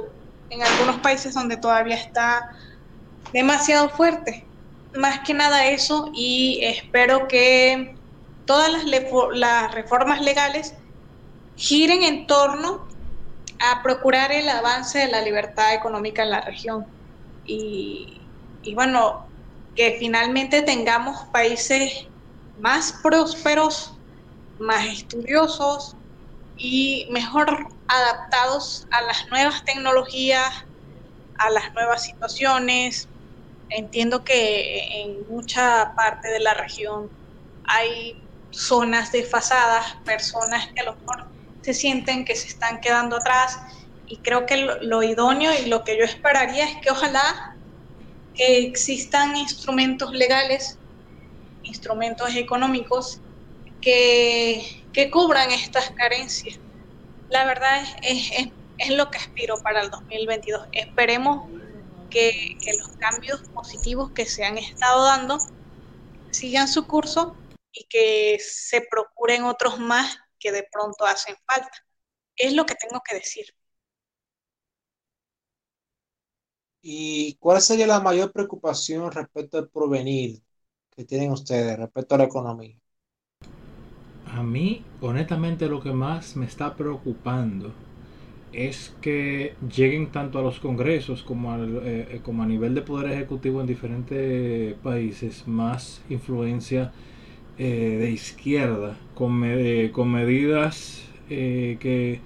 [0.48, 2.48] en algunos países donde todavía está
[3.32, 4.46] demasiado fuerte.
[4.94, 7.96] Más que nada eso y espero que
[8.46, 8.84] todas las,
[9.34, 10.74] las reformas legales
[11.56, 12.86] giren en torno
[13.58, 16.86] a procurar el avance de la libertad económica en la región.
[17.44, 18.20] Y,
[18.62, 19.26] y bueno,
[19.74, 22.06] que finalmente tengamos países
[22.60, 23.94] más prósperos,
[24.58, 25.96] más estudiosos
[26.64, 30.54] y mejor adaptados a las nuevas tecnologías,
[31.34, 33.08] a las nuevas situaciones.
[33.68, 37.10] Entiendo que en mucha parte de la región
[37.64, 41.32] hay zonas desfasadas, personas que a lo mejor
[41.62, 43.58] se sienten que se están quedando atrás
[44.06, 47.58] y creo que lo, lo idóneo y lo que yo esperaría es que ojalá
[48.34, 50.78] que existan instrumentos legales,
[51.62, 53.20] instrumentos económicos
[53.82, 56.58] que, que cubran estas carencias.
[57.28, 58.48] La verdad es, es,
[58.78, 60.68] es, lo que aspiro para el 2022.
[60.72, 61.50] Esperemos
[62.08, 65.38] que, que los cambios positivos que se han estado dando
[66.30, 67.36] sigan su curso
[67.72, 71.86] y que se procuren otros más que de pronto hacen falta.
[72.36, 73.54] Es lo que tengo que decir.
[76.82, 80.42] ¿Y cuál sería la mayor preocupación respecto al provenir
[80.90, 82.81] que tienen ustedes respecto a la economía?
[84.34, 87.72] A mí, honestamente, lo que más me está preocupando
[88.52, 93.60] es que lleguen tanto a los congresos como, eh, como a nivel de poder ejecutivo
[93.60, 96.92] en diferentes países más influencia
[97.58, 102.20] eh, de izquierda con, me, con medidas eh, que,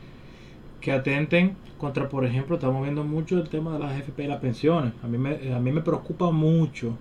[0.81, 4.41] que atenten contra, por ejemplo, estamos viendo mucho el tema de las AFP y las
[4.41, 4.93] pensiones.
[5.03, 6.97] A mí me, a mí me preocupa mucho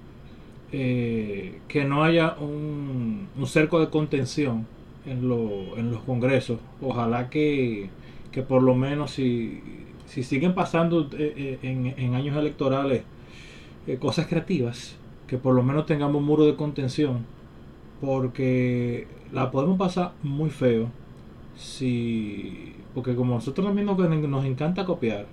[0.72, 4.68] eh, que no haya un, cerco de contención
[5.06, 6.60] en, lo, en los congresos.
[6.82, 7.90] Ojalá que,
[8.32, 9.61] que por lo menos si,
[10.06, 13.03] si siguen pasando eh, eh en, en, años electorales
[13.88, 17.26] eh, cosas creativas, que por lo menos tengamos un muro de contención,
[18.02, 20.90] porque la podemos pasar muy feo
[21.56, 25.26] si porque como nosotros también nos, nos encanta copiar,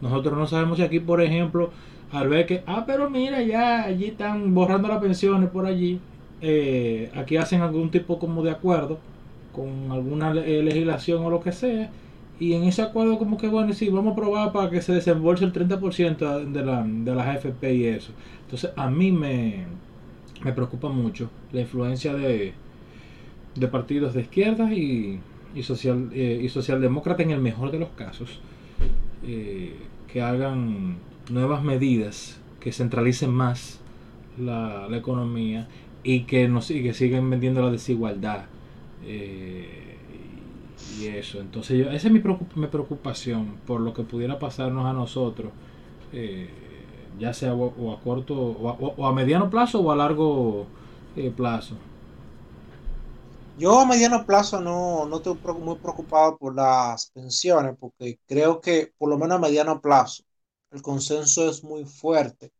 [0.00, 1.70] nosotros no sabemos si aquí, por ejemplo,
[2.10, 6.00] al ver que, ah, pero mira, ya allí están borrando las pensiones por allí,
[6.42, 8.98] eh, aquí hacen algún tipo como de acuerdo
[9.52, 11.90] con alguna eh, legislación o lo que sea,
[12.40, 15.44] y en ese acuerdo como que bueno, sí, vamos a probar para que se desembolse
[15.44, 18.12] el 30% de, la, de las AFP y eso.
[18.44, 19.66] Entonces a mí me,
[20.42, 22.52] me preocupa mucho la influencia de,
[23.54, 25.20] de partidos de izquierda y
[25.54, 28.40] y, social, eh, y socialdemócrata en el mejor de los casos,
[29.24, 29.76] eh,
[30.08, 30.96] que hagan
[31.30, 33.80] nuevas medidas que centralicen más
[34.38, 35.68] la, la economía
[36.02, 38.46] y que, nos, y siguen vendiendo la desigualdad.
[39.04, 39.98] Eh,
[40.98, 44.84] y eso, entonces yo, esa es mi, preocup mi, preocupación por lo que pudiera pasarnos
[44.86, 45.52] a nosotros,
[46.12, 46.48] eh,
[47.18, 50.66] ya sea o, a corto o a, o a, mediano plazo o a largo
[51.16, 51.76] eh, plazo.
[53.58, 58.92] Yo a mediano plazo no, no estoy muy preocupado por las pensiones, porque creo que
[58.98, 60.24] por lo menos a mediano plazo
[60.70, 62.50] el consenso es muy fuerte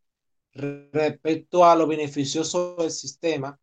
[0.54, 3.58] respecto a lo beneficioso del sistema.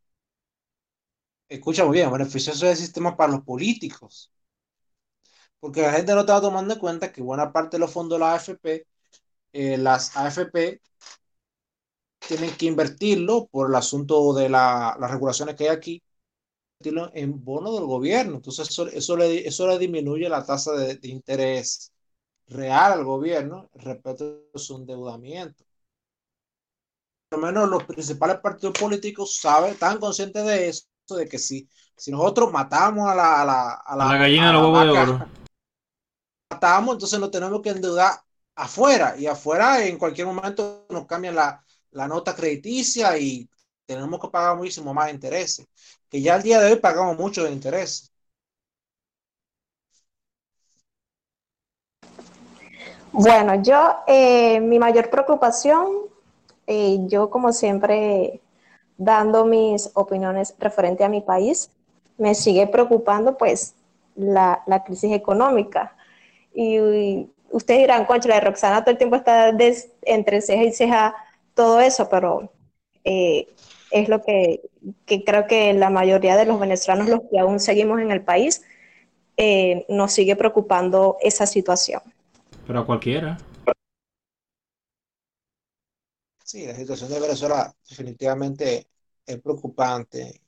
[1.50, 4.32] Escucha muy bien, beneficioso del sistema para los políticos.
[5.60, 8.20] Porque la gente no está tomando en cuenta que buena parte de los fondos de
[8.26, 8.88] la AFP,
[9.54, 10.82] eh, las AFP
[12.28, 16.04] tienen que invertirlo por el asunto de la, las regulaciones que hay aquí
[17.14, 18.38] en bono del gobierno.
[18.38, 21.92] Entonces, eso, eso, le, eso le disminuye la tasa de interés
[22.48, 25.66] real al gobierno respecto a su endeudamiento.
[27.30, 31.70] Por lo menos los principales partidos políticos saben, están conscientes de eso, de que si,
[31.96, 35.00] si nosotros matamos a la, a la, a la, la gallina de los huevos de
[35.00, 35.28] oro,
[36.50, 38.20] matamos, entonces nos tenemos que endeudar
[38.56, 43.48] afuera y afuera en cualquier momento nos cambian la, la nota crediticia y
[43.86, 45.68] tenemos que pagar muchísimo más intereses,
[46.10, 48.12] que ya al día de hoy pagamos mucho de interés.
[53.12, 56.09] Bueno, yo, eh, mi mayor preocupación,
[57.08, 58.42] yo como siempre
[58.98, 61.72] dando mis opiniones referente a mi país,
[62.18, 63.76] me sigue preocupando pues
[64.16, 65.96] la, la crisis económica.
[66.54, 69.52] Y, y ustedes dirán, concha, la Roxana todo el tiempo está
[70.04, 71.16] entre ceja y ceja
[71.54, 72.52] todo eso, pero
[73.04, 73.48] eh,
[73.92, 74.62] es lo que,
[75.26, 78.62] creo que la mayoría de los venezolanos, los que aún seguimos en el país,
[79.38, 82.02] eh, nos sigue preocupando esa situación.
[82.68, 83.38] Pero a cualquiera.
[86.50, 88.90] Sí, la situación de Venezuela definitivamente
[89.26, 90.42] es preocupante.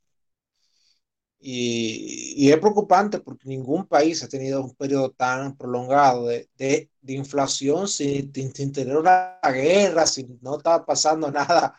[1.39, 8.31] Y, es preocupante porque ningún país ha tenido un periodo tan prolongado de, inflación sin,
[8.31, 11.75] tener una guerra, sin no está pasando nada.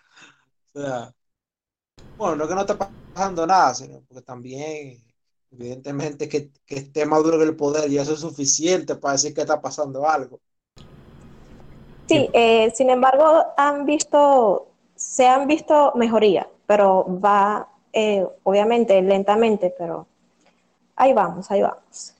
[2.16, 5.04] bueno, no que no está pasando nada, sino porque también,
[5.50, 9.42] evidentemente, que, que esté maduro en el poder y eso es suficiente para decir que
[9.42, 10.40] está pasando algo.
[12.12, 19.74] Sí, eh, sin embargo, han visto, se han visto mejoría, pero va eh, obviamente lentamente,
[19.76, 20.06] pero
[20.96, 22.14] ahí vamos, ahí vamos.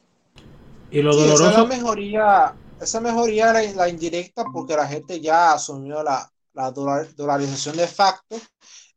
[0.90, 1.50] Y lo doloroso.
[1.50, 7.76] esa mejoría, esa mejoría la, la, indirecta porque la gente ya asumió la, la dolarización
[7.76, 8.36] de facto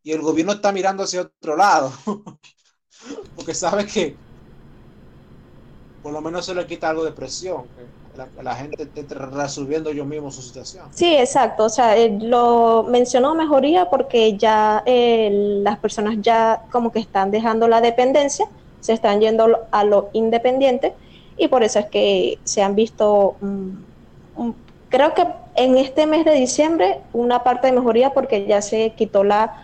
[0.03, 1.91] y el gobierno está mirando hacia otro lado
[3.35, 4.15] porque sabe que
[6.03, 7.63] por lo menos se le quita algo de presión.
[7.63, 8.04] Que
[8.41, 10.85] la, gente esté resolviendo yo mismo su situación.
[10.91, 11.65] Sí, exacto.
[11.65, 15.29] O sea, eh, lo mencionó mejoría porque ya eh,
[15.63, 18.47] las personas ya como que están dejando la dependencia,
[18.79, 20.93] se están yendo a lo independiente
[21.37, 23.35] y por eso es que se han visto,
[24.89, 29.23] creo que en este mes de diciembre, una parte de mejoría porque ya se quitó
[29.23, 29.61] la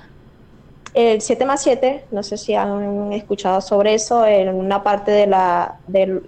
[0.94, 5.26] el 7 más 7, no sé si han escuchado sobre eso, en una parte de,
[5.26, 6.22] la, de,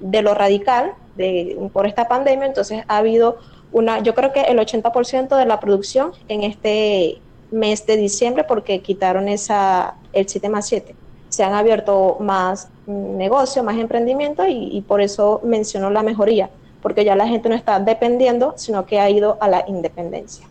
[0.00, 3.38] de lo radical de, por esta pandemia, entonces ha habido
[3.72, 7.20] una, yo creo que el 80% de la producción en este
[7.50, 10.94] mes de diciembre porque quitaron esa, el 7 más 7.
[11.28, 16.50] Se han abierto más negocios, más emprendimiento y, y por eso mencionó la mejoría,
[16.82, 20.46] porque ya la gente no está dependiendo, sino que ha ido a la independencia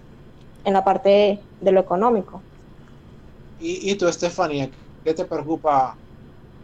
[0.63, 2.41] en la parte de lo económico.
[3.59, 4.69] ¿Y, y tú, Estefanía,
[5.03, 5.95] qué te preocupa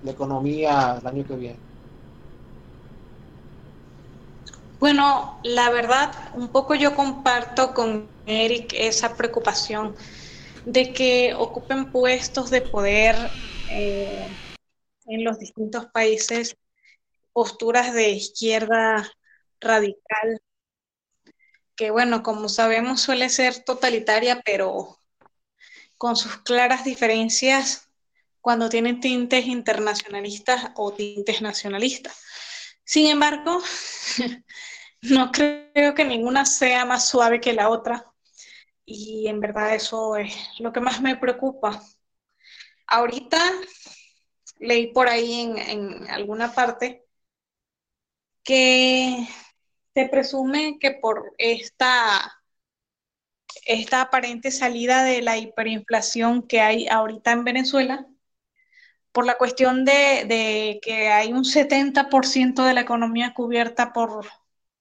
[0.04, 1.71] la economía el año que viene?
[4.82, 9.96] Bueno, la verdad, un poco yo comparto con Eric esa preocupación
[10.66, 13.32] de que ocupen puestos de poder
[13.68, 14.40] eh,
[15.06, 16.58] en los distintos países
[17.34, 19.10] posturas de izquierda
[19.62, 20.42] radical,
[21.76, 24.98] que bueno, como sabemos suele ser totalitaria, pero
[25.98, 27.90] con sus claras diferencias
[28.42, 32.24] cuando tienen tintes internacionalistas o tintes nacionalistas.
[32.84, 33.62] Sin embargo,
[35.02, 38.12] no creo que ninguna sea más suave que la otra
[38.86, 41.82] y en verdad eso es lo que más me preocupa.
[42.88, 43.40] Ahorita
[44.60, 47.06] leí por ahí en, alguna parte
[48.44, 49.28] que
[49.94, 52.42] se presume que por esta
[53.66, 58.08] esta aparente salida de la hiperinflación que hay ahorita en Venezuela,
[59.12, 64.26] por la cuestión de, que hay un 70% de la economía cubierta por,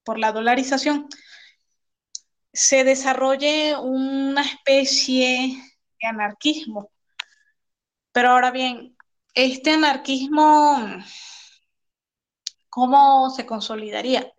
[0.04, 1.08] por la dolarización,
[2.52, 5.56] se desarrolle una especie
[6.00, 6.90] de anarquismo.
[8.12, 8.96] Pero ahora bien,
[9.34, 10.78] este anarquismo,
[12.68, 14.32] ¿cómo se consolidaría?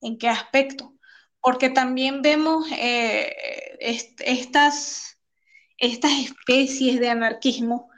[0.00, 0.94] ¿En qué aspecto?
[1.40, 3.32] porque también vemos eh,
[3.80, 5.18] estas,
[5.78, 7.90] estas especies de anarquismo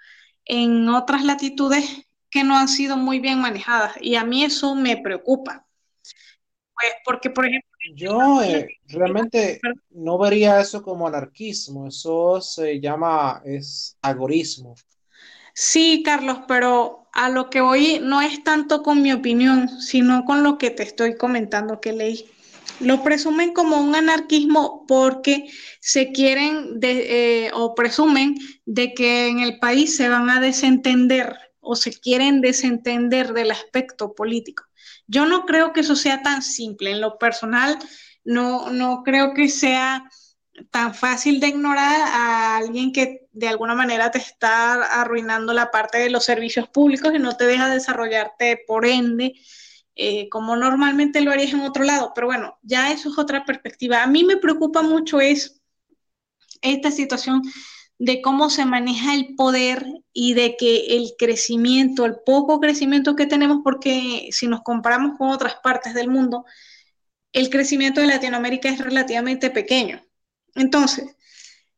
[0.44, 4.96] en otras latitudes que no han sido muy bien manejadas y a mí eso me
[4.96, 5.66] preocupa.
[6.82, 7.70] Pues porque, por ejemplo...
[7.94, 9.60] Yo eh, realmente
[9.90, 14.74] no vería eso como anarquismo, eso se llama, es agorismo.
[15.54, 20.42] Sí, Carlos, pero a lo que voy no es tanto con mi opinión, sino con
[20.42, 22.28] lo que te estoy comentando que leí.
[22.80, 25.48] Lo presumen como un anarquismo porque
[25.80, 31.36] se quieren de, eh, o presumen de que en el país se van a desentender
[31.62, 34.64] o se quieren desentender del aspecto político.
[35.06, 36.90] Yo no creo que eso sea tan simple.
[36.90, 37.78] En lo personal,
[38.24, 40.04] no, no creo que sea
[40.70, 45.98] tan fácil de ignorar a alguien que de alguna manera te está arruinando la parte
[45.98, 49.34] de los servicios públicos y no te deja desarrollarte por ende
[49.94, 52.12] eh, como normalmente lo harías en otro lado.
[52.14, 54.02] Pero bueno, ya eso es otra perspectiva.
[54.02, 55.60] A mí me preocupa mucho es
[56.60, 57.42] esta situación
[58.04, 63.26] de cómo se maneja el poder y de que el crecimiento, el poco crecimiento que
[63.26, 66.44] tenemos, porque si nos comparamos con otras partes del mundo,
[67.32, 70.02] el crecimiento de Latinoamérica es relativamente pequeño.
[70.56, 71.14] Entonces,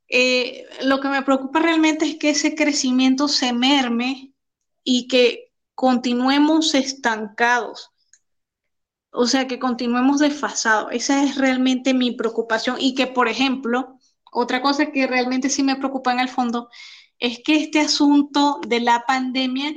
[0.08, 4.32] eh, lo que me preocupa realmente es que ese crecimiento se merme
[4.82, 7.90] y que continuemos estancados
[9.16, 10.88] o sea, que continuemos desfasados.
[10.90, 13.93] Esa es realmente mi preocupación y que, por ejemplo,
[14.34, 16.68] otra cosa que realmente sí me preocupa en el fondo
[17.18, 19.72] es que este asunto de la pandemia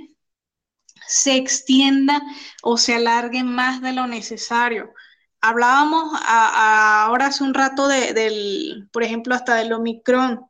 [1.08, 2.22] se extienda
[2.64, 4.94] o se alargue más de lo necesario.
[5.42, 10.46] Hablábamos ahora hace un rato del, por ejemplo, hasta del Omicron.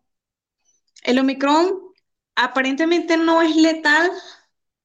[1.03, 1.79] El Omicron
[2.35, 4.09] aparentemente no es letal,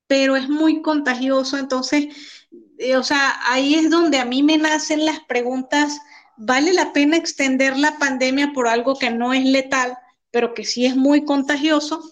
[0.07, 2.07] pero es muy contagioso, entonces,
[2.79, 6.01] eh, o sea, ahí es donde a mí me nacen las preguntas,
[6.37, 9.97] ¿vale la pena extender la pandemia por algo que no es letal,
[10.31, 12.03] pero que sí es muy contagioso?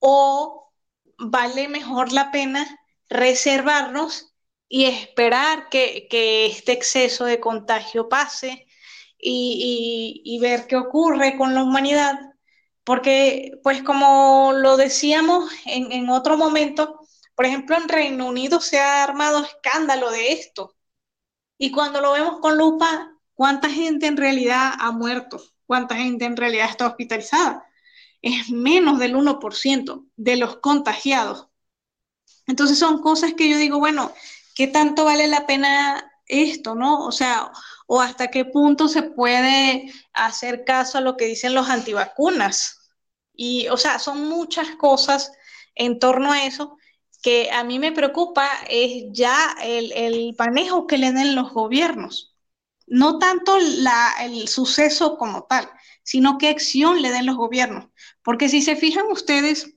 [0.00, 0.72] ¿O
[1.18, 2.66] vale mejor la pena
[3.08, 4.34] reservarnos
[4.68, 6.06] y esperar que,
[6.46, 8.66] este exceso de contagio pase
[9.18, 12.18] y, ver qué ocurre con la humanidad?
[12.84, 17.00] Porque, pues como lo decíamos en, en otro momento,
[17.34, 20.74] por ejemplo, en Reino Unido se ha armado escándalo de esto.
[21.58, 25.40] Y cuando lo vemos con lupa, ¿cuánta gente en realidad ha muerto?
[25.64, 27.64] ¿Cuánta gente en realidad está hospitalizada?
[28.20, 31.48] Es menos del 1% de los contagiados.
[32.48, 34.12] Entonces son cosas que yo digo, bueno,
[34.56, 37.06] ¿qué tanto vale la pena esto, no?
[37.06, 37.52] O sea,
[37.86, 42.90] o hasta qué punto se puede hacer caso a lo que dicen los antivacunas.
[43.34, 45.30] Y, o sea, son muchas cosas
[45.76, 46.76] en torno a eso
[47.22, 52.27] que a mí me preocupa es ya el, manejo que le den los gobiernos.
[52.90, 55.70] No tanto el suceso como tal,
[56.02, 57.88] sino qué acción le den los gobiernos.
[58.22, 59.74] Porque si se fijan ustedes,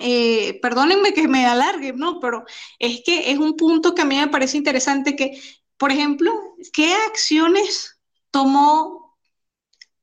[0.00, 2.20] eh, perdónenme que me alargue, ¿no?
[2.20, 2.44] Pero
[2.78, 5.40] es que es un punto que a mí me parece interesante que,
[5.76, 6.32] por ejemplo,
[6.72, 7.98] ¿qué acciones
[8.30, 9.16] tomó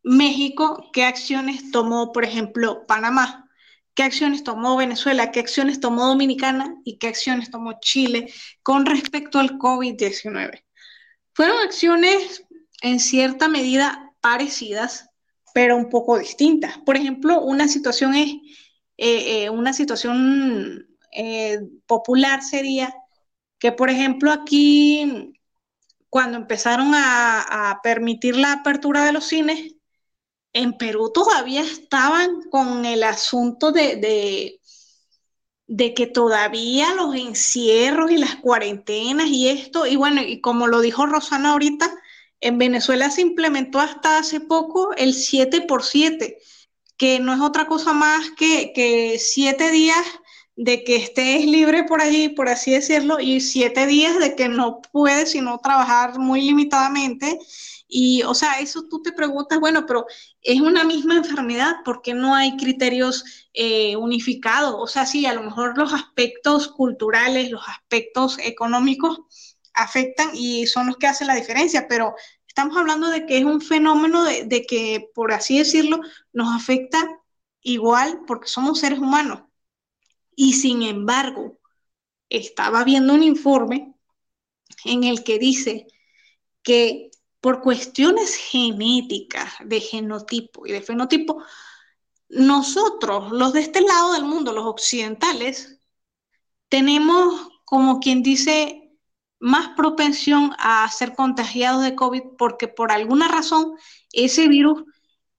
[0.03, 0.89] México?
[0.93, 3.49] ¿Qué acciones tomó, por ejemplo, Panamá?
[3.93, 5.31] ¿Qué acciones tomó Venezuela?
[5.31, 6.75] ¿Qué acciones tomó Dominicana?
[6.83, 8.33] ¿Y qué acciones tomó Chile
[8.63, 10.63] con respecto al COVID-19?
[11.33, 12.45] Fueron acciones
[12.81, 15.09] en cierta medida parecidas,
[15.53, 16.77] pero un poco distintas.
[16.79, 18.35] Por ejemplo, una situación es
[18.97, 22.93] eh, eh, una situación eh, popular sería
[23.59, 25.33] que, por ejemplo, aquí,
[26.09, 29.75] cuando empezaron a, permitir la apertura de los cines,
[30.53, 34.59] en Perú todavía estaban con el asunto de, de,
[35.93, 41.05] que todavía los encierros y las cuarentenas y esto, y bueno, y como lo dijo
[41.05, 41.93] Rosana ahorita,
[42.41, 46.37] en Venezuela se implementó hasta hace poco el 7 por 7
[46.97, 50.05] que no es otra cosa más que, siete días
[50.55, 54.81] de que estés libre por allí, por así decirlo, y siete días de que no
[54.91, 57.39] puedes sino trabajar muy limitadamente.
[57.95, 60.05] Y, o sea, eso tú te preguntas, bueno, pero
[60.41, 64.75] es una misma enfermedad, ¿por qué no hay criterios eh, unificados?
[64.77, 69.21] O sea, sí, a lo mejor los aspectos culturales, los aspectos económicos
[69.75, 72.15] afectan y son los que hacen la diferencia, pero
[72.53, 76.01] Estamos hablando de que es un fenómeno de, que, por así decirlo,
[76.33, 76.99] nos afecta
[77.63, 79.45] igual porque somos seres humanos.
[80.35, 81.57] Y sin embargo,
[82.29, 83.95] estaba viendo un informe
[84.85, 85.87] en el que dice
[86.61, 87.09] que
[87.43, 91.43] por cuestiones genéticas, de genotipo y de fenotipo,
[92.29, 95.77] nosotros, los de este lado del mundo, los occidentales,
[96.69, 98.97] tenemos como quien dice
[99.41, 103.73] más propensión a ser contagiados de COVID porque por alguna razón
[104.13, 104.85] ese virus,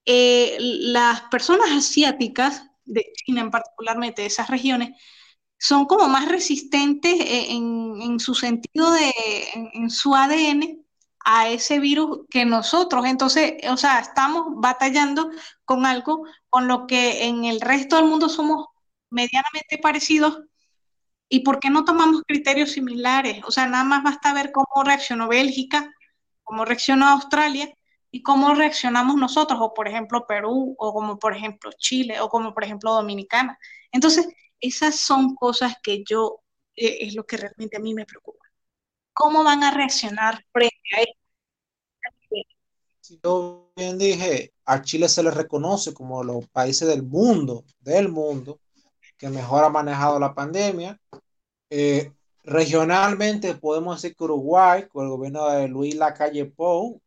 [0.04, 4.90] eh, las personas asiáticas, de China particularmente, de esas regiones,
[5.58, 9.10] son como más resistentes eh, en, su sentido de,
[9.72, 10.83] en, su ADN
[11.24, 13.06] a ese virus que nosotros.
[13.06, 15.30] Entonces, o sea, estamos batallando
[15.64, 18.66] con algo con lo que en el resto del mundo somos
[19.10, 20.38] medianamente parecidos
[21.28, 23.42] ¿Y por qué no tomamos criterios similares?
[23.44, 25.92] O sea, nada más basta ver cómo reaccionó Bélgica,
[26.42, 27.74] cómo reaccionó Australia
[28.10, 32.54] y cómo reaccionamos nosotros, o por ejemplo Perú, o como por ejemplo Chile, o como
[32.54, 33.58] por ejemplo Dominicana.
[33.90, 34.28] Entonces,
[34.60, 36.40] esas son cosas que yo,
[36.76, 38.43] eh, es lo que realmente a mí me preocupa.
[39.14, 41.24] ¿Cómo van a reaccionar frente a esto?
[43.22, 48.60] yo bien dije, a Chile se le reconoce como los países del mundo, del mundo,
[49.16, 50.98] que mejor ha manejado la pandemia.
[51.70, 52.12] Eh,
[52.44, 57.00] regionalmente podemos decir que Uruguay, con el gobierno de Luis Lacalle Pou,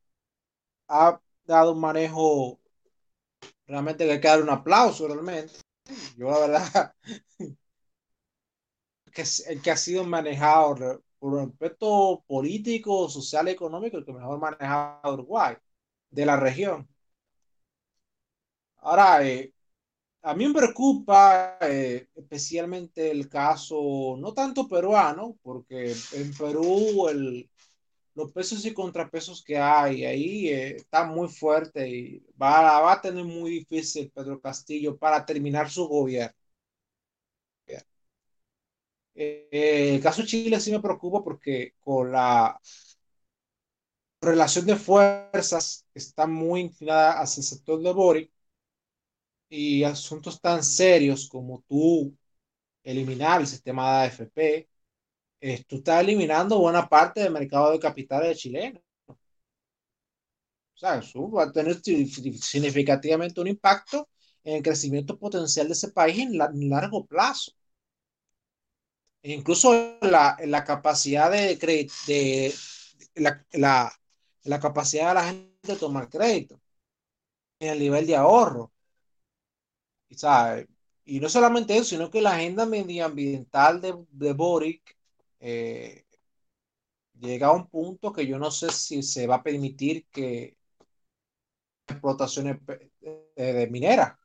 [0.88, 2.60] ha dado un manejo
[3.66, 5.54] realmente que hay que dar un aplauso realmente.
[6.18, 6.96] Yo la verdad
[9.14, 14.39] que, el que ha sido manejado por un aspecto político, social económico, el que mejor
[14.39, 15.56] manejado Uruguay
[16.10, 16.88] de la región.
[18.77, 19.53] Ahora, eh,
[20.22, 27.49] a mí me preocupa eh, especialmente el caso, no tanto peruano, porque en Perú el,
[28.15, 33.02] los pesos y contrapesos que hay ahí eh, están muy fuertes y va, va, a
[33.02, 36.35] tener muy difícil Pedro Castillo para terminar su gobierno.
[39.18, 42.60] Eh, el caso Chile sí me preocupa porque con la
[44.22, 48.31] relación de fuerzas está muy inclinada hacia el sector de Boric
[49.49, 52.15] y asuntos tan serios como tú
[52.84, 54.69] eliminar el sistema de AFP,
[55.41, 58.81] eh, tú estás eliminando buena parte del mercado de capitales chileno.
[60.76, 64.07] O sea, eso va a tener significativamente un impacto
[64.44, 66.38] en el crecimiento potencial de ese país en,
[66.69, 67.52] largo plazo.
[69.34, 72.54] Incluso la, la capacidad de, de
[73.16, 73.91] la, la,
[74.44, 76.62] la, capacidad de la gente de tomar crédito,
[77.60, 78.72] en el nivel de ahorro.
[81.06, 84.98] Y no solamente eso, sino que la agenda medioambiental de, de Boric
[85.40, 86.06] eh,
[87.20, 90.56] llega a un punto que yo no sé si se va a permitir que
[91.88, 92.58] explotaciones
[93.36, 94.18] de minera.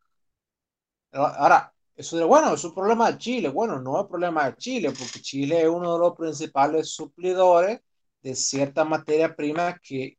[1.13, 3.49] Ahora, eso de, bueno, es un problema de Chile.
[3.49, 7.81] Bueno, no es problema de Chile, porque Chile es uno de los principales suplidores
[8.23, 10.19] de ciertas materias primas que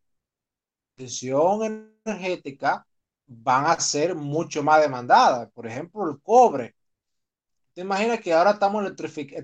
[0.98, 2.86] energética
[3.28, 5.50] van a ser mucho más demandadas.
[5.54, 6.76] Por ejemplo, el cobre.
[7.74, 8.86] ¿Te imaginas que ahora estamos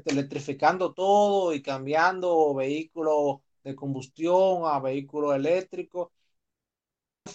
[0.06, 6.10] electrificando todo y cambiando vehículos de combustión a vehículos eléctricos?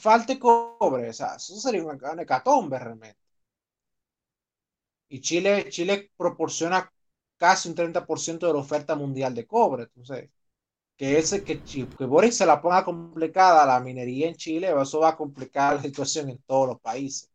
[0.03, 3.24] Falte cobre, eso sería una hecatombe realmente.
[5.09, 6.93] Y Chile, Chile proporciona
[7.37, 9.85] casi un 30% de la oferta mundial de cobre.
[9.85, 10.31] Entonces,
[10.97, 15.11] que ese que, que Boris se la ponga complicada la minería en Chile, eso va
[15.11, 17.31] a complicar la situación en todos los países.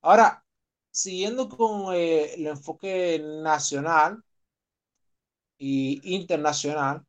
[0.00, 0.44] Ahora,
[0.90, 4.22] siguiendo con eh, el enfoque nacional
[5.58, 7.06] y internacional,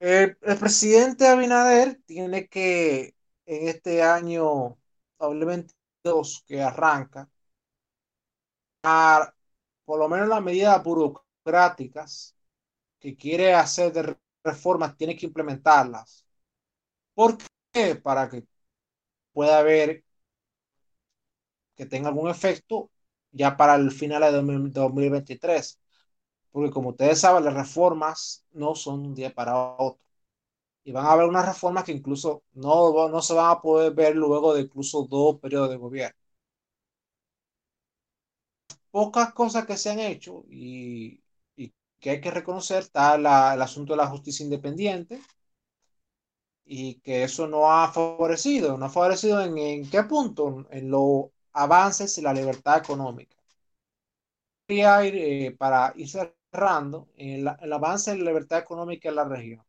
[0.00, 3.14] el, presidente Abinader tiene que
[3.46, 4.78] en este año
[6.08, 7.28] 2022 que arranca,
[9.84, 12.34] por lo menos las medidas burocráticas
[13.00, 16.26] que quiere hacer de reformas, tiene que implementarlas.
[17.14, 17.38] ¿Por
[17.72, 17.96] qué?
[17.96, 18.44] Para que
[19.32, 20.04] pueda haber
[21.76, 22.90] que tenga algún efecto
[23.32, 24.32] ya para el final de
[24.72, 25.80] 2023.
[26.52, 30.07] Porque como ustedes saben, las reformas no son un día para otro.
[30.88, 34.16] Y van a haber unas reformas que incluso no, no se van a poder ver
[34.16, 36.18] luego de incluso dos periodos de gobierno.
[38.90, 41.22] Pocas cosas que se han hecho y,
[41.56, 43.26] y que hay que reconocer está el
[43.62, 45.20] asunto de la justicia independiente
[46.64, 48.76] y que eso no ha favorecido.
[48.78, 50.66] ¿No ha favorecido en, en qué punto?
[50.70, 53.36] En lo avances en la libertad económica.
[54.74, 59.62] Ir, eh, para ir cerrando, el, el, avance en la libertad económica en la región.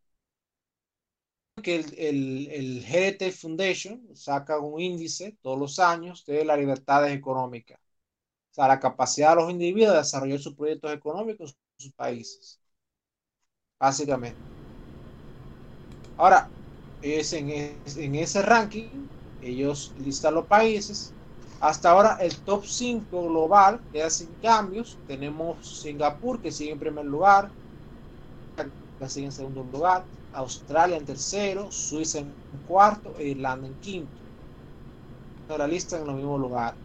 [1.62, 7.14] Que el, el, el GDT Foundation saca un índice todos los años de las libertades
[7.16, 7.80] económicas.
[8.52, 12.62] O sea, la capacidad de los individuos de desarrollar sus proyectos económicos en sus países.
[13.78, 14.42] Básicamente.
[16.18, 16.54] Ahora,
[17.02, 19.10] es en, en ese ranking,
[19.40, 21.16] ellos listan los países
[21.60, 25.02] hasta ahora el top 5 global queda sin cambios.
[25.06, 27.54] Tenemos Singapur que sigue en primer lugar,
[28.98, 34.22] que sigue en segundo lugar, Australia en tercero, Suiza en cuarto e Irlanda en quinto.
[35.48, 36.76] La lista en el mismo lugar.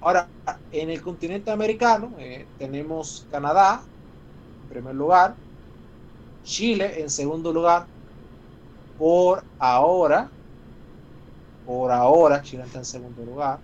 [0.00, 0.30] Ahora,
[0.70, 3.88] en el continente americano eh, tenemos Canadá
[4.62, 5.38] en primer lugar,
[6.42, 7.90] Chile en segundo lugar,
[8.96, 10.34] por ahora,
[11.64, 13.62] por ahora, Chile está en segundo lugar.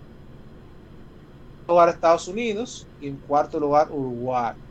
[1.67, 4.62] En lugar Estados Unidos y en cuarto lugar Uruguay.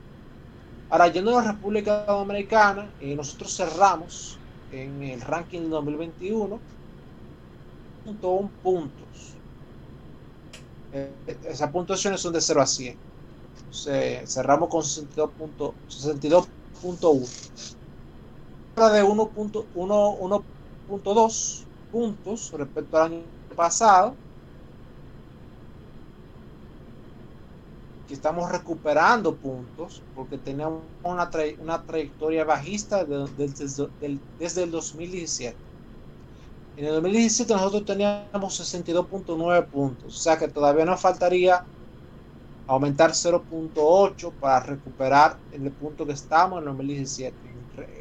[0.93, 4.39] Ahora, yendo a la República Dominicana, eh, nosotros cerramos
[4.70, 6.60] en el ranking del 2021
[8.62, 9.35] puntos.
[10.93, 11.10] Eh,
[11.48, 12.98] esas puntuaciones son de 0 a 100.
[14.27, 15.73] cerramos con 62.1.
[15.89, 16.48] 62
[18.77, 23.24] de 1.2 puntos respecto al año
[23.56, 24.14] pasado.
[28.09, 31.31] Que estamos recuperando puntos porque teníamos una,
[31.61, 35.57] una trayectoria bajista desde el 2017.
[36.77, 41.65] En el 2017 nosotros teníamos 62.9 puntos, o sea que todavía nos faltaría
[42.66, 47.37] aumentar 0.8 para recuperar en el punto que estamos en el 2017,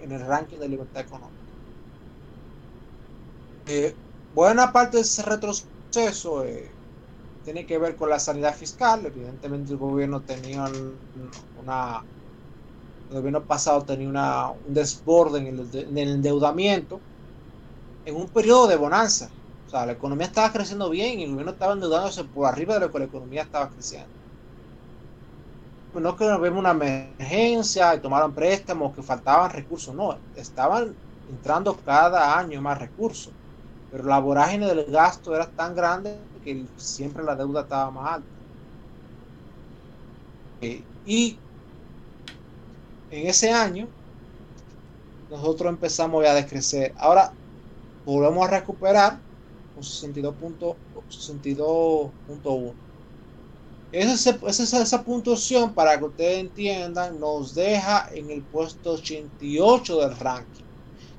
[0.04, 1.42] en el ranking de libertad económica.
[3.66, 3.96] Eh,
[4.34, 6.81] buena parte de ese retroceso eh,
[7.44, 9.06] tiene que ver con la sanidad fiscal.
[9.06, 10.66] Evidentemente el gobierno tenía
[11.62, 12.04] una
[13.12, 17.02] el gobierno pasado tenía una, un desborde en el, en el endeudamiento
[18.06, 19.30] en un periodo de bonanza.
[19.68, 22.82] O sea, la economía estaba creciendo bien y el gobierno estaba endeudándose por arriba de
[22.82, 24.10] lo que la economía estaba creciendo.
[25.92, 30.96] Pues no que vemos una emergencia y tomaron préstamos, que faltaban recursos, no, estaban
[31.30, 33.34] entrando cada año más recursos,
[33.92, 38.28] pero la vorágine del gasto era tan grande que siempre la deuda estaba más alta.
[40.62, 41.38] Eh, y
[43.10, 43.88] en ese año
[45.30, 46.94] nosotros empezamos ya a descrecer.
[46.98, 47.34] Ahora
[48.06, 49.20] volvemos a recuperar
[49.76, 52.74] un 62.1.
[53.92, 60.18] Esa, esa, esa puntuación, para que ustedes entiendan, nos deja en el puesto 88 del
[60.18, 60.64] ranking.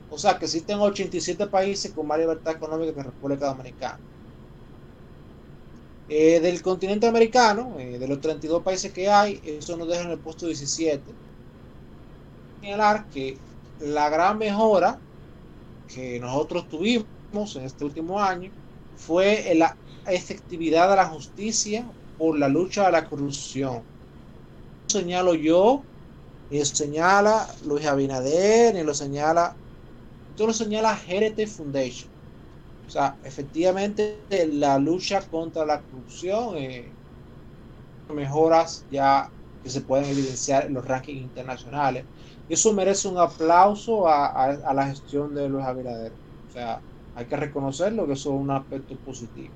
[0.09, 4.01] O sea que existen 87 países con más libertad económica que República Dominicana.
[6.09, 10.11] Eh, del continente americano, eh, de los 32 países que hay, eso nos deja en
[10.11, 11.16] el puesto 17.
[12.61, 13.45] Señalar que
[13.79, 15.05] la gran mejora
[15.87, 18.53] que nosotros tuvimos en este último año
[18.95, 23.89] fue la efectividad de la justicia por la lucha a la corrupción.
[24.85, 25.89] Lo señalo yo,
[26.51, 29.61] lo señala Luis Abinader, ni lo señala,
[30.31, 32.11] esto lo señala GRT Foundation.
[32.93, 36.97] O sea, efectivamente la lucha contra la corrupción, eh,
[38.09, 42.09] mejoras ya que se pueden evidenciar en los rankings internacionales.
[42.47, 46.14] Y eso merece un aplauso a, a la gestión de Luis Abinader.
[46.14, 49.55] O sea, hay que reconocerlo que eso es un aspecto positivo.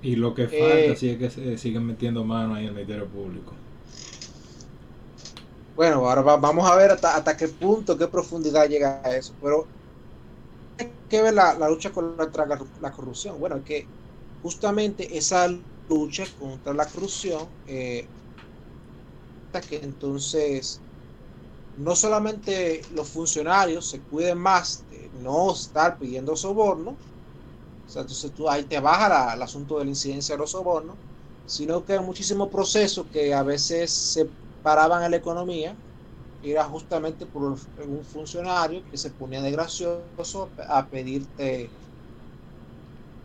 [0.00, 2.74] Y lo que falta eh, sí es que se siguen metiendo mano ahí en el
[2.74, 3.62] Ministerio Público.
[5.74, 9.36] Bueno, ahora vamos a ver hasta, hasta qué punto, qué profundidad llega a eso.
[9.40, 9.70] Pero
[11.08, 13.38] que ver la, lucha contra la, corrupción.
[13.38, 13.86] Bueno, que
[14.42, 15.48] justamente esa
[15.88, 18.06] lucha contra la corrupción, eh,
[19.68, 20.80] que entonces
[21.78, 26.96] no solamente los funcionarios se cuiden más de no estar pidiendo soborno,
[27.86, 30.96] entonces tú ahí te baja el asunto de la incidencia de los sobornos,
[31.46, 34.28] sino que hay muchísimos procesos que a veces se
[34.62, 35.76] paraban en la economía,
[36.50, 41.68] era justamente por un funcionario que se ponía de gracioso a pedirte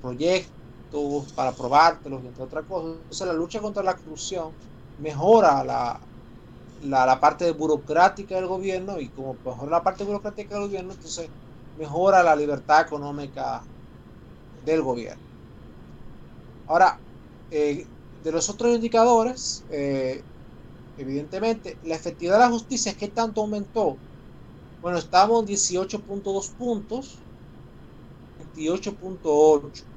[0.02, 2.98] proyectos para aprobártelos, entre otras cosas.
[3.04, 4.52] Entonces la lucha contra la corrupción
[5.00, 6.00] mejora la,
[6.84, 11.30] la, la, parte burocrática del gobierno y como mejora la parte burocrática del gobierno, entonces
[11.78, 13.62] mejora la libertad económica
[14.66, 15.24] del gobierno.
[16.68, 17.00] Ahora,
[17.50, 17.86] eh,
[18.24, 20.24] de los otros indicadores, eh,
[20.96, 24.04] evidentemente, la efectividad de la justicia, ¿qué tanto aumentó?
[24.82, 27.28] Bueno, estamos en 18.2 puntos,
[28.38, 29.88] 28.8.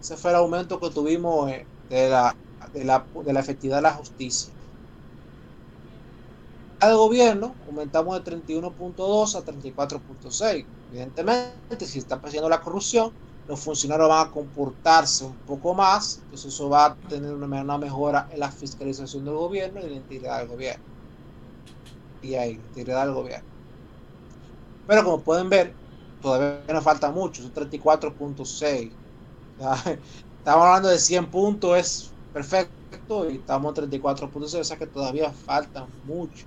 [0.00, 2.36] Ese fue el aumento que tuvimos eh, de, la,
[2.72, 4.54] de, la, de la efectividad de la justicia.
[6.80, 10.70] De gobierno aumentamos de 31.2 a 34.6.
[10.90, 16.54] Evidentemente, si está pasando la corrupción, los funcionarios van a comportarse un poco más, entonces
[16.54, 20.38] eso va a tener una, mejora en la fiscalización del gobierno y en la integridad
[20.38, 20.84] del gobierno.
[22.22, 23.46] Y ahí, integridad del gobierno.
[24.86, 25.74] Pero como pueden ver,
[26.22, 28.90] todavía nos falta mucho, son 34.6.
[30.38, 35.30] Estamos hablando de 100 puntos, es perfecto, y estamos en 34.6, o sea que todavía
[35.30, 36.46] falta mucho.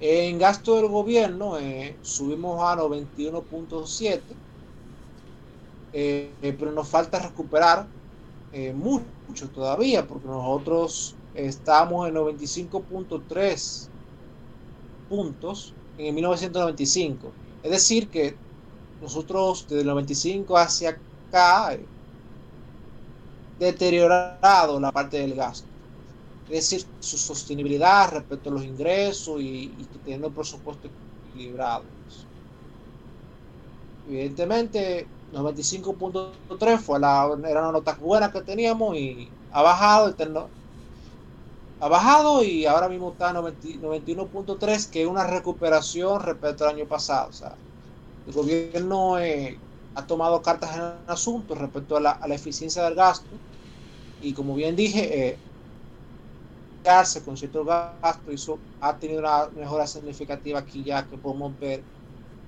[0.00, 4.20] En gasto del gobierno eh, subimos a 91.7
[5.92, 7.92] eh, pero nos falta recuperar
[8.50, 13.92] eh, mucho todavía, porque nosotros estamos en 95.3
[15.08, 17.38] puntos en 1995.
[17.62, 18.42] Es decir, que
[19.00, 20.90] nosotros desde el 95 hacia
[21.30, 21.90] acá eh,
[23.58, 25.70] deteriorado la parte del gasto.
[26.46, 31.92] Es decir, su sostenibilidad respecto a los ingresos y, y teniendo el presupuesto equilibrado.
[34.04, 40.14] Evidentemente, 95.3 fue la, era una nota buena que teníamos y ha bajado,
[41.78, 47.28] ha bajado y ahora mismo está 91.3, que es una recuperación respecto al año pasado.
[47.28, 47.54] O sea,
[48.26, 49.58] el gobierno eh,
[49.94, 53.28] ha tomado cartas en el asunto respecto a la, eficiencia del gasto
[54.22, 55.38] y como bien dije, eh,
[57.24, 61.82] con cierto gasto, eso ha tenido una mejora significativa aquí ya que podemos ver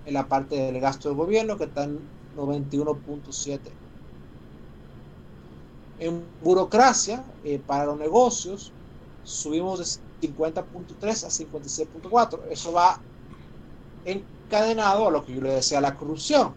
[0.07, 1.99] en la parte del gasto del gobierno que está en
[2.39, 3.59] 91.7.
[5.99, 8.73] En burocracia, eh, para los negocios,
[9.25, 12.41] subimos de 50.3 a 56.4.
[12.51, 13.01] Eso va
[14.05, 16.55] encadenado a lo que yo le decía, la corrupción.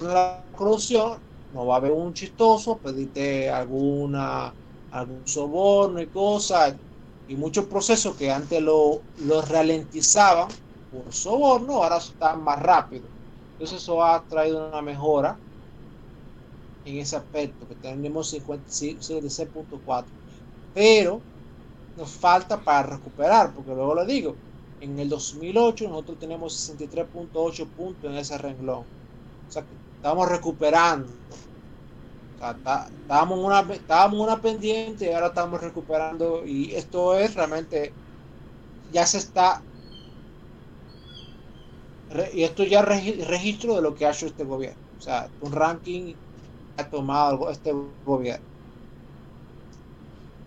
[0.00, 1.18] La corrupción
[1.54, 4.52] no va a haber un chistoso, pedirte alguna,
[4.90, 6.74] algún soborno y cosas.
[7.28, 10.48] Y muchos procesos que antes lo, lo ralentizaban
[10.90, 13.11] por soborno, ahora están más rápido.
[13.52, 15.36] Entonces eso ha traído una mejora
[16.84, 20.04] en ese aspecto, que tenemos 56.4.
[20.74, 21.20] Pero
[21.96, 24.34] nos falta para recuperar, porque luego le digo,
[24.80, 28.84] en el 2008 nosotros tenemos 63.8 puntos en ese renglón.
[29.48, 31.08] O sea, que estamos recuperando.
[32.34, 36.44] Estábamos, una, estábamos una pendiente y ahora estamos recuperando.
[36.44, 37.92] Y esto es realmente,
[38.92, 39.62] ya se está
[42.32, 44.80] y esto ya es registro de lo que ha hecho este gobierno.
[44.98, 46.14] O sea, un ranking
[46.76, 47.72] ha tomado este
[48.04, 48.44] gobierno.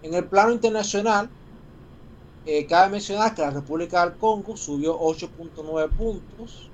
[0.02, 1.30] En el plano internacional,
[2.46, 6.70] eh, cabe mencionar que la República del Congo subió 8.9 puntos.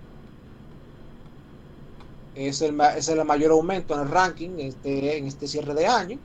[2.36, 6.20] Es el, es el mayor aumento en el ranking este, en este cierre de año.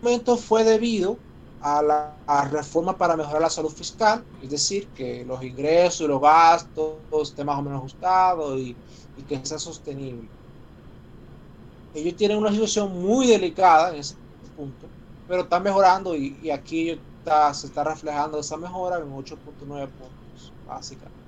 [0.00, 1.18] El aumento fue debido
[1.60, 6.20] a la reforma para mejorar la salud fiscal, es decir, que los ingresos y los
[6.20, 8.76] gastos estén más o menos ajustados y,
[9.28, 10.28] que sea sostenible.
[11.92, 14.14] Ellos tienen una situación muy delicada en ese
[14.56, 14.86] punto,
[15.26, 19.36] pero están mejorando y, aquí está, se está reflejando esa mejora en 8.9
[19.66, 21.18] puntos, básicamente.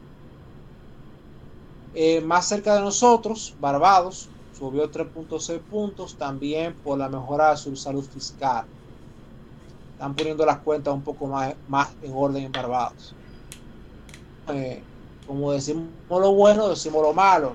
[1.95, 7.75] Eh, más cerca de nosotros, Barbados subió 3.6 puntos también por la mejora de su
[7.75, 8.65] salud fiscal
[10.01, 13.15] están poniendo las cuentas un poco más, más en orden en Barbados.
[14.49, 14.83] Eh,
[15.27, 17.55] como decimos lo bueno, decimos lo malo.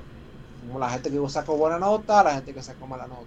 [0.68, 3.26] Como la gente que sacó buena nota, la gente que sacó mala nota.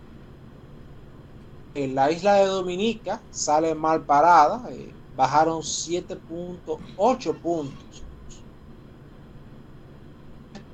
[1.74, 8.04] En la isla de Dominica sale mal parada, eh, bajaron 7.8 puntos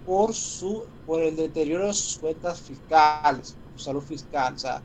[0.05, 4.53] por su por el deterioro de sus cuentas fiscales, su salud fiscal.
[4.53, 4.83] O sea,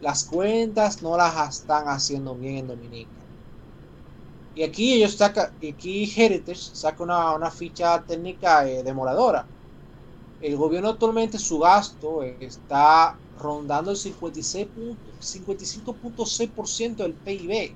[0.00, 3.10] las cuentas no las están haciendo bien en Dominica.
[4.54, 9.46] Y aquí ellos sacan, aquí Heritage saca una, ficha técnica eh, demoradora.
[10.40, 17.74] El gobierno actualmente su gasto está rondando el 55.6% del PIB.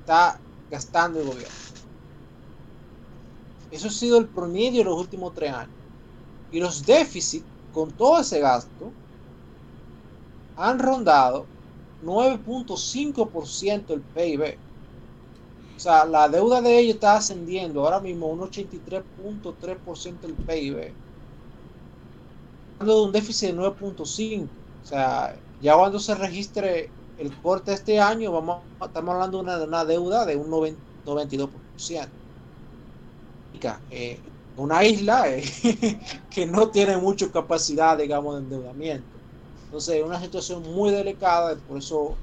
[0.00, 0.40] Está
[0.70, 1.54] gastando el gobierno.
[3.70, 5.74] Eso ha sido el promedio de los últimos tres años.
[6.50, 8.90] Y los déficits con todo ese gasto
[10.60, 11.46] han rondado
[12.04, 14.58] 9.5% del PIB.
[15.76, 20.92] O sea, la deuda de ellos está ascendiendo ahora mismo un 83.3% del PIB.
[22.78, 24.48] Hablando de un déficit de 9.5.
[24.82, 29.84] O sea, ya cuando se registre el corte este año, vamos, estamos hablando de una,
[29.86, 31.50] deuda de un 92%.
[33.90, 34.20] Eh,
[34.56, 35.42] una isla eh,
[36.30, 39.19] que no tiene mucha capacidad, digamos, de endeudamiento.
[39.70, 42.16] Entonces es una situación muy delicada, por eso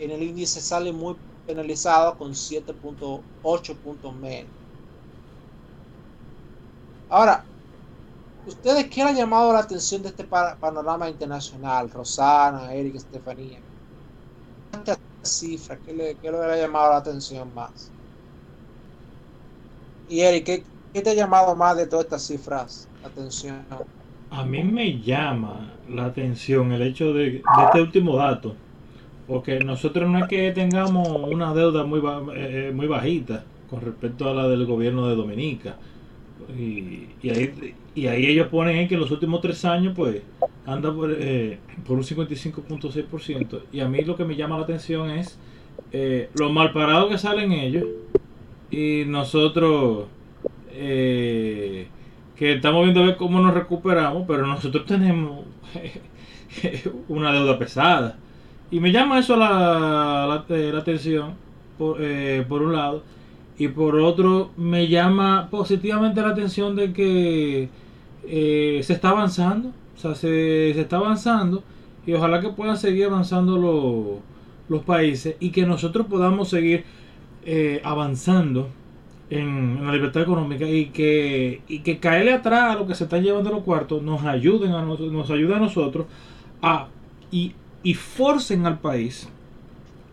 [0.00, 1.14] en el índice sale muy
[1.46, 4.50] penalizado con 7.8 puntos menos.
[7.08, 7.44] Ahora,
[8.46, 11.88] ¿ustedes qué han llamado la atención de este panorama internacional?
[11.88, 13.60] Rosana, Eric, Estefanía.
[14.72, 17.94] Esta cifra, ¿qué le, qué le ha llamado la atención más?
[20.08, 22.90] Y Eric, ¿qué, ¿qué, te ha llamado más de todas estas cifras?
[23.04, 23.64] Atención.
[24.30, 28.54] A mí me llama la atención el hecho de, este último dato,
[29.26, 32.00] porque nosotros no es que tengamos una deuda muy,
[32.34, 35.76] eh, muy bajita con respecto a la del gobierno de Dominica.
[36.56, 40.22] Y, ahí, y ahí ellos ponen que los últimos tres años pues
[40.64, 43.62] anda por, eh, por un 55.6%.
[43.72, 45.38] Y a mí lo que me llama la atención es
[45.92, 47.86] eh, lo mal parado que salen ellos
[48.70, 50.06] y nosotros...
[50.72, 51.88] Eh,
[52.38, 55.44] que estamos viendo a ver cómo nos recuperamos, pero nosotros tenemos
[57.08, 58.16] una deuda pesada.
[58.70, 61.34] Y me llama eso la, la, eh, atención,
[61.98, 63.02] eh, por, un lado.
[63.58, 67.70] Y por otro, me llama positivamente la atención de que
[68.24, 69.70] eh, se está avanzando.
[69.96, 71.64] O sea, se, se, está avanzando.
[72.06, 74.22] Y ojalá que puedan seguir avanzando
[74.68, 76.84] los países y que nosotros podamos seguir
[77.82, 78.68] avanzando
[79.30, 83.22] en, la libertad económica y que, y que caerle atrás a lo que se están
[83.22, 86.06] llevando los cuartos nos ayuden a nosotros, nos ayuda a nosotros
[86.62, 86.88] a
[87.30, 87.52] y,
[87.82, 89.28] y forcen al país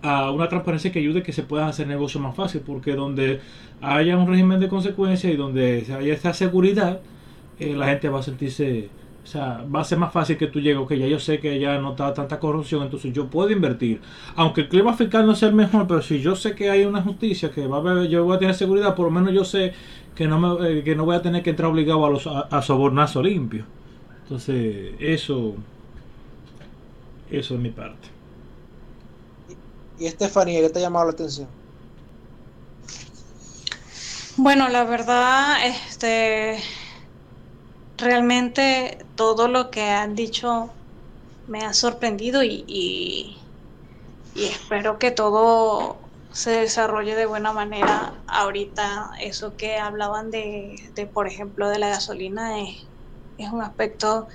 [0.02, 3.40] a una transparencia que ayude a que se puedan hacer negocios más fácil porque donde
[3.82, 7.00] haya un régimen de consecuencias y donde haya esta seguridad
[7.60, 8.90] eh, la gente va a sentirse
[9.26, 11.60] o sea, va a ser más fácil que tú llegues, que ya yo sé que
[11.60, 14.00] ya no está tanta corrupción, entonces yo puedo invertir.
[14.36, 17.02] Aunque el clima fiscal no sea el mejor, pero si yo sé que hay una
[17.02, 19.74] justicia, que va a haber, yo voy a tener seguridad, por lo menos yo sé
[20.14, 22.62] que no, me, eh, que no voy a tener que entrar obligado a, los, a,
[22.62, 23.66] sobornazo limpio.
[24.22, 25.56] Entonces, eso,
[27.32, 28.08] eso es mi parte.
[29.98, 31.48] ¿Y Estefanía, qué te ha llamado la atención?
[34.38, 36.60] Bueno, la verdad, este,
[38.06, 40.72] realmente todo lo que han dicho
[41.48, 43.38] me ha sorprendido y, y,
[44.36, 45.99] espero que todo
[46.32, 48.23] se desarrolle de buena manera.
[48.27, 52.90] Ahorita eso que hablaban de, de por ejemplo, de la gasolina es,
[53.38, 54.27] es un aspecto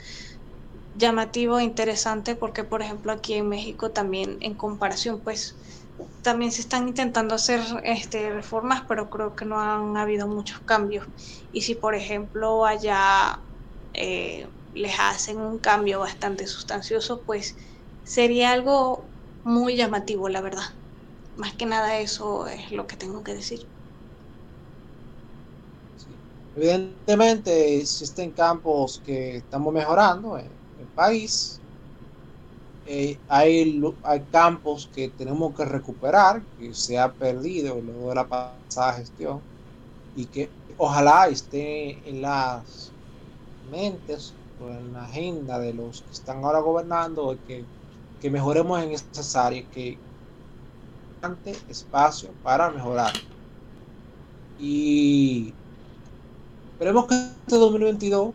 [0.95, 5.57] llamativo e interesante porque, por ejemplo, aquí en México también en comparación, pues
[6.23, 11.07] también se están intentando hacer este, reformas, pero creo que no han habido muchos cambios.
[11.53, 13.45] Y si, por ejemplo, allá
[14.01, 17.55] eh, les hacen un cambio bastante sustancioso, pues
[18.05, 19.05] sería algo
[19.45, 20.65] muy llamativo, la verdad.
[21.37, 23.61] Más que nada eso es lo que tengo que decir.
[26.55, 31.61] Evidentemente existen campos que estamos mejorando en el país,
[32.85, 38.29] eh, hay, hay campos que tenemos que recuperar, que se ha perdido luego de la
[38.29, 39.45] pasada gestión,
[40.15, 42.90] y que ojalá esté en las
[43.71, 47.65] mentes o en la agenda de los que están ahora gobernando, que,
[48.21, 49.99] que mejoremos en esas áreas, que
[51.69, 53.13] espacio para mejorar.
[54.59, 55.53] Y
[56.73, 58.35] esperemos que este 2022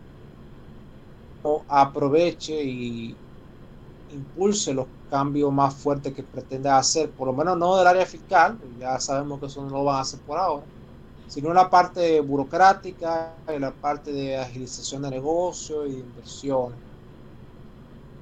[1.68, 3.16] aproveche y
[4.12, 8.58] impulse los cambios más fuertes que pretende hacer, por lo menos no del área fiscal,
[8.80, 10.66] ya sabemos que eso no lo van a hacer por ahora,
[11.28, 16.78] sino la parte burocrática la parte de agilización de negocios y de inversiones.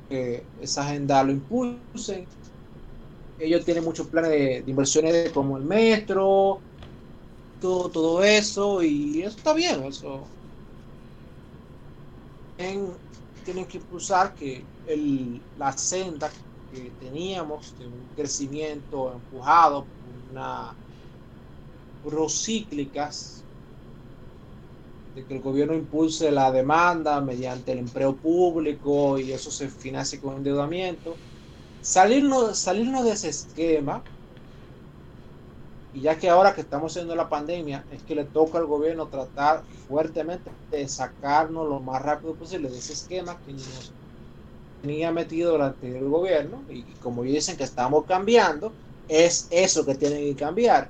[0.09, 2.25] Que esa agenda lo impulsen.
[3.39, 6.59] Ellos tienen muchos planes de, inversiones como el metro,
[7.61, 10.21] todo, todo eso, y eso está bien, eso.
[12.57, 12.89] En,
[13.43, 16.29] tienen que impulsar que el, la senda
[16.71, 20.73] que teníamos de un crecimiento empujado por una
[22.03, 23.43] procíclicas
[25.15, 30.19] de que el gobierno impulse la demanda mediante el empleo público y eso se financie
[30.19, 31.15] con endeudamiento.
[31.81, 34.03] Salirnos, salirnos de ese esquema
[35.93, 39.07] y ya que ahora que estamos haciendo la pandemia, es que le toca al gobierno
[39.07, 43.91] tratar fuertemente de sacarnos lo más rápido posible de ese esquema que nos
[44.81, 46.63] tenía metido el gobierno.
[46.69, 48.73] Y, como dicen que estamos cambiando,
[49.07, 50.89] es eso que tienen que cambiar.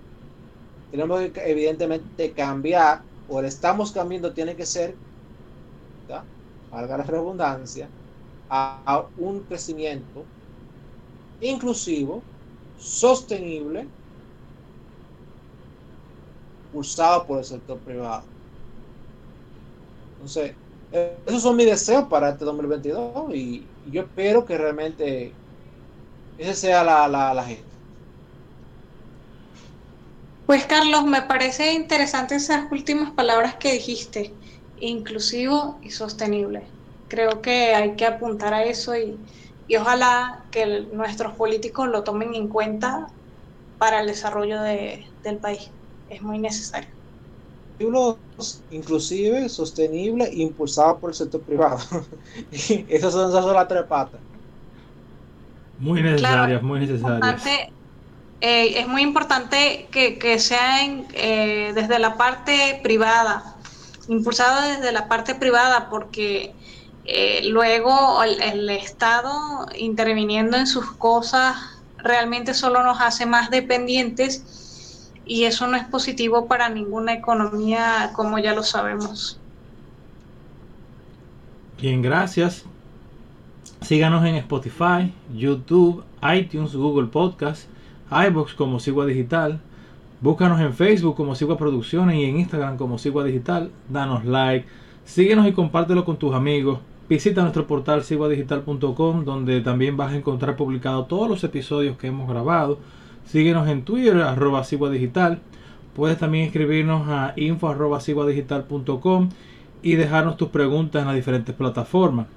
[0.94, 4.94] Tenemos que evidentemente cambiar, o estamos cambiando, tiene que ser,
[6.70, 7.90] valga la redundancia,
[8.48, 10.24] a un crecimiento
[11.42, 12.22] inclusivo,
[12.78, 13.88] sostenible,
[16.68, 18.26] impulsado por el sector privado.
[20.18, 20.54] Entonces,
[21.26, 25.34] esos son mis deseos para este 2022 y, yo espero que realmente
[26.38, 27.73] esa sea la, la, la gente.
[30.46, 34.38] Pues Carlos, me parece interesante esas últimas palabras que dijiste,
[34.76, 36.76] inclusivo y sostenible.
[37.08, 39.26] Creo que hay que apuntar a eso y,
[39.68, 43.08] y ojalá que nuestros políticos lo tomen en cuenta
[43.78, 45.72] para el desarrollo de, del país
[46.08, 46.90] es muy necesario.
[48.70, 51.80] inclusive sostenible impulsado por el sector privado.
[52.52, 54.22] esas son, esas son las tres patas.
[55.78, 57.40] Muy necesarias, muy necesarias.
[58.46, 63.56] Eh, es muy importante que, sean eh, desde la parte privada,
[64.10, 66.54] impulsado desde la parte privada, porque
[67.06, 71.56] eh, luego el, el, Estado interviniendo en sus cosas
[71.98, 78.40] realmente solo nos hace más dependientes y eso no es positivo para ninguna economía, como
[78.40, 79.40] ya lo sabemos.
[81.80, 82.66] Bien, gracias.
[83.80, 87.68] Síganos en Spotify, YouTube, iTunes, Google Podcast,
[88.28, 89.60] iBox como Sigua Digital.
[90.22, 93.72] Búscanos en Facebook como Sigua Producciones y en Instagram como Sigua Digital.
[93.90, 94.68] Danos like,
[95.06, 96.80] síguenos y compártelo con tus amigos.
[97.10, 102.30] Visita nuestro portal siguadigital.com donde también vas a encontrar publicados todos los episodios que hemos
[102.30, 102.80] grabado
[103.26, 105.40] Síguenos en Twitter, arroba Digital.
[105.96, 108.00] Puedes también escribirnos a info arroba
[109.82, 112.28] y dejarnos tus preguntas en las diferentes plataformas.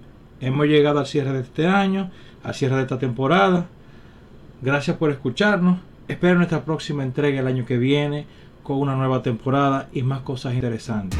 [0.40, 2.10] Hemos llegado al cierre de este año,
[2.42, 3.66] al cierre de esta temporada.
[4.62, 5.78] Gracias por escucharnos.
[6.08, 8.26] Espero nuestra próxima entrega el año que viene
[8.62, 11.18] con una nueva temporada y más cosas interesantes.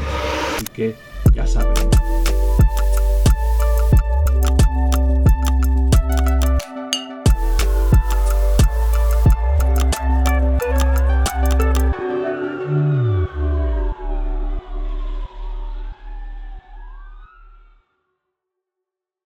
[0.55, 0.95] Así que
[1.33, 1.73] ya saben.